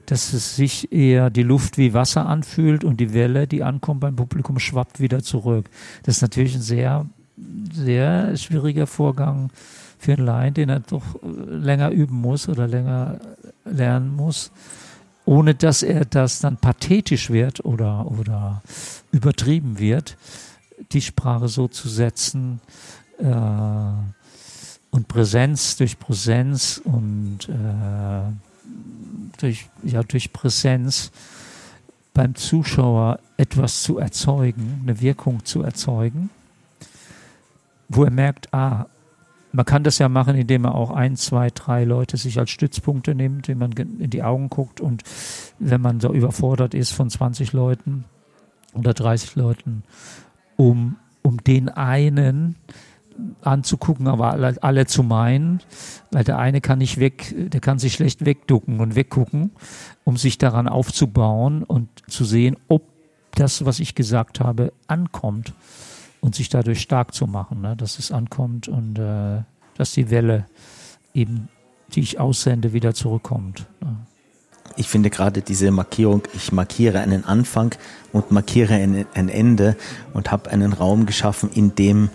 dass 0.08 0.32
es 0.32 0.56
sich 0.56 0.90
eher 0.90 1.28
die 1.28 1.42
Luft 1.42 1.76
wie 1.76 1.92
Wasser 1.92 2.26
anfühlt 2.26 2.82
und 2.82 2.98
die 2.98 3.12
Welle, 3.12 3.46
die 3.46 3.62
ankommt 3.62 4.00
beim 4.00 4.16
Publikum, 4.16 4.58
schwappt 4.58 5.00
wieder 5.00 5.22
zurück. 5.22 5.68
Das 6.02 6.16
ist 6.16 6.22
natürlich 6.22 6.54
ein 6.54 6.62
sehr, 6.62 7.06
sehr 7.72 8.34
schwieriger 8.38 8.86
Vorgang 8.86 9.50
für 9.98 10.14
einen 10.14 10.24
Laien, 10.24 10.54
den 10.54 10.70
er 10.70 10.80
doch 10.80 11.02
äh, 11.16 11.26
länger 11.50 11.90
üben 11.90 12.16
muss 12.16 12.48
oder 12.48 12.66
länger 12.66 13.18
lernen 13.66 14.16
muss, 14.16 14.50
ohne 15.26 15.54
dass 15.54 15.82
er 15.82 16.06
das 16.06 16.40
dann 16.40 16.56
pathetisch 16.56 17.28
wird 17.28 17.64
oder, 17.66 18.10
oder 18.10 18.62
übertrieben 19.12 19.78
wird, 19.78 20.16
die 20.92 21.02
Sprache 21.02 21.48
so 21.48 21.68
zu 21.68 21.86
setzen, 21.88 22.60
äh, 23.18 23.26
und 24.90 25.06
Präsenz 25.06 25.76
durch 25.76 25.98
Präsenz 25.98 26.80
und 26.82 27.48
äh, 27.48 28.47
durch, 29.38 29.68
ja, 29.82 30.02
durch 30.02 30.32
Präsenz 30.32 31.10
beim 32.14 32.34
Zuschauer 32.34 33.20
etwas 33.36 33.82
zu 33.82 33.98
erzeugen, 33.98 34.80
eine 34.82 35.00
Wirkung 35.00 35.44
zu 35.44 35.62
erzeugen, 35.62 36.30
wo 37.88 38.04
er 38.04 38.10
merkt, 38.10 38.52
ah, 38.52 38.86
man 39.52 39.64
kann 39.64 39.84
das 39.84 39.98
ja 39.98 40.08
machen, 40.08 40.36
indem 40.36 40.62
man 40.62 40.72
auch 40.72 40.90
ein, 40.90 41.16
zwei, 41.16 41.50
drei 41.50 41.84
Leute 41.84 42.16
sich 42.16 42.38
als 42.38 42.50
Stützpunkte 42.50 43.14
nimmt, 43.14 43.48
wenn 43.48 43.58
man 43.58 43.72
in 43.72 44.10
die 44.10 44.22
Augen 44.22 44.50
guckt 44.50 44.80
und 44.80 45.02
wenn 45.58 45.80
man 45.80 46.00
so 46.00 46.12
überfordert 46.12 46.74
ist 46.74 46.92
von 46.92 47.08
20 47.08 47.52
Leuten 47.52 48.04
oder 48.74 48.92
30 48.92 49.36
Leuten, 49.36 49.84
um, 50.56 50.96
um 51.22 51.42
den 51.42 51.68
einen 51.68 52.56
anzugucken, 53.42 54.06
aber 54.08 54.32
alle, 54.32 54.62
alle, 54.62 54.86
zu 54.86 55.02
meinen, 55.02 55.60
weil 56.10 56.24
der 56.24 56.38
eine 56.38 56.60
kann 56.60 56.78
nicht 56.78 56.98
weg, 56.98 57.34
der 57.36 57.60
kann 57.60 57.78
sich 57.78 57.94
schlecht 57.94 58.24
wegducken 58.24 58.80
und 58.80 58.94
weggucken, 58.94 59.50
um 60.04 60.16
sich 60.16 60.38
daran 60.38 60.68
aufzubauen 60.68 61.62
und 61.62 61.88
zu 62.08 62.24
sehen, 62.24 62.56
ob 62.68 62.82
das, 63.34 63.64
was 63.64 63.80
ich 63.80 63.94
gesagt 63.94 64.40
habe, 64.40 64.72
ankommt 64.86 65.52
und 66.20 66.34
sich 66.34 66.48
dadurch 66.48 66.80
stark 66.80 67.14
zu 67.14 67.26
machen, 67.26 67.60
ne? 67.60 67.76
dass 67.76 67.98
es 67.98 68.10
ankommt 68.10 68.68
und 68.68 68.98
äh, 68.98 69.42
dass 69.76 69.92
die 69.92 70.10
Welle 70.10 70.46
eben, 71.14 71.48
die 71.94 72.00
ich 72.00 72.18
aussende, 72.18 72.72
wieder 72.72 72.94
zurückkommt. 72.94 73.66
Ne? 73.80 73.96
Ich 74.76 74.88
finde 74.88 75.10
gerade 75.10 75.42
diese 75.42 75.70
Markierung, 75.70 76.22
ich 76.34 76.52
markiere 76.52 77.00
einen 77.00 77.24
Anfang 77.24 77.74
und 78.12 78.30
markiere 78.30 78.74
ein, 78.74 79.06
ein 79.14 79.28
Ende 79.28 79.76
und 80.14 80.30
habe 80.30 80.50
einen 80.50 80.72
Raum 80.72 81.06
geschaffen, 81.06 81.50
in 81.52 81.74
dem 81.74 82.10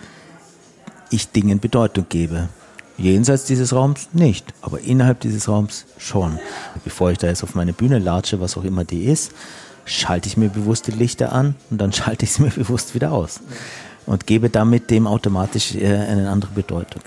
ich 1.14 1.30
Dingen 1.30 1.60
Bedeutung 1.60 2.06
gebe. 2.10 2.50
Jenseits 2.98 3.46
dieses 3.46 3.74
Raums 3.74 4.10
nicht, 4.14 4.54
aber 4.62 4.80
innerhalb 4.80 5.20
dieses 5.20 5.48
Raums 5.48 5.86
schon. 5.98 6.40
Bevor 6.84 7.12
ich 7.12 7.18
da 7.18 7.28
jetzt 7.28 7.44
auf 7.44 7.56
meine 7.56 7.74
Bühne 7.74 8.00
latsche, 8.00 8.40
was 8.40 8.58
auch 8.58 8.64
immer 8.64 8.84
die 8.84 9.06
ist, 9.06 9.32
schalte 9.86 10.28
ich 10.28 10.38
mir 10.38 10.50
bewusst 10.50 10.88
die 10.88 10.92
Lichter 10.92 11.32
an 11.32 11.56
und 11.70 11.80
dann 11.80 11.94
schalte 11.94 12.26
ich 12.26 12.34
sie 12.34 12.44
mir 12.44 12.52
bewusst 12.52 12.96
wieder 12.96 13.12
aus 13.12 13.42
und 14.06 14.28
gebe 14.28 14.50
damit 14.50 14.90
dem 14.90 15.08
automatisch 15.08 15.76
äh, 15.76 15.86
eine 15.86 16.30
andere 16.30 16.52
Bedeutung. 16.52 17.02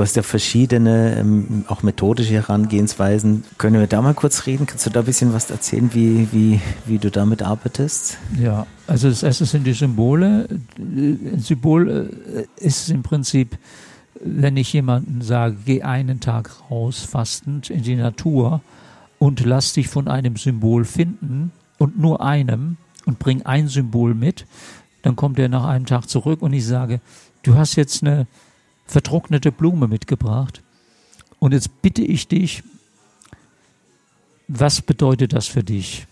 Du 0.00 0.04
hast 0.04 0.16
ja 0.16 0.22
verschiedene, 0.22 1.18
ähm, 1.18 1.66
auch 1.68 1.82
methodische 1.82 2.32
Herangehensweisen. 2.32 3.44
Können 3.58 3.80
wir 3.80 3.86
da 3.86 4.00
mal 4.00 4.14
kurz 4.14 4.46
reden? 4.46 4.64
Kannst 4.64 4.86
du 4.86 4.90
da 4.90 5.00
ein 5.00 5.04
bisschen 5.04 5.34
was 5.34 5.50
erzählen, 5.50 5.90
wie, 5.92 6.26
wie, 6.32 6.58
wie 6.86 6.96
du 6.96 7.10
damit 7.10 7.42
arbeitest? 7.42 8.16
Ja, 8.42 8.66
also 8.86 9.10
das 9.10 9.22
erste 9.22 9.44
sind 9.44 9.66
die 9.66 9.74
Symbole. 9.74 10.48
Ein 10.78 11.40
Symbol 11.40 12.08
äh, 12.34 12.64
ist 12.64 12.88
im 12.88 13.02
Prinzip, 13.02 13.58
wenn 14.24 14.56
ich 14.56 14.72
jemanden 14.72 15.20
sage, 15.20 15.58
geh 15.66 15.82
einen 15.82 16.18
Tag 16.18 16.50
raus, 16.70 17.00
fastend 17.00 17.68
in 17.68 17.82
die 17.82 17.96
Natur 17.96 18.62
und 19.18 19.44
lass 19.44 19.74
dich 19.74 19.88
von 19.88 20.08
einem 20.08 20.36
Symbol 20.36 20.86
finden 20.86 21.52
und 21.76 21.98
nur 21.98 22.22
einem 22.22 22.78
und 23.04 23.18
bring 23.18 23.42
ein 23.42 23.68
Symbol 23.68 24.14
mit, 24.14 24.46
dann 25.02 25.14
kommt 25.14 25.38
er 25.38 25.50
nach 25.50 25.66
einem 25.66 25.84
Tag 25.84 26.08
zurück 26.08 26.40
und 26.40 26.54
ich 26.54 26.64
sage, 26.64 27.02
du 27.42 27.56
hast 27.56 27.76
jetzt 27.76 28.02
eine 28.02 28.26
vertrocknete 28.90 29.52
Blume 29.52 29.88
mitgebracht. 29.88 30.62
Und 31.38 31.52
jetzt 31.52 31.80
bitte 31.80 32.02
ich 32.02 32.28
dich, 32.28 32.62
was 34.48 34.82
bedeutet 34.82 35.32
das 35.32 35.46
für 35.46 35.62
dich? 35.62 36.06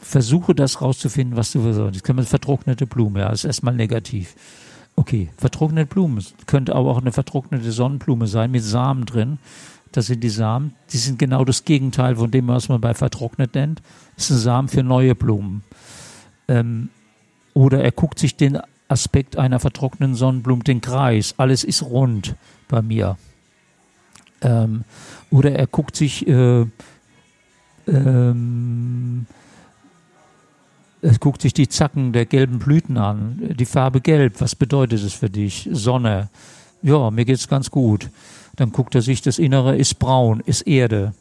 Versuche 0.00 0.54
das 0.54 0.80
rauszufinden, 0.80 1.36
was 1.36 1.50
du 1.52 1.60
versorgst. 1.60 1.96
Das 1.96 2.02
kann 2.04 2.16
man 2.16 2.24
vertrocknete 2.24 2.86
Blume, 2.86 3.20
ja, 3.20 3.30
ist 3.30 3.44
erstmal 3.44 3.74
negativ. 3.74 4.36
Okay, 4.94 5.28
vertrocknete 5.36 5.86
Blume. 5.86 6.22
Könnte 6.46 6.74
aber 6.74 6.90
auch 6.90 7.00
eine 7.00 7.12
vertrocknete 7.12 7.72
Sonnenblume 7.72 8.26
sein 8.26 8.50
mit 8.50 8.62
Samen 8.62 9.04
drin. 9.04 9.38
Das 9.92 10.06
sind 10.06 10.22
die 10.22 10.28
Samen. 10.28 10.74
Die 10.92 10.98
sind 10.98 11.18
genau 11.18 11.44
das 11.44 11.64
Gegenteil 11.64 12.16
von 12.16 12.30
dem, 12.30 12.48
was 12.48 12.68
man 12.68 12.80
bei 12.80 12.94
vertrocknet 12.94 13.54
nennt. 13.54 13.82
Das 14.16 14.30
ist 14.30 14.36
ein 14.36 14.42
Samen 14.42 14.68
für 14.68 14.82
neue 14.82 15.14
Blumen. 15.14 15.62
Ähm, 16.46 16.90
oder 17.54 17.82
er 17.82 17.92
guckt 17.92 18.18
sich 18.18 18.36
den 18.36 18.58
Aspekt 18.88 19.36
einer 19.36 19.60
vertrockneten 19.60 20.14
Sonnenblume 20.14 20.64
den 20.64 20.80
Kreis. 20.80 21.34
Alles 21.36 21.64
ist 21.64 21.82
rund 21.82 22.34
bei 22.68 22.82
mir. 22.82 23.16
Ähm, 24.40 24.84
oder 25.30 25.52
er 25.52 25.66
guckt 25.66 25.96
sich 25.96 26.26
äh, 26.26 26.66
ähm, 27.86 29.26
er 31.00 31.16
guckt 31.18 31.42
sich 31.42 31.54
die 31.54 31.68
Zacken 31.68 32.12
der 32.12 32.26
gelben 32.26 32.58
Blüten 32.58 32.96
an. 32.96 33.54
Die 33.56 33.64
Farbe 33.64 34.00
gelb, 34.00 34.40
was 34.40 34.56
bedeutet 34.56 35.02
es 35.02 35.14
für 35.14 35.30
dich? 35.30 35.68
Sonne. 35.72 36.28
Ja, 36.82 37.10
mir 37.10 37.24
geht's 37.24 37.48
ganz 37.48 37.70
gut. 37.70 38.10
Dann 38.56 38.72
guckt 38.72 38.94
er 38.94 39.02
sich, 39.02 39.22
das 39.22 39.38
Innere 39.38 39.76
ist 39.76 40.00
braun, 40.00 40.42
ist 40.44 40.62
Erde. 40.62 41.14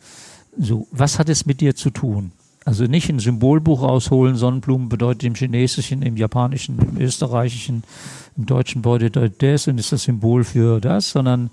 So, 0.57 0.88
was 0.91 1.20
hat 1.20 1.30
es 1.30 1.45
mit 1.45 1.61
dir 1.61 1.76
zu 1.76 1.91
tun? 1.91 2.32
Also 2.68 2.84
nicht 2.84 3.07
ein 3.07 3.20
Symbolbuch 3.20 3.82
rausholen, 3.82 4.36
Sonnenblumen 4.36 4.89
bedeutet 4.89 5.24
im 5.24 5.36
Chinesischen, 5.36 6.01
im 6.01 6.18
Japanischen, 6.18 6.78
im 6.80 6.99
Österreichischen, 6.99 7.86
im 8.36 8.45
Deutschen 8.45 8.82
bedeutet 8.82 9.41
das 9.41 9.70
und 9.70 9.78
ist 9.78 9.93
das 9.93 10.03
Symbol 10.03 10.43
für 10.43 10.82
das, 10.82 11.11
sondern 11.11 11.49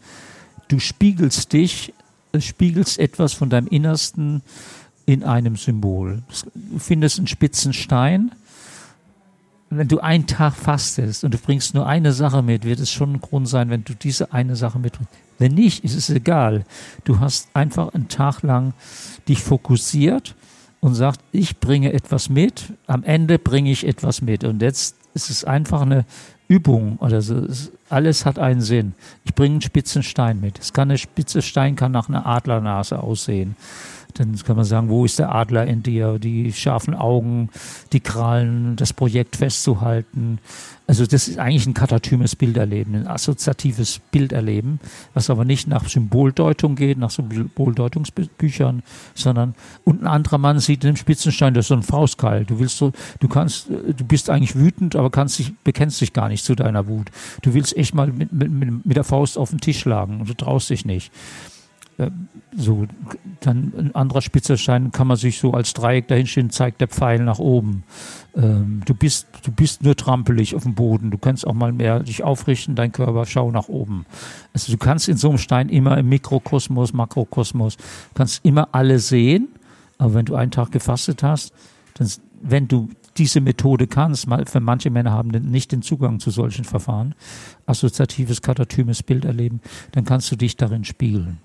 du 0.66 0.80
spiegelst 0.80 1.52
dich, 1.52 1.94
spiegelst 2.36 2.98
etwas 2.98 3.32
von 3.32 3.48
deinem 3.48 3.68
Innersten 3.68 4.42
in 5.06 5.22
einem 5.22 5.54
Symbol. 5.54 6.24
Du 6.52 6.80
findest 6.80 7.18
einen 7.18 7.28
spitzen 7.28 7.72
Stein. 7.72 8.32
Wenn 9.70 9.86
du 9.86 10.00
einen 10.00 10.26
Tag 10.26 10.56
fastest 10.56 11.22
und 11.22 11.32
du 11.32 11.38
bringst 11.38 11.74
nur 11.74 11.86
eine 11.86 12.12
Sache 12.12 12.42
mit, 12.42 12.64
wird 12.64 12.80
es 12.80 12.90
schon 12.90 13.12
ein 13.12 13.20
Grund 13.20 13.48
sein, 13.48 13.70
wenn 13.70 13.84
du 13.84 13.94
diese 13.94 14.32
eine 14.32 14.56
Sache 14.56 14.80
mitbringst. 14.80 15.12
Wenn 15.38 15.54
nicht, 15.54 15.84
ist 15.84 15.94
es 15.94 16.10
egal. 16.10 16.64
Du 17.04 17.20
hast 17.20 17.50
einfach 17.54 17.94
einen 17.94 18.08
Tag 18.08 18.42
lang 18.42 18.74
dich 19.28 19.40
fokussiert 19.40 20.34
und 20.84 20.94
sagt, 20.94 21.20
ich 21.32 21.60
bringe 21.60 21.94
etwas 21.94 22.28
mit, 22.28 22.74
am 22.86 23.04
Ende 23.04 23.38
bringe 23.38 23.70
ich 23.70 23.88
etwas 23.88 24.20
mit. 24.20 24.44
Und 24.44 24.60
jetzt 24.60 24.96
ist 25.14 25.30
es 25.30 25.42
einfach 25.42 25.80
eine 25.80 26.04
Übung 26.46 26.98
oder 26.98 27.22
so. 27.22 27.46
Alles 27.88 28.26
hat 28.26 28.38
einen 28.38 28.60
Sinn. 28.60 28.92
Ich 29.24 29.34
bringe 29.34 29.54
einen 29.54 29.62
spitzen 29.62 30.02
Stein 30.02 30.42
mit. 30.42 30.58
Es 30.58 30.74
kann 30.74 30.90
eine 30.90 30.98
spitze 30.98 31.40
Stein 31.40 31.74
kann 31.74 31.90
nach 31.90 32.10
einer 32.10 32.26
Adlernase 32.26 33.02
aussehen. 33.02 33.56
Dann 34.14 34.36
kann 34.44 34.54
man 34.54 34.64
sagen, 34.64 34.88
wo 34.88 35.04
ist 35.04 35.18
der 35.18 35.34
Adler 35.34 35.66
in 35.66 35.82
dir? 35.82 36.20
Die 36.20 36.52
scharfen 36.52 36.94
Augen, 36.94 37.50
die 37.92 38.00
Krallen, 38.00 38.76
das 38.76 38.92
Projekt 38.92 39.36
festzuhalten. 39.36 40.38
Also 40.86 41.04
das 41.06 41.28
ist 41.28 41.38
eigentlich 41.38 41.66
ein 41.66 41.74
katatymes 41.74 42.36
Bilderleben, 42.36 42.94
ein 42.94 43.06
assoziatives 43.08 44.00
Bilderleben, 44.12 44.80
was 45.14 45.30
aber 45.30 45.44
nicht 45.44 45.66
nach 45.66 45.88
Symboldeutung 45.88 46.76
geht, 46.76 46.98
nach 46.98 47.10
Symboldeutungsbüchern, 47.10 48.82
sondern 49.14 49.54
und 49.84 50.02
ein 50.02 50.06
anderer 50.06 50.38
Mann 50.38 50.60
sieht 50.60 50.84
in 50.84 50.90
dem 50.90 50.96
Spitzenstein, 50.96 51.54
das 51.54 51.64
ist 51.64 51.68
so 51.68 51.74
ein 51.74 51.82
Faustkeil. 51.82 52.44
Du 52.44 52.60
willst 52.60 52.76
so, 52.76 52.92
du 53.18 53.28
kannst, 53.28 53.68
du 53.68 54.04
bist 54.04 54.28
eigentlich 54.30 54.56
wütend, 54.56 54.94
aber 54.94 55.10
kannst 55.10 55.38
dich, 55.38 55.54
bekennst 55.64 56.00
dich 56.00 56.12
gar 56.12 56.28
nicht 56.28 56.44
zu 56.44 56.54
deiner 56.54 56.86
Wut. 56.86 57.10
Du 57.42 57.54
willst 57.54 57.76
echt 57.76 57.94
mal 57.94 58.08
mit, 58.08 58.30
mit, 58.32 58.84
mit 58.84 58.96
der 58.96 59.04
Faust 59.04 59.38
auf 59.38 59.50
den 59.50 59.60
Tisch 59.60 59.80
schlagen 59.80 60.20
und 60.20 60.28
du 60.28 60.34
traust 60.34 60.68
dich 60.70 60.84
nicht. 60.84 61.10
Äh, 61.98 62.10
so, 62.56 62.86
dann 63.40 63.72
ein 63.76 63.94
anderer 63.94 64.22
Spitzerstein 64.22 64.92
kann 64.92 65.08
man 65.08 65.16
sich 65.16 65.38
so 65.38 65.52
als 65.52 65.74
Dreieck 65.74 66.08
dahinstellen, 66.08 66.50
zeigt 66.50 66.80
der 66.80 66.88
Pfeil 66.88 67.22
nach 67.24 67.38
oben. 67.38 67.82
Ähm, 68.36 68.82
du 68.84 68.94
bist, 68.94 69.26
du 69.42 69.50
bist 69.50 69.82
nur 69.82 69.96
trampelig 69.96 70.54
auf 70.54 70.62
dem 70.62 70.74
Boden. 70.74 71.10
Du 71.10 71.18
kannst 71.18 71.46
auch 71.46 71.54
mal 71.54 71.72
mehr 71.72 72.00
dich 72.00 72.22
aufrichten, 72.22 72.74
dein 72.74 72.92
Körper 72.92 73.26
schau 73.26 73.50
nach 73.50 73.68
oben. 73.68 74.06
Also 74.52 74.72
du 74.72 74.78
kannst 74.78 75.08
in 75.08 75.16
so 75.16 75.30
einem 75.30 75.38
Stein 75.38 75.68
immer 75.68 75.98
im 75.98 76.08
Mikrokosmos, 76.08 76.92
Makrokosmos, 76.92 77.76
kannst 78.14 78.44
immer 78.44 78.68
alle 78.72 78.98
sehen. 78.98 79.48
Aber 79.98 80.14
wenn 80.14 80.26
du 80.26 80.34
einen 80.36 80.50
Tag 80.50 80.72
gefastet 80.72 81.22
hast, 81.22 81.52
dann, 81.94 82.08
wenn 82.40 82.68
du 82.68 82.88
diese 83.16 83.40
Methode 83.40 83.86
kannst, 83.86 84.26
für 84.46 84.60
manche 84.60 84.90
Männer 84.90 85.12
haben 85.12 85.28
nicht 85.28 85.72
den 85.72 85.82
Zugang 85.82 86.18
zu 86.18 86.30
solchen 86.30 86.64
Verfahren, 86.64 87.14
assoziatives, 87.66 88.42
katatymes 88.42 89.02
Bild 89.02 89.24
erleben, 89.24 89.60
dann 89.92 90.04
kannst 90.04 90.30
du 90.32 90.36
dich 90.36 90.56
darin 90.56 90.84
spiegeln. 90.84 91.38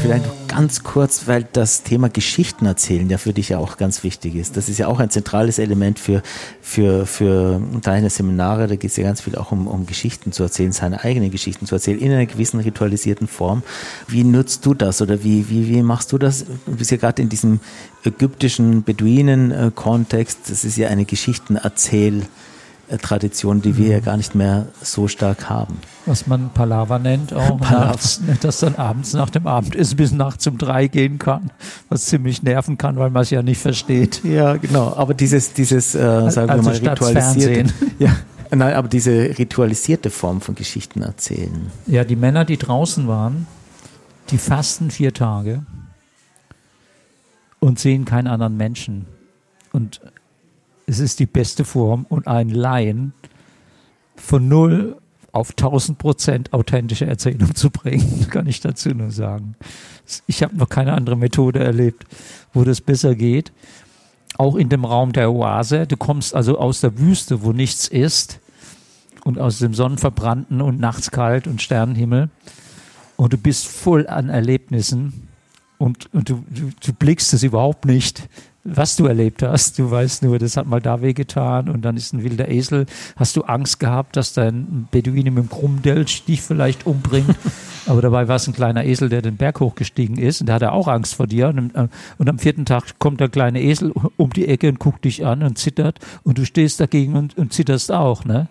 Vielleicht 0.00 0.26
noch 0.26 0.48
ganz 0.48 0.82
kurz, 0.82 1.26
weil 1.26 1.46
das 1.52 1.82
Thema 1.82 2.08
Geschichten 2.08 2.64
erzählen 2.64 3.08
ja 3.10 3.18
für 3.18 3.32
dich 3.32 3.50
ja 3.50 3.58
auch 3.58 3.76
ganz 3.76 4.02
wichtig 4.02 4.34
ist. 4.34 4.56
Das 4.56 4.68
ist 4.68 4.78
ja 4.78 4.86
auch 4.88 4.98
ein 4.98 5.10
zentrales 5.10 5.58
Element 5.58 5.98
für, 5.98 6.22
für, 6.62 7.06
für 7.06 7.60
deine 7.82 8.08
Seminare. 8.08 8.66
Da 8.66 8.76
geht 8.76 8.90
es 8.90 8.96
ja 8.96 9.04
ganz 9.04 9.20
viel 9.20 9.36
auch 9.36 9.52
um, 9.52 9.66
um 9.66 9.86
Geschichten 9.86 10.32
zu 10.32 10.42
erzählen, 10.42 10.72
seine 10.72 11.04
eigenen 11.04 11.30
Geschichten 11.30 11.66
zu 11.66 11.74
erzählen, 11.74 11.98
in 11.98 12.12
einer 12.12 12.26
gewissen 12.26 12.60
ritualisierten 12.60 13.28
Form. 13.28 13.62
Wie 14.08 14.24
nutzt 14.24 14.64
du 14.64 14.74
das 14.74 15.02
oder 15.02 15.22
wie, 15.22 15.50
wie, 15.50 15.68
wie 15.68 15.82
machst 15.82 16.12
du 16.12 16.18
das? 16.18 16.46
Du 16.66 16.76
bist 16.76 16.90
ja 16.90 16.96
gerade 16.96 17.20
in 17.20 17.28
diesem 17.28 17.60
ägyptischen 18.04 18.82
Beduinen-Kontext. 18.82 20.38
Das 20.48 20.64
ist 20.64 20.76
ja 20.76 20.88
eine 20.88 21.04
Geschichtenerzähl- 21.04 22.22
Tradition, 22.98 23.62
die 23.62 23.76
wir 23.76 23.88
ja 23.88 24.00
gar 24.00 24.16
nicht 24.16 24.34
mehr 24.34 24.66
so 24.82 25.08
stark 25.08 25.48
haben. 25.48 25.78
Was 26.06 26.26
man 26.26 26.50
Palaver 26.50 26.98
nennt, 26.98 27.32
auch. 27.32 27.60
Nachts, 27.60 28.20
das 28.40 28.60
dann 28.60 28.74
abends 28.74 29.12
nach 29.12 29.30
dem 29.30 29.46
Abendessen 29.46 29.96
bis 29.96 30.12
nachts 30.12 30.46
um 30.46 30.58
drei 30.58 30.88
gehen 30.88 31.18
kann, 31.18 31.50
was 31.88 32.06
ziemlich 32.06 32.42
nerven 32.42 32.78
kann, 32.78 32.96
weil 32.96 33.10
man 33.10 33.22
es 33.22 33.30
ja 33.30 33.42
nicht 33.42 33.60
versteht. 33.60 34.22
Ja, 34.24 34.56
genau. 34.56 34.94
Aber 34.96 35.14
dieses, 35.14 35.52
dieses, 35.52 35.94
äh, 35.94 36.30
sagen 36.30 36.50
also 36.50 36.72
wir 36.72 36.80
mal, 36.82 36.90
ritualisierte, 36.90 37.72
ja, 37.98 38.16
nein, 38.50 38.74
aber 38.74 38.88
diese 38.88 39.38
ritualisierte 39.38 40.10
Form 40.10 40.40
von 40.40 40.54
Geschichten 40.54 41.02
erzählen. 41.02 41.70
Ja, 41.86 42.04
die 42.04 42.16
Männer, 42.16 42.44
die 42.44 42.56
draußen 42.56 43.06
waren, 43.06 43.46
die 44.30 44.38
fasten 44.38 44.90
vier 44.90 45.12
Tage 45.14 45.62
und 47.60 47.78
sehen 47.78 48.04
keinen 48.04 48.26
anderen 48.26 48.56
Menschen. 48.56 49.06
Und 49.72 50.00
es 50.90 50.98
ist 50.98 51.20
die 51.20 51.26
beste 51.26 51.64
Form 51.64 52.04
und 52.08 52.26
einen 52.26 52.50
Laien 52.50 53.12
von 54.16 54.48
null 54.48 54.96
auf 55.30 55.50
1000 55.50 55.96
Prozent 55.98 56.52
authentische 56.52 57.06
Erzählung 57.06 57.54
zu 57.54 57.70
bringen, 57.70 58.26
kann 58.28 58.48
ich 58.48 58.60
dazu 58.60 58.88
nur 58.90 59.12
sagen. 59.12 59.54
Ich 60.26 60.42
habe 60.42 60.56
noch 60.56 60.68
keine 60.68 60.94
andere 60.94 61.16
Methode 61.16 61.60
erlebt, 61.60 62.04
wo 62.52 62.64
das 62.64 62.80
besser 62.80 63.14
geht. 63.14 63.52
Auch 64.36 64.56
in 64.56 64.68
dem 64.68 64.84
Raum 64.84 65.12
der 65.12 65.30
Oase. 65.30 65.86
Du 65.86 65.96
kommst 65.96 66.34
also 66.34 66.58
aus 66.58 66.80
der 66.80 66.98
Wüste, 66.98 67.44
wo 67.44 67.52
nichts 67.52 67.86
ist 67.86 68.40
und 69.22 69.38
aus 69.38 69.60
dem 69.60 69.74
sonnenverbrannten 69.74 70.60
und 70.60 70.80
nachts 70.80 71.12
kalt 71.12 71.46
und 71.46 71.62
Sternenhimmel 71.62 72.30
und 73.16 73.32
du 73.32 73.38
bist 73.38 73.68
voll 73.68 74.08
an 74.08 74.28
Erlebnissen 74.28 75.28
und, 75.78 76.12
und 76.12 76.30
du, 76.30 76.42
du, 76.48 76.70
du 76.84 76.92
blickst 76.92 77.32
es 77.32 77.44
überhaupt 77.44 77.84
nicht, 77.84 78.28
was 78.64 78.96
du 78.96 79.06
erlebt 79.06 79.42
hast. 79.42 79.78
Du 79.78 79.90
weißt 79.90 80.22
nur, 80.22 80.38
das 80.38 80.56
hat 80.56 80.66
mal 80.66 80.80
da 80.80 81.00
wehgetan 81.00 81.68
und 81.68 81.82
dann 81.82 81.96
ist 81.96 82.12
ein 82.12 82.22
wilder 82.22 82.48
Esel. 82.48 82.86
Hast 83.16 83.36
du 83.36 83.42
Angst 83.42 83.80
gehabt, 83.80 84.16
dass 84.16 84.34
dein 84.34 84.88
Beduine 84.90 85.30
mit 85.30 85.44
dem 85.44 85.50
Krummdelch 85.50 86.24
dich 86.24 86.42
vielleicht 86.42 86.86
umbringt? 86.86 87.36
Aber 87.86 88.02
dabei 88.02 88.28
war 88.28 88.36
es 88.36 88.46
ein 88.46 88.52
kleiner 88.52 88.84
Esel, 88.84 89.08
der 89.08 89.22
den 89.22 89.36
Berg 89.36 89.60
hochgestiegen 89.60 90.18
ist 90.18 90.40
und 90.42 90.48
da 90.48 90.54
hat 90.54 90.62
er 90.62 90.72
auch 90.72 90.88
Angst 90.88 91.14
vor 91.14 91.26
dir. 91.26 91.48
Und, 91.48 91.74
äh, 91.74 91.88
und 92.18 92.28
am 92.28 92.38
vierten 92.38 92.66
Tag 92.66 92.98
kommt 92.98 93.20
der 93.20 93.30
kleine 93.30 93.62
Esel 93.62 93.92
um 94.16 94.30
die 94.30 94.46
Ecke 94.46 94.68
und 94.68 94.78
guckt 94.78 95.04
dich 95.04 95.24
an 95.24 95.42
und 95.42 95.56
zittert 95.56 95.98
und 96.22 96.36
du 96.36 96.44
stehst 96.44 96.80
dagegen 96.80 97.16
und, 97.16 97.38
und 97.38 97.52
zitterst 97.52 97.90
auch, 97.90 98.24
ne? 98.24 98.48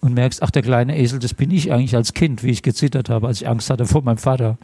Und 0.00 0.14
merkst, 0.14 0.42
ach, 0.42 0.50
der 0.50 0.62
kleine 0.62 0.98
Esel, 0.98 1.18
das 1.18 1.34
bin 1.34 1.50
ich 1.50 1.72
eigentlich 1.72 1.94
als 1.94 2.14
Kind, 2.14 2.42
wie 2.42 2.50
ich 2.50 2.62
gezittert 2.62 3.10
habe, 3.10 3.26
als 3.26 3.42
ich 3.42 3.48
Angst 3.48 3.68
hatte 3.68 3.84
vor 3.84 4.02
meinem 4.02 4.16
Vater. 4.16 4.56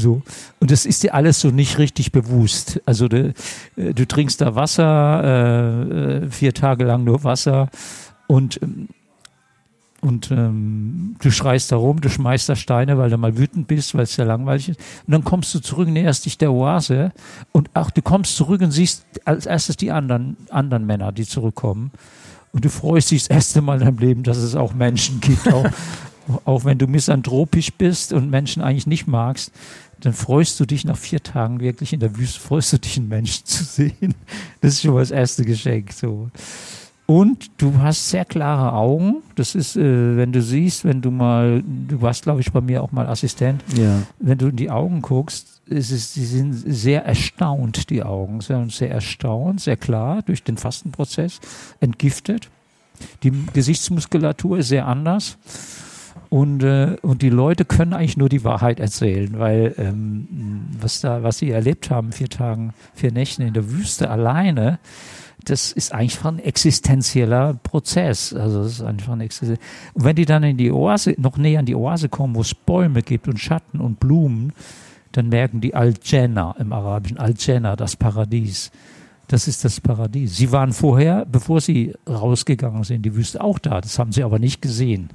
So. 0.00 0.22
Und 0.58 0.70
das 0.70 0.86
ist 0.86 1.02
dir 1.02 1.14
alles 1.14 1.40
so 1.40 1.50
nicht 1.50 1.78
richtig 1.78 2.12
bewusst. 2.12 2.80
Also 2.86 3.08
du, 3.08 3.34
äh, 3.76 3.94
du 3.94 4.06
trinkst 4.06 4.40
da 4.40 4.54
Wasser, 4.54 5.22
äh, 5.24 6.24
äh, 6.24 6.30
vier 6.30 6.54
Tage 6.54 6.84
lang 6.84 7.04
nur 7.04 7.22
Wasser 7.24 7.68
und, 8.26 8.60
ähm, 8.62 8.88
und 10.00 10.30
ähm, 10.30 11.16
du 11.20 11.30
schreist 11.30 11.72
da 11.72 11.76
rum, 11.76 12.00
du 12.00 12.08
schmeißt 12.08 12.48
da 12.48 12.56
Steine, 12.56 12.96
weil 12.96 13.10
du 13.10 13.18
mal 13.18 13.36
wütend 13.36 13.68
bist, 13.68 13.94
weil 13.94 14.04
es 14.04 14.16
ja 14.16 14.24
langweilig 14.24 14.70
ist. 14.70 14.80
Und 15.06 15.12
dann 15.12 15.24
kommst 15.24 15.54
du 15.54 15.60
zurück, 15.60 15.88
näherst 15.88 16.24
dich 16.24 16.38
der 16.38 16.52
Oase 16.52 17.12
und 17.52 17.68
auch 17.74 17.90
du 17.90 18.00
kommst 18.00 18.36
zurück 18.36 18.62
und 18.62 18.70
siehst 18.70 19.04
als 19.26 19.44
erstes 19.44 19.76
die 19.76 19.90
anderen, 19.90 20.38
anderen 20.48 20.86
Männer, 20.86 21.12
die 21.12 21.26
zurückkommen. 21.26 21.90
Und 22.52 22.64
du 22.64 22.68
freust 22.68 23.10
dich 23.10 23.22
das 23.22 23.36
erste 23.36 23.60
Mal 23.62 23.78
in 23.78 23.84
deinem 23.84 23.98
Leben, 23.98 24.22
dass 24.22 24.38
es 24.38 24.54
auch 24.54 24.74
Menschen 24.74 25.20
gibt, 25.20 25.52
auch, 25.52 25.66
auch 26.44 26.64
wenn 26.64 26.78
du 26.78 26.86
misanthropisch 26.86 27.72
bist 27.72 28.12
und 28.12 28.30
Menschen 28.30 28.62
eigentlich 28.62 28.86
nicht 28.86 29.06
magst, 29.06 29.52
dann 30.00 30.12
freust 30.12 30.58
du 30.60 30.66
dich 30.66 30.84
nach 30.84 30.96
vier 30.96 31.22
Tagen 31.22 31.60
wirklich 31.60 31.92
in 31.92 32.00
der 32.00 32.16
Wüste, 32.16 32.40
freust 32.40 32.72
du 32.72 32.78
dich, 32.78 32.96
einen 32.96 33.08
Menschen 33.08 33.44
zu 33.46 33.64
sehen. 33.64 34.14
Das 34.60 34.74
ist 34.74 34.82
schon 34.82 34.94
mal 34.94 35.00
das 35.00 35.10
erste 35.10 35.44
Geschenk. 35.44 35.92
So. 35.92 36.30
Und 37.10 37.50
du 37.56 37.78
hast 37.78 38.10
sehr 38.10 38.24
klare 38.24 38.72
Augen. 38.72 39.16
Das 39.34 39.56
ist, 39.56 39.76
äh, 39.76 40.16
wenn 40.16 40.30
du 40.30 40.40
siehst, 40.40 40.84
wenn 40.84 41.02
du 41.02 41.10
mal, 41.10 41.60
du 41.64 42.00
warst, 42.00 42.22
glaube 42.22 42.40
ich, 42.40 42.52
bei 42.52 42.60
mir 42.60 42.84
auch 42.84 42.92
mal 42.92 43.08
Assistent. 43.08 43.64
Ja. 43.76 44.02
Wenn 44.20 44.38
du 44.38 44.46
in 44.46 44.54
die 44.56 44.70
Augen 44.70 45.02
guckst, 45.02 45.60
ist 45.66 45.90
es, 45.90 46.12
die 46.12 46.24
sind 46.24 46.52
sehr 46.52 47.04
erstaunt, 47.04 47.90
die 47.90 48.04
Augen. 48.04 48.40
Sie 48.40 48.48
sind 48.48 48.72
sehr 48.72 48.92
erstaunt, 48.92 49.60
sehr 49.60 49.76
klar 49.76 50.22
durch 50.22 50.44
den 50.44 50.56
Fastenprozess, 50.56 51.40
entgiftet. 51.80 52.48
Die 53.24 53.32
Gesichtsmuskulatur 53.52 54.58
ist 54.58 54.68
sehr 54.68 54.86
anders. 54.86 55.36
Und, 56.30 56.62
äh, 56.62 56.96
und 57.02 57.22
die 57.22 57.28
Leute 57.28 57.64
können 57.64 57.92
eigentlich 57.92 58.16
nur 58.16 58.28
die 58.28 58.44
Wahrheit 58.44 58.78
erzählen, 58.78 59.38
weil 59.38 59.74
ähm, 59.78 60.68
was 60.80 61.00
da, 61.00 61.24
was 61.24 61.38
sie 61.38 61.50
erlebt 61.50 61.90
haben, 61.90 62.12
vier 62.12 62.28
Tagen, 62.28 62.72
vier 62.94 63.10
Nächte 63.12 63.42
in 63.42 63.52
der 63.52 63.70
Wüste 63.70 64.08
alleine, 64.10 64.78
das 65.44 65.72
ist 65.72 65.92
einfach 65.92 66.30
ein 66.30 66.38
existenzieller 66.38 67.54
Prozess. 67.62 68.32
Also 68.32 68.62
das 68.62 68.74
ist 68.74 68.82
einfach 68.82 69.12
ein 69.12 69.22
Existenz 69.22 69.58
Und 69.94 70.04
wenn 70.04 70.14
die 70.14 70.24
dann 70.24 70.44
in 70.44 70.56
die 70.56 70.70
Oase, 70.70 71.16
noch 71.18 71.36
näher 71.36 71.58
an 71.58 71.66
die 71.66 71.74
Oase 71.74 72.08
kommen, 72.08 72.36
wo 72.36 72.42
es 72.42 72.54
Bäume 72.54 73.02
gibt 73.02 73.26
und 73.26 73.38
Schatten 73.38 73.80
und 73.80 73.98
Blumen, 73.98 74.52
dann 75.10 75.28
merken 75.28 75.60
die 75.60 75.74
Al-Jannah 75.74 76.54
im 76.60 76.72
Arabischen, 76.72 77.18
Al-Jannah, 77.18 77.74
das 77.74 77.96
Paradies. 77.96 78.70
Das 79.30 79.46
ist 79.46 79.64
das 79.64 79.80
Paradies. 79.80 80.36
Sie 80.36 80.50
waren 80.50 80.72
vorher, 80.72 81.24
bevor 81.24 81.60
sie 81.60 81.94
rausgegangen 82.08 82.82
sind 82.82 82.96
in 82.96 83.02
die 83.02 83.14
Wüste, 83.14 83.40
auch 83.40 83.60
da. 83.60 83.80
Das 83.80 83.96
haben 83.96 84.10
sie 84.10 84.24
aber 84.24 84.40
nicht 84.40 84.60
gesehen. 84.60 85.10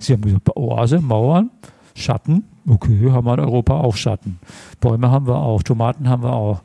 Sie 0.00 0.12
haben 0.12 0.22
gesagt, 0.22 0.56
Oase, 0.56 0.98
Mauern, 1.00 1.50
Schatten. 1.94 2.42
Okay, 2.66 3.12
haben 3.12 3.26
wir 3.28 3.34
in 3.34 3.38
Europa 3.38 3.74
auch 3.78 3.94
Schatten. 3.94 4.40
Bäume 4.80 5.12
haben 5.12 5.28
wir 5.28 5.36
auch, 5.36 5.62
Tomaten 5.62 6.08
haben 6.08 6.24
wir 6.24 6.32
auch, 6.32 6.62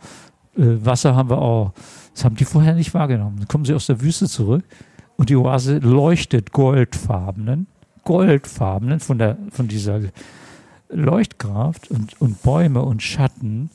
äh, 0.58 0.64
Wasser 0.84 1.16
haben 1.16 1.30
wir 1.30 1.38
auch. 1.38 1.74
Das 2.16 2.26
haben 2.26 2.38
die 2.38 2.46
vorher 2.46 2.74
nicht 2.74 2.96
wahrgenommen. 2.96 3.38
Dann 3.38 3.48
kommen 3.48 3.66
sie 3.66 3.76
aus 3.76 3.86
der 3.86 4.02
Wüste 4.02 4.28
zurück 4.28 4.64
und 5.16 5.30
die 5.30 5.36
Oase 5.36 5.78
leuchtet 5.78 6.54
goldfarbenen, 6.54 7.68
goldfarbenen 8.04 9.00
von, 9.00 9.20
der, 9.20 9.38
von 9.52 9.68
dieser 9.68 10.00
Leuchtkraft 10.90 11.92
und, 11.92 12.20
und 12.20 12.42
Bäume 12.42 12.82
und 12.82 13.04
Schatten 13.04 13.70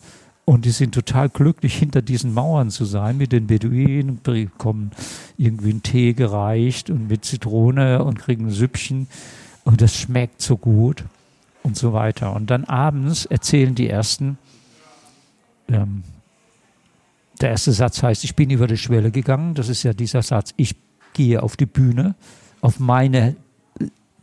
und 0.51 0.65
die 0.65 0.73
sind 0.73 0.97
total 0.97 1.29
glücklich, 1.29 1.77
hinter 1.77 2.03
diesen 2.03 2.35
Mauern 2.35 2.71
zu 2.71 2.85
sein 2.85 3.17
mit 3.17 3.31
den 3.31 3.47
Beduinen, 3.47 4.21
bekommen 4.21 4.91
irgendwie 5.39 5.71
einen 5.71 5.85
Tee 5.85 6.13
gereicht 6.13 6.91
und 6.91 7.07
mit 7.07 7.25
Zitrone 7.25 8.03
und 8.03 8.19
kriegen 8.19 8.47
ein 8.47 8.51
Süppchen. 8.51 9.07
Und 9.63 9.81
das 9.81 9.97
schmeckt 9.97 10.43
so 10.43 10.57
gut 10.57 11.05
und 11.63 11.77
so 11.77 11.93
weiter. 11.93 12.35
Und 12.35 12.51
dann 12.51 12.65
abends 12.65 13.27
erzählen 13.27 13.77
die 13.77 13.89
ersten, 13.89 14.39
ähm, 15.69 16.03
der 17.41 17.51
erste 17.51 17.71
Satz 17.71 18.03
heißt, 18.03 18.25
ich 18.25 18.35
bin 18.35 18.51
über 18.51 18.67
die 18.67 18.77
Schwelle 18.77 19.13
gegangen. 19.13 19.55
Das 19.55 19.69
ist 19.69 19.85
ja 19.85 19.93
dieser 19.93 20.23
Satz, 20.23 20.53
ich 20.57 20.75
gehe 21.13 21.45
auf 21.45 21.57
die 21.57 21.67
Bühne, 21.67 22.17
auf 22.61 22.81
meine 22.81 23.37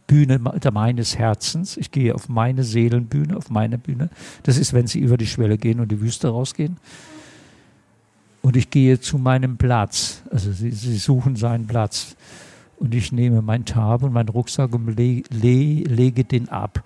Bühne 0.08 0.40
meines 0.72 1.18
Herzens. 1.18 1.78
Ich 1.78 1.92
gehe 1.92 2.16
auf 2.16 2.30
meine 2.30 2.64
Seelenbühne, 2.64 3.36
auf 3.36 3.50
meine 3.50 3.78
Bühne. 3.78 4.10
Das 4.44 4.58
ist, 4.58 4.74
wenn 4.74 4.88
sie 4.88 5.00
über 5.00 5.18
die 5.18 5.28
Schwelle 5.28 5.58
gehen 5.58 5.82
und 5.82 5.92
die 5.92 6.02
Wüste 6.02 6.30
rausgehen. 6.30 6.78
Und 8.42 8.56
ich 8.56 8.70
gehe 8.70 9.00
zu 9.02 9.18
meinem 9.18 9.58
Platz. 9.58 10.24
Also 10.32 10.54
sie, 10.54 10.72
sie 10.72 10.98
suchen 10.98 11.36
seinen 11.36 11.68
Platz. 11.68 12.16
Und 12.78 12.96
ich 12.96 13.12
nehme 13.12 13.42
mein 13.42 13.66
Tab 13.66 14.04
und 14.04 14.14
meinen 14.14 14.30
Rucksack 14.30 14.74
und 14.74 14.98
le, 14.98 15.24
le, 15.30 15.84
lege 15.84 16.24
den 16.24 16.48
ab. 16.48 16.84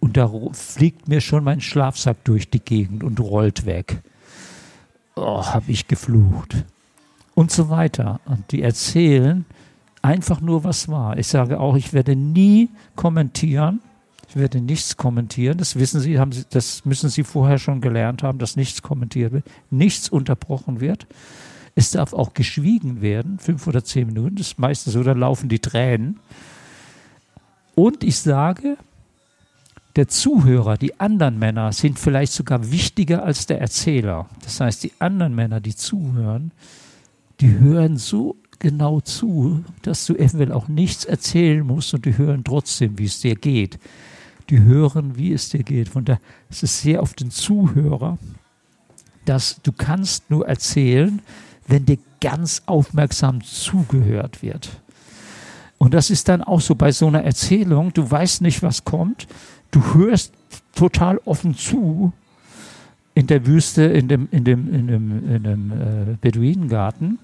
Und 0.00 0.16
da 0.16 0.30
fliegt 0.52 1.08
mir 1.08 1.20
schon 1.20 1.44
mein 1.44 1.60
Schlafsack 1.60 2.24
durch 2.24 2.50
die 2.50 2.60
Gegend 2.60 3.04
und 3.04 3.20
rollt 3.20 3.66
weg. 3.66 4.02
Oh, 5.14 5.44
habe 5.44 5.70
ich 5.70 5.86
geflucht. 5.88 6.64
Und 7.34 7.50
so 7.50 7.68
weiter. 7.68 8.20
Und 8.24 8.50
die 8.50 8.62
erzählen, 8.62 9.44
einfach 10.02 10.40
nur, 10.40 10.64
was 10.64 10.88
war. 10.88 11.18
Ich 11.18 11.28
sage 11.28 11.60
auch, 11.60 11.76
ich 11.76 11.92
werde 11.92 12.16
nie 12.16 12.68
kommentieren. 12.94 13.80
Ich 14.28 14.36
werde 14.36 14.60
nichts 14.60 14.96
kommentieren. 14.96 15.58
Das 15.58 15.76
wissen 15.76 16.00
Sie, 16.00 16.18
haben 16.18 16.32
Sie, 16.32 16.44
das 16.50 16.84
müssen 16.84 17.08
Sie 17.08 17.22
vorher 17.22 17.58
schon 17.58 17.80
gelernt 17.80 18.22
haben, 18.22 18.38
dass 18.38 18.56
nichts 18.56 18.82
kommentiert 18.82 19.32
wird, 19.32 19.44
nichts 19.70 20.08
unterbrochen 20.08 20.80
wird. 20.80 21.06
Es 21.74 21.90
darf 21.90 22.12
auch 22.12 22.34
geschwiegen 22.34 23.02
werden, 23.02 23.38
fünf 23.38 23.66
oder 23.66 23.84
zehn 23.84 24.06
Minuten. 24.06 24.36
Das 24.36 24.48
ist 24.48 24.58
meistens 24.58 24.94
so, 24.94 25.02
dann 25.02 25.18
laufen 25.18 25.48
die 25.48 25.58
Tränen. 25.58 26.18
Und 27.74 28.02
ich 28.02 28.18
sage, 28.18 28.78
der 29.96 30.08
Zuhörer, 30.08 30.76
die 30.76 30.98
anderen 31.00 31.38
Männer 31.38 31.72
sind 31.72 31.98
vielleicht 31.98 32.32
sogar 32.32 32.70
wichtiger 32.70 33.22
als 33.22 33.46
der 33.46 33.60
Erzähler. 33.60 34.26
Das 34.42 34.60
heißt, 34.60 34.84
die 34.84 34.92
anderen 34.98 35.34
Männer, 35.34 35.60
die 35.60 35.74
zuhören, 35.74 36.52
die 37.40 37.58
hören 37.58 37.96
so 37.96 38.36
genau 38.58 39.00
zu, 39.00 39.64
dass 39.82 40.06
du 40.06 40.14
eventuell 40.14 40.52
auch 40.52 40.68
nichts 40.68 41.04
erzählen 41.04 41.66
musst 41.66 41.94
und 41.94 42.04
die 42.04 42.16
hören 42.16 42.44
trotzdem, 42.44 42.98
wie 42.98 43.04
es 43.04 43.20
dir 43.20 43.34
geht. 43.34 43.78
Die 44.50 44.60
hören, 44.60 45.16
wie 45.16 45.32
es 45.32 45.50
dir 45.50 45.62
geht. 45.62 45.88
Von 45.88 46.04
daher 46.04 46.20
ist 46.50 46.62
es 46.62 46.80
sehr 46.80 47.02
auf 47.02 47.14
den 47.14 47.30
Zuhörer, 47.30 48.18
dass 49.24 49.60
du 49.62 49.72
kannst 49.72 50.30
nur 50.30 50.46
erzählen, 50.46 51.20
wenn 51.66 51.84
dir 51.84 51.98
ganz 52.20 52.62
aufmerksam 52.66 53.42
zugehört 53.42 54.42
wird. 54.42 54.80
Und 55.78 55.94
das 55.94 56.10
ist 56.10 56.28
dann 56.28 56.42
auch 56.42 56.60
so 56.60 56.74
bei 56.74 56.92
so 56.92 57.06
einer 57.06 57.22
Erzählung, 57.22 57.92
du 57.92 58.08
weißt 58.08 58.40
nicht, 58.40 58.62
was 58.62 58.84
kommt, 58.84 59.26
du 59.70 59.94
hörst 59.94 60.32
total 60.74 61.18
offen 61.24 61.54
zu 61.54 62.12
in 63.14 63.26
der 63.26 63.46
Wüste, 63.46 63.82
in 63.82 64.08
dem, 64.08 64.28
in 64.30 64.44
dem, 64.44 64.72
in 64.72 64.86
dem, 64.86 65.34
in 65.34 65.42
dem 65.42 65.72
äh, 65.72 66.16
Beduinengarten. 66.20 67.18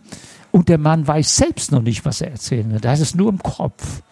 Und 0.52 0.68
der 0.68 0.78
Mann 0.78 1.06
weiß 1.06 1.36
selbst 1.36 1.72
noch 1.72 1.82
nicht, 1.82 2.04
was 2.04 2.20
er 2.20 2.30
erzählen 2.30 2.70
will. 2.70 2.80
Da 2.80 2.92
ist 2.92 3.00
es 3.00 3.14
nur 3.14 3.30
im 3.30 3.38
Kopf. 3.38 4.02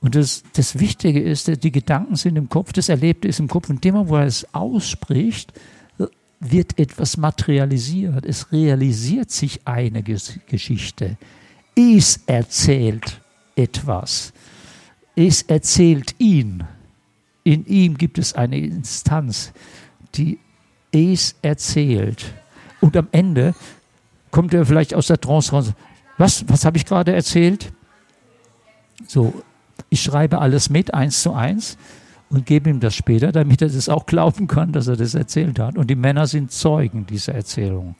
Und 0.00 0.14
das, 0.14 0.44
das 0.54 0.78
Wichtige 0.78 1.20
ist, 1.20 1.62
die 1.62 1.72
Gedanken 1.72 2.16
sind 2.16 2.36
im 2.36 2.48
Kopf, 2.48 2.72
das 2.72 2.88
Erlebte 2.88 3.28
ist 3.28 3.40
im 3.40 3.48
Kopf. 3.48 3.68
Und 3.68 3.82
dem, 3.84 3.94
wo 4.08 4.16
er 4.16 4.26
es 4.26 4.46
ausspricht, 4.54 5.52
wird 6.40 6.78
etwas 6.78 7.16
materialisiert. 7.16 8.24
Es 8.24 8.52
realisiert 8.52 9.30
sich 9.30 9.66
eine 9.66 10.02
Geschichte. 10.02 11.16
Es 11.74 12.20
erzählt 12.26 13.20
etwas. 13.56 14.32
Es 15.16 15.42
erzählt 15.42 16.14
ihn. 16.18 16.64
In 17.42 17.66
ihm 17.66 17.96
gibt 17.96 18.18
es 18.18 18.34
eine 18.34 18.58
Instanz, 18.58 19.52
die 20.14 20.38
es 20.92 21.34
erzählt. 21.42 22.34
Und 22.80 22.96
am 22.96 23.08
Ende 23.12 23.54
kommt 24.34 24.52
er 24.52 24.66
vielleicht 24.66 24.94
aus 24.94 25.06
der 25.06 25.20
Trance 25.20 25.52
raus. 25.52 25.72
Was, 26.18 26.44
was 26.48 26.64
habe 26.64 26.76
ich 26.76 26.84
gerade 26.84 27.14
erzählt? 27.14 27.72
So, 29.06 29.32
ich 29.90 30.02
schreibe 30.02 30.40
alles 30.40 30.70
mit, 30.70 30.92
eins 30.92 31.22
zu 31.22 31.34
eins, 31.34 31.78
und 32.30 32.44
gebe 32.44 32.68
ihm 32.68 32.80
das 32.80 32.96
später, 32.96 33.30
damit 33.30 33.62
er 33.62 33.68
das 33.68 33.88
auch 33.88 34.06
glauben 34.06 34.48
kann, 34.48 34.72
dass 34.72 34.88
er 34.88 34.96
das 34.96 35.14
erzählt 35.14 35.60
hat. 35.60 35.78
Und 35.78 35.88
die 35.88 35.94
Männer 35.94 36.26
sind 36.26 36.50
Zeugen 36.50 37.06
dieser 37.06 37.32
Erzählung. 37.32 37.94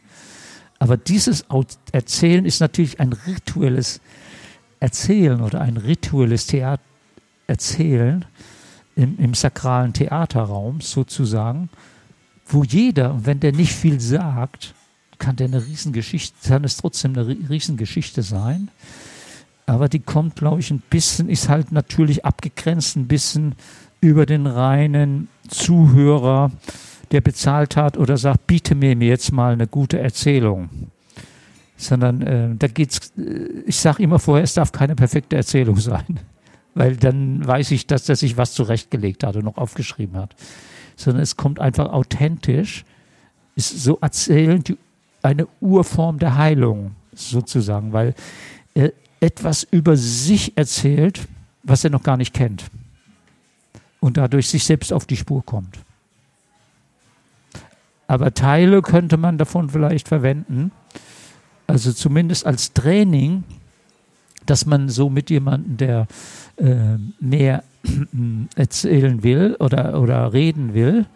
Aber 0.81 0.97
dieses 0.97 1.45
Erzählen 1.93 2.45
ist 2.45 2.59
natürlich 2.59 2.99
ein 2.99 3.13
rituelles 3.13 4.01
Erzählen 4.81 5.41
oder 5.41 5.61
ein 5.61 5.77
rituelles 5.77 6.49
Theater 6.49 6.83
Erzählen 7.47 8.25
im, 8.97 9.19
im 9.21 9.35
sakralen 9.35 9.93
Theaterraum 9.93 10.81
sozusagen, 10.81 11.69
wo 12.45 12.65
jeder, 12.65 13.25
wenn 13.25 13.39
der 13.39 13.53
nicht 13.53 13.73
viel 13.73 14.01
sagt, 14.01 14.75
kann 15.19 15.37
der 15.37 15.49
eine 15.49 15.67
Riesengeschichte, 15.67 16.35
kann 16.49 16.65
es 16.65 16.77
trotzdem 16.77 17.13
eine 17.13 17.27
Riesengeschichte 17.49 18.23
sein. 18.23 18.69
Aber 19.67 19.89
die 19.89 20.01
kommt, 20.01 20.37
glaube 20.37 20.61
ich, 20.61 20.71
ein 20.71 20.83
bisschen, 20.91 21.29
ist 21.29 21.49
halt 21.49 21.73
natürlich 21.73 22.25
abgegrenzt, 22.25 22.97
ein 22.97 23.09
bisschen 23.09 23.55
über 24.01 24.27
den 24.27 24.47
reinen 24.47 25.29
Zuhörer, 25.49 26.51
der 27.11 27.21
bezahlt 27.23 27.77
hat 27.77 27.97
oder 27.97 28.17
sagt, 28.19 28.47
biete 28.47 28.75
mir 28.75 28.95
jetzt 28.95 29.33
mal 29.33 29.53
eine 29.53 29.67
gute 29.67 29.99
Erzählung. 29.99 30.69
Sondern 31.77 32.23
äh, 32.23 32.55
da 32.57 32.67
geht's, 32.67 33.13
äh, 33.17 33.63
ich 33.67 33.77
sage 33.77 34.03
immer 34.03 34.19
vorher, 34.19 34.45
es 34.45 34.55
darf 34.55 34.73
keine 34.73 34.95
perfekte 34.95 35.37
Erzählung 35.37 35.77
sein. 35.79 36.21
Weil 36.75 36.97
dann 36.97 37.47
weiß 37.47 37.71
ich, 37.71 37.87
dass 37.87 38.09
er 38.09 38.17
sich 38.17 38.37
was 38.37 38.53
zurechtgelegt 38.53 39.25
hat 39.25 39.37
und 39.37 39.45
noch 39.45 39.57
aufgeschrieben 39.57 40.17
hat. 40.17 40.35
Sondern 40.97 41.23
es 41.23 41.37
kommt 41.37 41.61
einfach 41.61 41.93
authentisch, 41.93 42.85
ist 43.57 43.83
so 43.83 43.99
erzählend 44.01 44.77
eine 45.25 45.49
Urform 45.61 46.19
der 46.19 46.37
Heilung 46.37 46.95
sozusagen, 47.15 47.93
weil 47.93 48.15
er 48.75 48.93
etwas 49.21 49.63
über 49.63 49.97
sich 49.97 50.57
erzählt, 50.57 51.27
was 51.63 51.83
er 51.83 51.91
noch 51.91 52.03
gar 52.03 52.17
nicht 52.17 52.35
kennt 52.35 52.65
und 54.01 54.19
dadurch 54.19 54.49
sich 54.49 54.65
selbst 54.65 54.93
auf 54.93 55.07
die 55.07 55.17
Spur 55.17 55.45
kommt. 55.45 55.79
Aber 58.07 58.35
Teile 58.35 58.83
könnte 58.83 59.17
man 59.17 59.39
davon 59.39 59.71
vielleicht 59.71 60.09
verwenden, 60.09 60.73
also 61.67 61.91
zumindest 61.93 62.45
als 62.45 62.75
Training, 62.75 63.45
dass 64.45 64.67
man 64.67 64.91
so 64.91 65.09
mit 65.09 65.31
jemandem, 65.31 65.79
der 65.79 66.07
äh, 66.59 66.99
mehr 67.19 67.65
erzählen 68.57 69.23
will 69.23 69.57
oder, 69.59 69.99
oder 69.99 70.35
reden 70.35 70.75
will, 70.75 71.07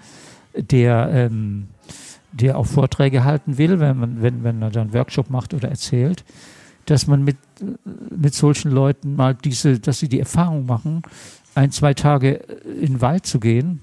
der, 0.56 1.10
ähm, 1.12 1.68
der 2.32 2.58
auch 2.58 2.66
Vorträge 2.66 3.24
halten 3.24 3.58
will, 3.58 3.80
wenn 3.80 3.98
man, 3.98 4.22
wenn, 4.22 4.44
wenn 4.44 4.62
er 4.62 4.70
dann 4.70 4.92
Workshop 4.92 5.30
macht 5.30 5.54
oder 5.54 5.68
erzählt, 5.68 6.24
dass 6.86 7.06
man 7.06 7.22
mit, 7.22 7.36
mit 8.10 8.34
solchen 8.34 8.70
Leuten 8.70 9.16
mal 9.16 9.34
diese, 9.34 9.78
dass 9.78 9.98
sie 9.98 10.08
die 10.08 10.20
Erfahrung 10.20 10.66
machen, 10.66 11.02
ein, 11.54 11.70
zwei 11.70 11.94
Tage 11.94 12.34
in 12.80 12.94
den 12.94 13.00
Wald 13.00 13.26
zu 13.26 13.40
gehen 13.40 13.80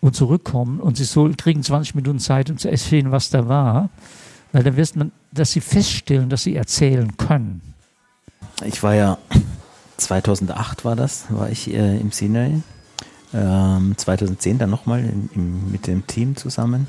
und 0.00 0.14
zurückkommen 0.14 0.80
und 0.80 0.96
sie 0.96 1.04
so 1.04 1.30
kriegen 1.36 1.62
20 1.62 1.94
Minuten 1.94 2.18
Zeit, 2.18 2.50
um 2.50 2.58
zu 2.58 2.70
erzählen, 2.70 3.10
was 3.12 3.30
da 3.30 3.48
war, 3.48 3.88
weil 4.52 4.62
dann 4.62 4.76
wirst 4.76 4.96
man, 4.96 5.12
dass 5.32 5.52
sie 5.52 5.60
feststellen, 5.60 6.28
dass 6.28 6.42
sie 6.42 6.56
erzählen 6.56 7.16
können. 7.16 7.60
Ich 8.64 8.82
war 8.82 8.94
ja 8.94 9.18
2008 9.96 10.84
war 10.84 10.96
das, 10.96 11.26
war 11.30 11.50
ich 11.50 11.72
äh, 11.72 11.98
im 11.98 12.10
Sinai. 12.10 12.60
Ähm, 13.32 13.94
2010 13.96 14.58
dann 14.58 14.70
nochmal 14.70 15.02
mit 15.34 15.86
dem 15.86 16.06
Team 16.06 16.36
zusammen. 16.36 16.86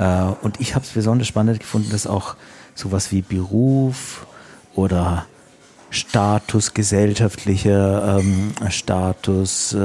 Äh, 0.00 0.32
und 0.40 0.60
ich 0.60 0.74
habe 0.74 0.84
es 0.84 0.90
besonders 0.90 1.28
spannend 1.28 1.60
gefunden, 1.60 1.90
dass 1.90 2.06
auch 2.06 2.34
sowas 2.74 3.12
wie 3.12 3.20
Beruf 3.20 4.26
oder 4.74 5.26
Status, 5.90 6.72
gesellschaftlicher 6.72 8.18
ähm, 8.18 8.52
Status, 8.70 9.74
äh, 9.74 9.78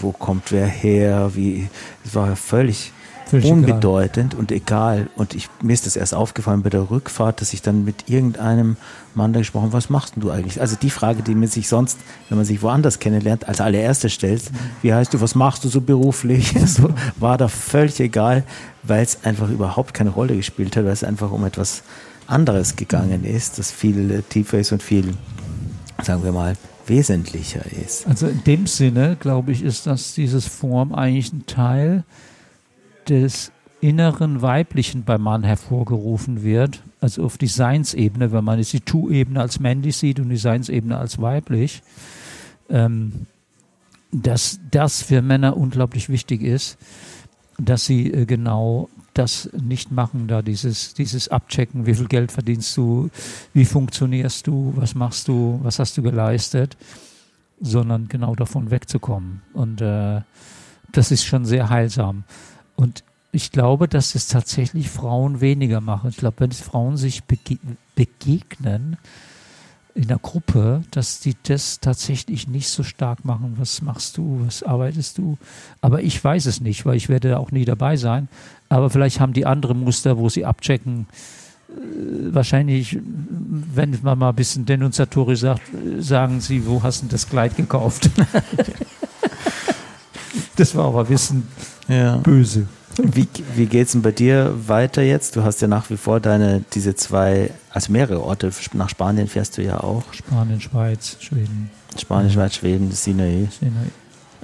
wo 0.00 0.12
kommt 0.12 0.50
wer 0.50 0.66
her, 0.66 1.32
wie, 1.34 1.68
es 2.04 2.14
war 2.14 2.34
völlig, 2.36 2.92
völlig 3.26 3.52
unbedeutend 3.52 4.32
egal. 4.32 4.40
und 4.40 4.52
egal. 4.52 5.10
Und 5.14 5.34
ich, 5.34 5.48
mir 5.62 5.74
ist 5.74 5.86
das 5.86 5.94
erst 5.94 6.14
aufgefallen 6.14 6.62
bei 6.62 6.70
der 6.70 6.90
Rückfahrt, 6.90 7.40
dass 7.40 7.52
ich 7.52 7.62
dann 7.62 7.84
mit 7.84 8.08
irgendeinem 8.08 8.76
Da 9.14 9.28
gesprochen 9.28 9.72
was 9.72 9.90
machst 9.90 10.14
du 10.16 10.30
eigentlich? 10.30 10.60
Also 10.60 10.76
die 10.76 10.90
Frage, 10.90 11.22
die 11.22 11.34
man 11.34 11.48
sich 11.48 11.68
sonst, 11.68 11.98
wenn 12.28 12.38
man 12.38 12.46
sich 12.46 12.62
woanders 12.62 12.98
kennenlernt, 12.98 13.46
als 13.46 13.60
allererste 13.60 14.08
stellt, 14.08 14.42
wie 14.80 14.94
heißt 14.94 15.12
du, 15.12 15.20
was 15.20 15.34
machst 15.34 15.64
du 15.64 15.68
so 15.68 15.80
beruflich? 15.80 16.54
so 16.66 16.88
war 17.16 17.36
da 17.38 17.48
völlig 17.48 18.00
egal, 18.00 18.44
weil 18.82 19.02
es 19.02 19.24
einfach 19.24 19.48
überhaupt 19.50 19.94
keine 19.94 20.10
Rolle 20.10 20.36
gespielt 20.36 20.76
hat, 20.76 20.84
weil 20.84 20.92
es 20.92 21.04
einfach 21.04 21.30
um 21.30 21.44
etwas 21.44 21.82
anderes 22.26 22.76
gegangen 22.76 23.24
ist, 23.24 23.58
das 23.58 23.70
viel 23.70 24.22
tiefer 24.28 24.58
ist 24.58 24.72
und 24.72 24.82
viel 24.82 25.14
sagen 26.04 26.24
wir 26.24 26.32
mal, 26.32 26.54
wesentlicher 26.86 27.64
ist. 27.84 28.06
Also 28.06 28.26
in 28.26 28.42
dem 28.44 28.66
Sinne, 28.66 29.16
glaube 29.18 29.52
ich, 29.52 29.62
ist 29.62 29.86
das 29.86 30.14
dieses 30.14 30.46
Form 30.46 30.94
eigentlich 30.94 31.32
ein 31.32 31.46
Teil 31.46 32.04
des 33.08 33.52
inneren 33.82 34.42
Weiblichen 34.42 35.02
beim 35.02 35.22
Mann 35.22 35.42
hervorgerufen 35.42 36.44
wird, 36.44 36.84
also 37.00 37.24
auf 37.24 37.36
die 37.36 37.48
Seinsebene, 37.48 38.30
wenn 38.30 38.44
man 38.44 38.60
jetzt 38.60 38.72
die 38.72 38.80
Tu-Ebene 38.80 39.40
als 39.40 39.58
männlich 39.58 39.96
sieht 39.96 40.20
und 40.20 40.28
die 40.28 40.36
Seinsebene 40.36 40.96
als 40.96 41.20
weiblich, 41.20 41.82
ähm, 42.70 43.26
dass 44.12 44.60
das 44.70 45.02
für 45.02 45.20
Männer 45.20 45.56
unglaublich 45.56 46.08
wichtig 46.08 46.42
ist, 46.42 46.78
dass 47.58 47.84
sie 47.84 48.12
äh, 48.12 48.24
genau 48.24 48.88
das 49.14 49.50
nicht 49.60 49.90
machen, 49.90 50.28
da 50.28 50.42
dieses, 50.42 50.94
dieses 50.94 51.28
Abchecken, 51.28 51.84
wie 51.84 51.94
viel 51.94 52.06
Geld 52.06 52.30
verdienst 52.30 52.76
du, 52.76 53.10
wie 53.52 53.64
funktionierst 53.64 54.46
du, 54.46 54.72
was 54.76 54.94
machst 54.94 55.26
du, 55.26 55.58
was 55.64 55.80
hast 55.80 55.98
du 55.98 56.02
geleistet, 56.02 56.76
sondern 57.60 58.06
genau 58.06 58.36
davon 58.36 58.70
wegzukommen. 58.70 59.42
Und 59.54 59.80
äh, 59.80 60.20
das 60.92 61.10
ist 61.10 61.24
schon 61.24 61.44
sehr 61.44 61.68
heilsam. 61.68 62.22
Und 62.76 63.02
ich 63.32 63.50
glaube, 63.50 63.88
dass 63.88 64.14
es 64.14 64.28
tatsächlich 64.28 64.90
Frauen 64.90 65.40
weniger 65.40 65.80
machen. 65.80 66.10
Ich 66.10 66.18
glaube, 66.18 66.40
wenn 66.40 66.52
Frauen 66.52 66.98
sich 66.98 67.24
bege 67.24 67.58
begegnen, 67.94 68.98
in 69.94 70.08
der 70.08 70.18
Gruppe, 70.18 70.82
dass 70.90 71.20
die 71.20 71.36
das 71.42 71.80
tatsächlich 71.80 72.48
nicht 72.48 72.68
so 72.68 72.82
stark 72.82 73.24
machen. 73.24 73.54
Was 73.58 73.82
machst 73.82 74.16
du? 74.16 74.42
Was 74.46 74.62
arbeitest 74.62 75.18
du? 75.18 75.36
Aber 75.80 76.02
ich 76.02 76.22
weiß 76.22 76.46
es 76.46 76.60
nicht, 76.60 76.86
weil 76.86 76.96
ich 76.96 77.08
werde 77.08 77.38
auch 77.38 77.50
nie 77.50 77.64
dabei 77.64 77.96
sein. 77.96 78.28
Aber 78.68 78.88
vielleicht 78.88 79.20
haben 79.20 79.34
die 79.34 79.44
andere 79.44 79.74
Muster, 79.74 80.16
wo 80.16 80.28
sie 80.28 80.46
abchecken. 80.46 81.06
Äh, 81.68 82.34
wahrscheinlich, 82.34 82.98
wenn 83.02 83.98
man 84.02 84.18
mal 84.18 84.30
ein 84.30 84.34
bisschen 84.34 84.64
denunziatorisch 84.64 85.40
sagt, 85.40 85.62
sagen 85.98 86.40
sie, 86.40 86.66
wo 86.66 86.82
hast 86.82 87.02
du 87.02 87.08
das 87.08 87.28
Kleid 87.28 87.56
gekauft? 87.56 88.08
das 90.56 90.74
war 90.74 90.86
aber 90.86 91.00
ein 91.00 91.06
bisschen 91.06 91.46
ja. 91.88 92.16
böse. 92.16 92.66
Wie, 92.98 93.26
wie 93.54 93.66
geht 93.66 93.86
es 93.86 93.92
denn 93.92 94.02
bei 94.02 94.12
dir 94.12 94.54
weiter 94.68 95.02
jetzt? 95.02 95.36
Du 95.36 95.42
hast 95.42 95.62
ja 95.62 95.68
nach 95.68 95.88
wie 95.90 95.96
vor 95.96 96.20
deine, 96.20 96.64
diese 96.74 96.94
zwei, 96.94 97.50
also 97.70 97.90
mehrere 97.90 98.22
Orte. 98.22 98.50
Nach 98.74 98.88
Spanien 98.88 99.28
fährst 99.28 99.56
du 99.56 99.62
ja 99.62 99.80
auch. 99.80 100.02
Spanien, 100.12 100.60
Schweiz, 100.60 101.16
Schweden. 101.20 101.70
Spanien, 101.98 102.30
Schweiz, 102.30 102.54
Schweden, 102.54 102.90
das 102.90 103.02
Sinai. 103.04 103.48
Sinai. 103.58 103.86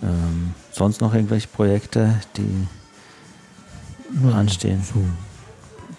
Ähm, 0.03 0.55
sonst 0.72 1.01
noch 1.01 1.12
irgendwelche 1.14 1.49
Projekte, 1.49 2.14
die 2.36 2.66
Nur 4.20 4.34
anstehen? 4.34 4.82
So. 4.82 5.01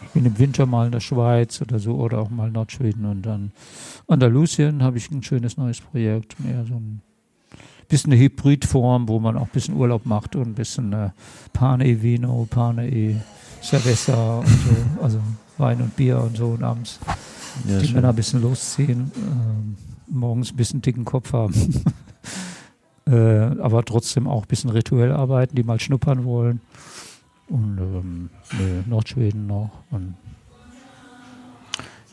Ich 0.05 0.09
bin 0.11 0.25
im 0.25 0.39
Winter 0.39 0.65
mal 0.65 0.87
in 0.87 0.91
der 0.91 1.01
Schweiz 1.01 1.61
oder 1.61 1.77
so 1.77 1.95
oder 1.95 2.19
auch 2.19 2.29
mal 2.29 2.49
Nordschweden 2.49 3.05
und 3.05 3.21
dann 3.21 3.51
Andalusien 4.07 4.81
habe 4.81 4.97
ich 4.97 5.11
ein 5.11 5.21
schönes 5.21 5.57
neues 5.57 5.81
Projekt, 5.81 6.39
mehr 6.39 6.65
so 6.65 6.75
ein 6.75 7.01
bisschen 7.89 8.13
eine 8.13 8.21
Hybridform, 8.21 9.07
wo 9.07 9.19
man 9.19 9.37
auch 9.37 9.47
ein 9.47 9.51
bisschen 9.51 9.75
Urlaub 9.75 10.05
macht 10.05 10.35
und 10.35 10.47
ein 10.47 10.55
bisschen 10.55 10.93
äh, 10.93 11.09
Pane 11.53 11.85
e 11.85 12.01
Vino, 12.01 12.47
Pane 12.49 12.87
e 12.87 13.15
Cerveza 13.61 14.39
und 14.39 14.47
so, 14.47 14.75
also 15.03 15.19
Wein 15.57 15.81
und 15.81 15.95
Bier 15.95 16.19
und 16.19 16.37
so 16.37 16.49
und 16.49 16.63
abends 16.63 16.99
ja, 17.67 17.79
die 17.79 17.87
schön. 17.87 17.95
Männer 17.95 18.09
ein 18.09 18.15
bisschen 18.15 18.41
losziehen, 18.41 19.11
äh, 19.15 20.11
morgens 20.11 20.51
ein 20.51 20.55
bisschen 20.55 20.81
dicken 20.81 21.05
Kopf 21.05 21.33
haben. 21.33 21.53
äh, 23.07 23.59
aber 23.59 23.83
trotzdem 23.83 24.27
auch 24.27 24.43
ein 24.43 24.47
bisschen 24.47 24.69
rituell 24.69 25.11
arbeiten, 25.11 25.55
die 25.55 25.63
mal 25.63 25.79
schnuppern 25.79 26.25
wollen. 26.25 26.61
Und 27.47 27.77
ähm, 27.79 28.29
nee, 28.57 28.83
Nordschweden 28.85 29.47
noch. 29.47 29.71
Und 29.89 30.15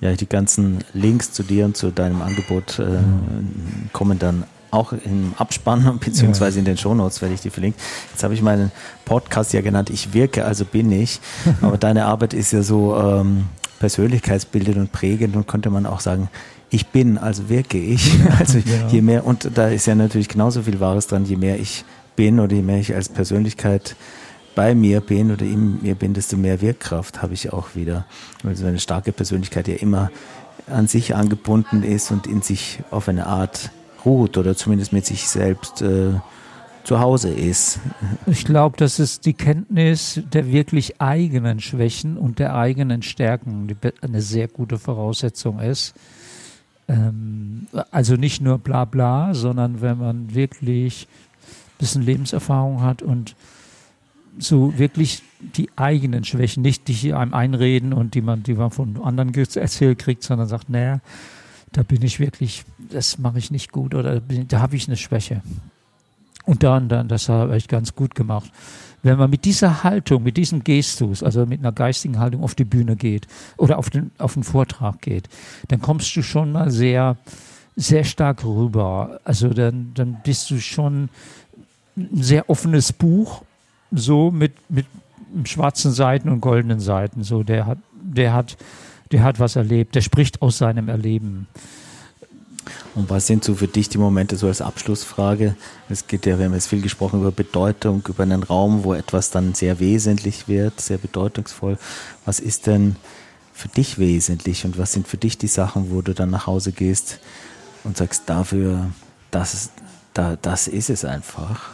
ja, 0.01 0.15
die 0.15 0.29
ganzen 0.29 0.79
Links 0.93 1.33
zu 1.33 1.43
dir 1.43 1.65
und 1.65 1.77
zu 1.77 1.91
deinem 1.91 2.23
Angebot 2.23 2.79
äh, 2.79 2.99
kommen 3.93 4.19
dann 4.19 4.45
auch 4.77 4.93
im 4.93 5.35
Abspann 5.39 5.99
beziehungsweise 6.05 6.59
in 6.59 6.65
den 6.65 6.77
Shownotes 6.77 7.23
werde 7.23 7.35
ich 7.35 7.41
die 7.41 7.51
verlinken. 7.51 7.81
Jetzt 8.13 8.23
habe 8.23 8.35
ich 8.35 8.43
meinen 8.43 8.71
Podcast 9.05 9.53
ja 9.53 9.61
genannt, 9.61 9.91
ich 9.91 10.13
wirke, 10.13 10.45
also 10.45 10.65
bin 10.65 10.93
ich. 10.93 11.21
Aber 11.63 11.79
deine 11.79 12.07
Arbeit 12.07 12.35
ist 12.35 12.53
ja 12.53 12.63
so 12.63 12.97
ähm, 12.97 13.47
persönlichkeitsbildend 13.79 14.77
und 14.77 14.93
prägend 14.93 15.37
und 15.37 15.47
könnte 15.49 15.71
man 15.71 15.87
auch 15.87 16.01
sagen, 16.01 16.29
ich 16.71 16.87
bin, 16.89 17.19
also 17.19 17.49
wirke 17.49 17.79
ich. 17.79 18.13
Also 18.39 18.59
ja. 18.59 18.89
je 18.89 19.01
mehr, 19.01 19.27
und 19.27 19.51
da 19.55 19.69
ist 19.69 19.87
ja 19.87 19.95
natürlich 19.95 20.29
genauso 20.29 20.63
viel 20.63 20.81
Wahres 20.81 21.07
dran, 21.07 21.25
je 21.25 21.37
mehr 21.37 21.59
ich 21.59 21.85
bin 22.17 22.41
oder 22.41 22.55
je 22.55 22.63
mehr 22.63 22.79
ich 22.79 22.95
als 22.95 23.09
Persönlichkeit 23.09 23.97
bei 24.55 24.75
mir 24.75 25.01
bin 25.01 25.31
oder 25.31 25.45
in 25.45 25.83
mir 25.83 25.95
bin, 25.95 26.15
desto 26.15 26.37
mehr 26.37 26.61
Wirkkraft 26.61 27.23
habe 27.23 27.35
ich 27.35 27.53
auch 27.53 27.75
wieder. 27.75 28.07
Weil 28.43 28.57
so 28.57 28.67
eine 28.67 28.79
starke 28.79 29.13
Persönlichkeit 29.13 29.69
ja 29.69 29.75
immer 29.75 30.11
an 30.69 30.89
sich 30.89 31.15
angebunden 31.15 31.83
ist 31.83 32.11
und 32.11 32.27
in 32.27 32.43
sich 32.43 32.81
auf 32.91 33.09
eine 33.09 33.27
Art 33.27 33.71
ruht 34.07 34.39
oder 34.39 34.57
zumindest 34.57 34.93
mit 34.93 35.05
sich 35.05 35.29
selbst 35.29 35.83
äh, 35.83 36.15
zu 36.85 37.01
Hause 37.01 37.31
ist. 37.31 37.81
Ich 38.27 38.45
glaube, 38.45 38.77
das 38.77 39.01
ist 39.01 39.27
die 39.27 39.35
Kenntnis 39.35 40.23
der 40.33 40.51
wirklich 40.53 41.01
eigenen 41.01 41.59
Schwächen 41.61 42.17
und 42.17 42.39
der 42.39 42.55
eigenen 42.55 43.03
Stärken, 43.03 43.67
die 43.67 43.77
eine 44.03 44.23
sehr 44.23 44.47
gute 44.47 44.79
Voraussetzung 44.79 45.59
ist. 45.59 45.95
Ähm, 46.87 47.67
also 47.91 48.15
nicht 48.15 48.41
nur 48.41 48.59
bla 48.59 48.85
bla, 48.85 49.35
sondern 49.35 49.81
wenn 49.81 49.99
man 49.99 50.35
wirklich 50.35 51.09
ein 51.09 51.79
bisschen 51.79 52.03
Lebenserfahrung 52.03 52.83
hat 52.83 53.03
und 53.03 53.35
so 54.39 54.79
wirklich 54.79 55.23
die 55.41 55.69
eigenen 55.77 56.23
Schwächen, 56.23 56.63
nicht 56.63 56.87
die 56.87 57.13
einem 57.13 57.35
einreden 57.35 57.93
und 57.93 58.15
die 58.15 58.23
man, 58.23 58.45
die 58.45 58.55
man 58.55 58.71
von 58.71 59.03
anderen 59.03 59.35
erzählt 59.35 59.99
kriegt, 59.99 60.23
sondern 60.23 60.47
sagt, 60.47 60.71
naja, 60.71 61.01
da 61.73 61.83
bin 61.83 62.03
ich 62.03 62.21
wirklich, 62.21 62.65
das 62.91 63.19
mache 63.19 63.39
ich 63.39 63.51
nicht 63.51 63.73
gut 63.73 63.95
oder 63.95 64.21
da 64.21 64.61
habe 64.61 64.77
ich 64.77 64.87
eine 64.87 64.97
Schwäche. 64.97 65.43
Und 66.45 66.63
dann, 66.63 66.89
dann, 66.89 67.09
das 67.09 67.29
habe 67.29 67.57
ich 67.57 67.67
ganz 67.69 67.95
gut 67.95 68.15
gemacht. 68.15 68.51
Wenn 69.03 69.19
man 69.19 69.31
mit 69.31 69.45
dieser 69.45 69.85
Haltung, 69.85 70.23
mit 70.23 70.37
diesem 70.37 70.65
Gestus, 70.65 71.23
also 71.23 71.45
mit 71.45 71.61
einer 71.61 71.73
geistigen 71.73 72.19
Haltung 72.19 72.43
auf 72.43 72.55
die 72.55 72.65
Bühne 72.65 72.97
geht 72.97 73.27
oder 73.57 73.79
auf 73.79 73.91
den, 73.91 74.11
auf 74.19 74.35
den 74.35 74.45
Vortrag 74.45 75.01
geht, 75.03 75.29
dann 75.69 75.81
kommst 75.81 76.15
du 76.17 76.23
schon 76.23 76.53
mal 76.53 76.71
sehr, 76.71 77.17
sehr 77.75 78.05
stark 78.05 78.45
rüber. 78.45 79.21
Also 79.25 79.49
dann, 79.49 79.93
dann 79.95 80.19
bist 80.25 80.51
du 80.51 80.59
schon 80.61 81.09
ein 81.97 82.23
sehr 82.23 82.49
offenes 82.49 82.93
Buch, 82.93 83.43
so 83.91 84.31
mit, 84.31 84.53
mit 84.69 84.87
schwarzen 85.45 85.93
Seiten 85.93 86.29
und 86.29 86.41
goldenen 86.41 86.81
Seiten. 86.81 87.23
So, 87.23 87.43
der 87.43 87.67
hat, 87.67 87.79
der 88.01 88.33
hat, 88.33 88.57
der 89.13 89.23
hat 89.23 89.41
was 89.41 89.57
erlebt, 89.57 89.95
der 89.95 90.01
spricht 90.01 90.43
aus 90.43 90.59
seinem 90.59 90.89
Erleben. 90.89 91.47
Und 92.95 93.11
was 93.11 93.27
sind 93.27 93.45
so 93.45 93.55
für 93.55 93.69
dich 93.69 93.89
die 93.89 93.99
Momente 93.99 94.37
so 94.37 94.47
als 94.49 94.61
Abschlussfrage? 94.61 95.55
Es 95.89 96.07
geht 96.07 96.27
ja, 96.27 96.39
wir 96.39 96.47
haben 96.47 96.55
jetzt 96.55 96.69
viel 96.69 96.81
gesprochen 96.81 97.21
über 97.21 97.31
Bedeutung, 97.31 98.03
über 98.09 98.23
einen 98.23 98.43
Raum, 98.43 98.85
wo 98.85 98.95
etwas 98.95 99.31
dann 99.31 99.55
sehr 99.55 99.79
wesentlich 99.81 100.49
wird, 100.49 100.81
sehr 100.81 100.99
bedeutungsvoll. 100.99 101.79
Was 102.25 102.41
ist 102.41 102.67
denn 102.67 102.97
für 103.53 103.69
dich 103.69 103.99
wesentlich 103.99 104.65
und 104.65 104.79
was 104.79 104.93
sind 104.93 105.07
für 105.07 105.17
dich 105.17 105.39
die 105.39 105.47
Sachen, 105.47 105.91
wo 105.91 106.03
du 106.03 106.15
dann 106.15 106.31
nach 106.31 106.47
Hause 106.47 106.73
gehst 106.73 107.21
und 107.85 107.97
sagst, 107.97 108.25
dafür, 108.27 108.91
das, 109.31 109.71
da, 110.15 110.37
das 110.41 110.67
ist 110.67 110.91
es 110.91 111.05
einfach? 111.05 111.71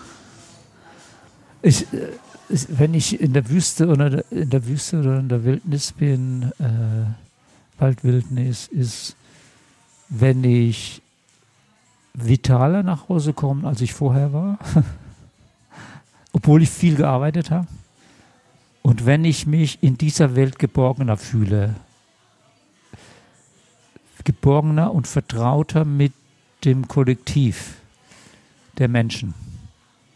Ich, 1.62 1.83
äh, 1.93 2.09
wenn 2.53 2.95
ich 2.95 3.21
in 3.21 3.33
der 3.33 3.49
Wüste 3.49 3.89
oder 3.89 4.31
in 4.31 4.51
der 4.51 4.67
Wüste 4.67 5.01
oder 5.01 5.19
in 5.19 5.29
der 5.29 5.45
Wildnis 5.45 5.93
bin, 5.93 6.53
äh, 6.59 7.81
Waldwildnis, 7.81 8.69
ist, 8.69 9.17
wenn 10.09 10.45
ich 10.45 11.01
vitaler 12.15 12.83
nach 12.83 13.09
Hause 13.09 13.33
komme, 13.33 13.67
als 13.67 13.81
ich 13.81 13.95
vorher 13.95 14.33
war, 14.33 14.59
obwohl 16.33 16.63
ich 16.63 16.71
viel 16.71 16.95
gearbeitet 16.95 17.51
habe. 17.51 17.67
Und 18.83 19.07
wenn 19.07 19.25
ich 19.25 19.47
mich 19.47 19.83
in 19.83 19.97
dieser 19.97 20.37
Welt 20.37 20.59
geborgener 20.59 21.17
fühle, 21.17 21.75
geborgener 24.25 24.93
und 24.93 25.07
vertrauter 25.07 25.85
mit 25.85 26.13
dem 26.65 26.87
Kollektiv 26.87 27.77
der 28.79 28.89
Menschen. 28.89 29.35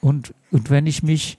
Und, 0.00 0.34
und 0.50 0.70
wenn 0.70 0.86
ich 0.86 1.02
mich 1.02 1.38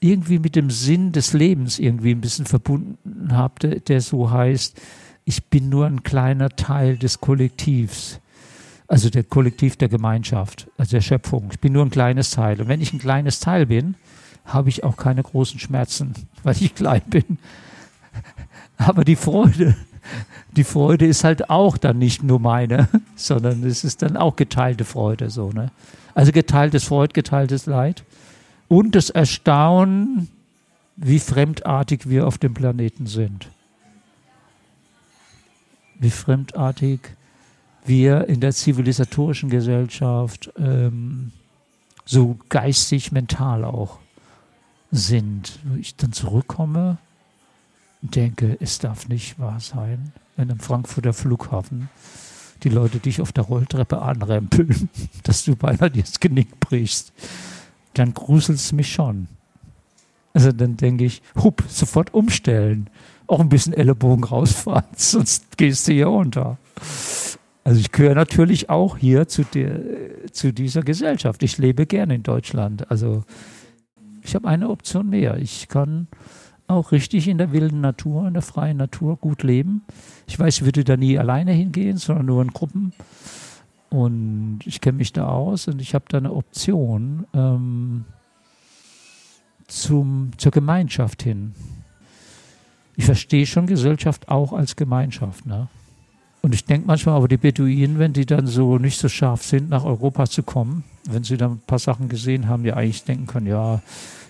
irgendwie 0.00 0.38
mit 0.38 0.56
dem 0.56 0.70
Sinn 0.70 1.12
des 1.12 1.32
Lebens 1.32 1.78
irgendwie 1.78 2.12
ein 2.12 2.20
bisschen 2.20 2.46
verbunden 2.46 3.32
habe, 3.32 3.54
der, 3.60 3.80
der 3.80 4.00
so 4.00 4.30
heißt, 4.30 4.80
ich 5.24 5.44
bin 5.46 5.68
nur 5.68 5.86
ein 5.86 6.02
kleiner 6.02 6.50
Teil 6.50 6.96
des 6.96 7.20
Kollektivs. 7.20 8.20
Also 8.86 9.10
der 9.10 9.24
Kollektiv 9.24 9.76
der 9.76 9.88
Gemeinschaft, 9.88 10.68
also 10.78 10.92
der 10.92 11.02
Schöpfung. 11.02 11.48
Ich 11.52 11.60
bin 11.60 11.74
nur 11.74 11.84
ein 11.84 11.90
kleines 11.90 12.30
Teil. 12.30 12.60
Und 12.62 12.68
wenn 12.68 12.80
ich 12.80 12.92
ein 12.94 12.98
kleines 12.98 13.38
Teil 13.38 13.66
bin, 13.66 13.96
habe 14.46 14.70
ich 14.70 14.84
auch 14.84 14.96
keine 14.96 15.22
großen 15.22 15.60
Schmerzen, 15.60 16.14
weil 16.42 16.56
ich 16.58 16.74
klein 16.74 17.02
bin. 17.06 17.38
Aber 18.78 19.04
die 19.04 19.16
Freude, 19.16 19.76
die 20.56 20.64
Freude 20.64 21.06
ist 21.06 21.24
halt 21.24 21.50
auch 21.50 21.76
dann 21.76 21.98
nicht 21.98 22.22
nur 22.22 22.40
meine, 22.40 22.88
sondern 23.16 23.62
es 23.64 23.84
ist 23.84 24.00
dann 24.00 24.16
auch 24.16 24.36
geteilte 24.36 24.84
Freude, 24.84 25.28
so, 25.28 25.50
ne? 25.50 25.70
Also 26.14 26.32
geteiltes 26.32 26.84
Freud, 26.84 27.12
geteiltes 27.12 27.66
Leid 27.66 28.02
und 28.68 28.94
das 28.94 29.10
Erstaunen, 29.10 30.28
wie 30.96 31.18
fremdartig 31.18 32.08
wir 32.08 32.26
auf 32.26 32.38
dem 32.38 32.54
Planeten 32.54 33.06
sind. 33.06 33.48
Wie 35.98 36.10
fremdartig 36.10 37.00
wir 37.84 38.28
in 38.28 38.40
der 38.40 38.52
zivilisatorischen 38.52 39.48
Gesellschaft 39.48 40.52
ähm, 40.58 41.32
so 42.04 42.38
geistig, 42.48 43.12
mental 43.12 43.64
auch 43.64 43.98
sind. 44.90 45.58
Wo 45.64 45.76
ich 45.76 45.96
dann 45.96 46.12
zurückkomme 46.12 46.98
und 48.02 48.14
denke, 48.14 48.56
es 48.60 48.78
darf 48.78 49.08
nicht 49.08 49.38
wahr 49.38 49.60
sein, 49.60 50.12
wenn 50.36 50.50
am 50.50 50.60
Frankfurter 50.60 51.12
Flughafen 51.12 51.88
die 52.64 52.68
Leute 52.68 52.98
dich 52.98 53.20
auf 53.20 53.32
der 53.32 53.44
Rolltreppe 53.44 54.02
anrempeln, 54.02 54.90
dass 55.22 55.44
du 55.44 55.56
beinahe 55.56 55.90
dir 55.90 56.02
das 56.02 56.20
Genick 56.20 56.60
brichst 56.60 57.12
dann 57.98 58.14
gruselt 58.14 58.58
es 58.58 58.72
mich 58.72 58.92
schon. 58.92 59.28
Also 60.32 60.52
dann 60.52 60.76
denke 60.76 61.04
ich, 61.04 61.22
hup, 61.42 61.64
sofort 61.68 62.14
umstellen. 62.14 62.90
Auch 63.26 63.40
ein 63.40 63.48
bisschen 63.48 63.72
Ellenbogen 63.72 64.24
rausfahren, 64.24 64.84
sonst 64.96 65.58
gehst 65.58 65.88
du 65.88 65.92
hier 65.92 66.10
unter. 66.10 66.58
Also 67.64 67.80
ich 67.80 67.92
gehöre 67.92 68.14
natürlich 68.14 68.70
auch 68.70 68.96
hier 68.96 69.28
zu, 69.28 69.44
der, 69.44 69.80
zu 70.32 70.52
dieser 70.52 70.82
Gesellschaft. 70.82 71.42
Ich 71.42 71.58
lebe 71.58 71.86
gerne 71.86 72.14
in 72.14 72.22
Deutschland. 72.22 72.90
Also 72.90 73.24
ich 74.22 74.34
habe 74.34 74.48
eine 74.48 74.70
Option 74.70 75.10
mehr. 75.10 75.36
Ich 75.36 75.68
kann 75.68 76.08
auch 76.66 76.92
richtig 76.92 77.28
in 77.28 77.38
der 77.38 77.52
wilden 77.52 77.80
Natur, 77.80 78.26
in 78.26 78.34
der 78.34 78.42
freien 78.42 78.76
Natur 78.76 79.16
gut 79.16 79.42
leben. 79.42 79.84
Ich 80.26 80.38
weiß, 80.38 80.58
ich 80.58 80.64
würde 80.64 80.84
da 80.84 80.96
nie 80.96 81.18
alleine 81.18 81.52
hingehen, 81.52 81.96
sondern 81.96 82.26
nur 82.26 82.42
in 82.42 82.52
Gruppen. 82.52 82.92
Und 83.90 84.60
ich 84.64 84.80
kenne 84.80 84.98
mich 84.98 85.12
da 85.12 85.28
aus 85.28 85.66
und 85.68 85.80
ich 85.80 85.94
habe 85.94 86.04
da 86.08 86.18
eine 86.18 86.32
Option 86.32 87.26
ähm, 87.32 88.04
zum, 89.66 90.32
zur 90.36 90.52
Gemeinschaft 90.52 91.22
hin. 91.22 91.54
Ich 92.96 93.04
verstehe 93.04 93.46
schon 93.46 93.66
Gesellschaft 93.66 94.28
auch 94.28 94.52
als 94.52 94.76
Gemeinschaft. 94.76 95.46
Ne? 95.46 95.68
Und 96.42 96.54
ich 96.54 96.64
denke 96.64 96.86
manchmal 96.86 97.16
aber 97.16 97.28
die 97.28 97.36
Beduinen, 97.36 97.98
wenn 97.98 98.12
die 98.12 98.26
dann 98.26 98.46
so 98.46 98.78
nicht 98.78 98.98
so 98.98 99.08
scharf 99.08 99.42
sind, 99.44 99.70
nach 99.70 99.84
Europa 99.84 100.26
zu 100.26 100.42
kommen, 100.42 100.84
wenn 101.08 101.24
sie 101.24 101.36
dann 101.36 101.52
ein 101.52 101.62
paar 101.66 101.78
Sachen 101.78 102.08
gesehen 102.08 102.48
haben, 102.48 102.64
die 102.64 102.72
eigentlich 102.72 103.04
denken 103.04 103.26
können, 103.26 103.46
ja, 103.46 103.80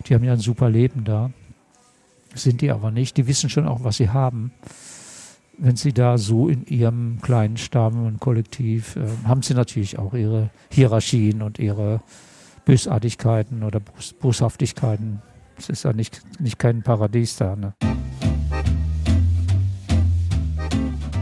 die 0.07 0.15
haben 0.15 0.25
ja 0.25 0.35
ein 0.35 0.39
super 0.39 0.71
Leben 0.71 1.05
da. 1.05 1.31
Sind 2.35 2.61
die 2.61 2.71
aber 2.71 2.91
nicht. 2.91 3.17
Die 3.17 3.27
wissen 3.27 3.51
schon 3.51 3.67
auch, 3.67 3.83
was 3.83 3.97
sie 3.97 4.11
haben 4.11 4.53
wenn 5.59 5.77
Sie 5.77 5.93
da 5.93 6.19
so 6.19 6.49
in 6.49 6.65
Ihrem 6.67 7.19
kleinen 7.21 7.57
Stamm 7.57 8.07
und 8.07 8.21
Kollektiv, 8.21 8.97
äh, 8.97 9.07
haben 9.27 9.43
Sie 9.43 9.55
natürlich 9.55 9.99
auch 9.99 10.15
Ihre 10.15 10.51
Hierarchien 10.71 11.43
und 11.43 11.59
Ihre 11.59 12.01
Bösartigkeiten 12.65 13.63
oder 13.65 13.81
Bos 13.81 14.15
Boshaftigkeiten. 14.15 15.21
Es 15.59 15.69
ist 15.69 15.85
ja 15.85 15.93
nicht, 15.93 16.23
nicht 16.41 16.59
kein 16.59 16.83
Paradies 16.83 17.37
da. 17.37 17.57
Ne? 17.57 17.75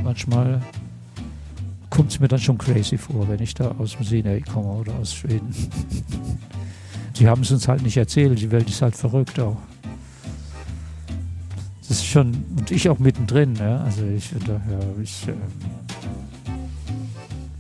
Manchmal 0.05 0.61
kommt 1.89 2.13
es 2.13 2.21
mir 2.21 2.29
dann 2.29 2.39
schon 2.39 2.59
crazy 2.59 2.99
vor, 2.99 3.27
wenn 3.29 3.41
ich 3.41 3.55
da 3.55 3.75
aus 3.79 3.97
dem 3.97 4.05
Sinai 4.05 4.41
komme 4.41 4.69
oder 4.69 4.95
aus 4.97 5.15
Schweden. 5.15 5.55
Sie 7.15 7.27
haben 7.27 7.41
es 7.41 7.51
uns 7.51 7.67
halt 7.67 7.83
nicht 7.83 7.97
erzählt, 7.97 8.39
die 8.39 8.51
Welt 8.51 8.69
ist 8.69 8.83
halt 8.83 8.95
verrückt 8.95 9.41
auch. 9.41 9.57
Das 11.89 11.99
ist 11.99 12.07
schon, 12.07 12.45
und 12.59 12.71
ich 12.71 12.89
auch 12.89 12.99
mittendrin, 12.99 13.55
ja. 13.57 13.79
Also 13.79 14.03
ich, 14.05 14.31
da, 14.45 14.61
ich, 15.01 15.29
ähm, 15.29 15.37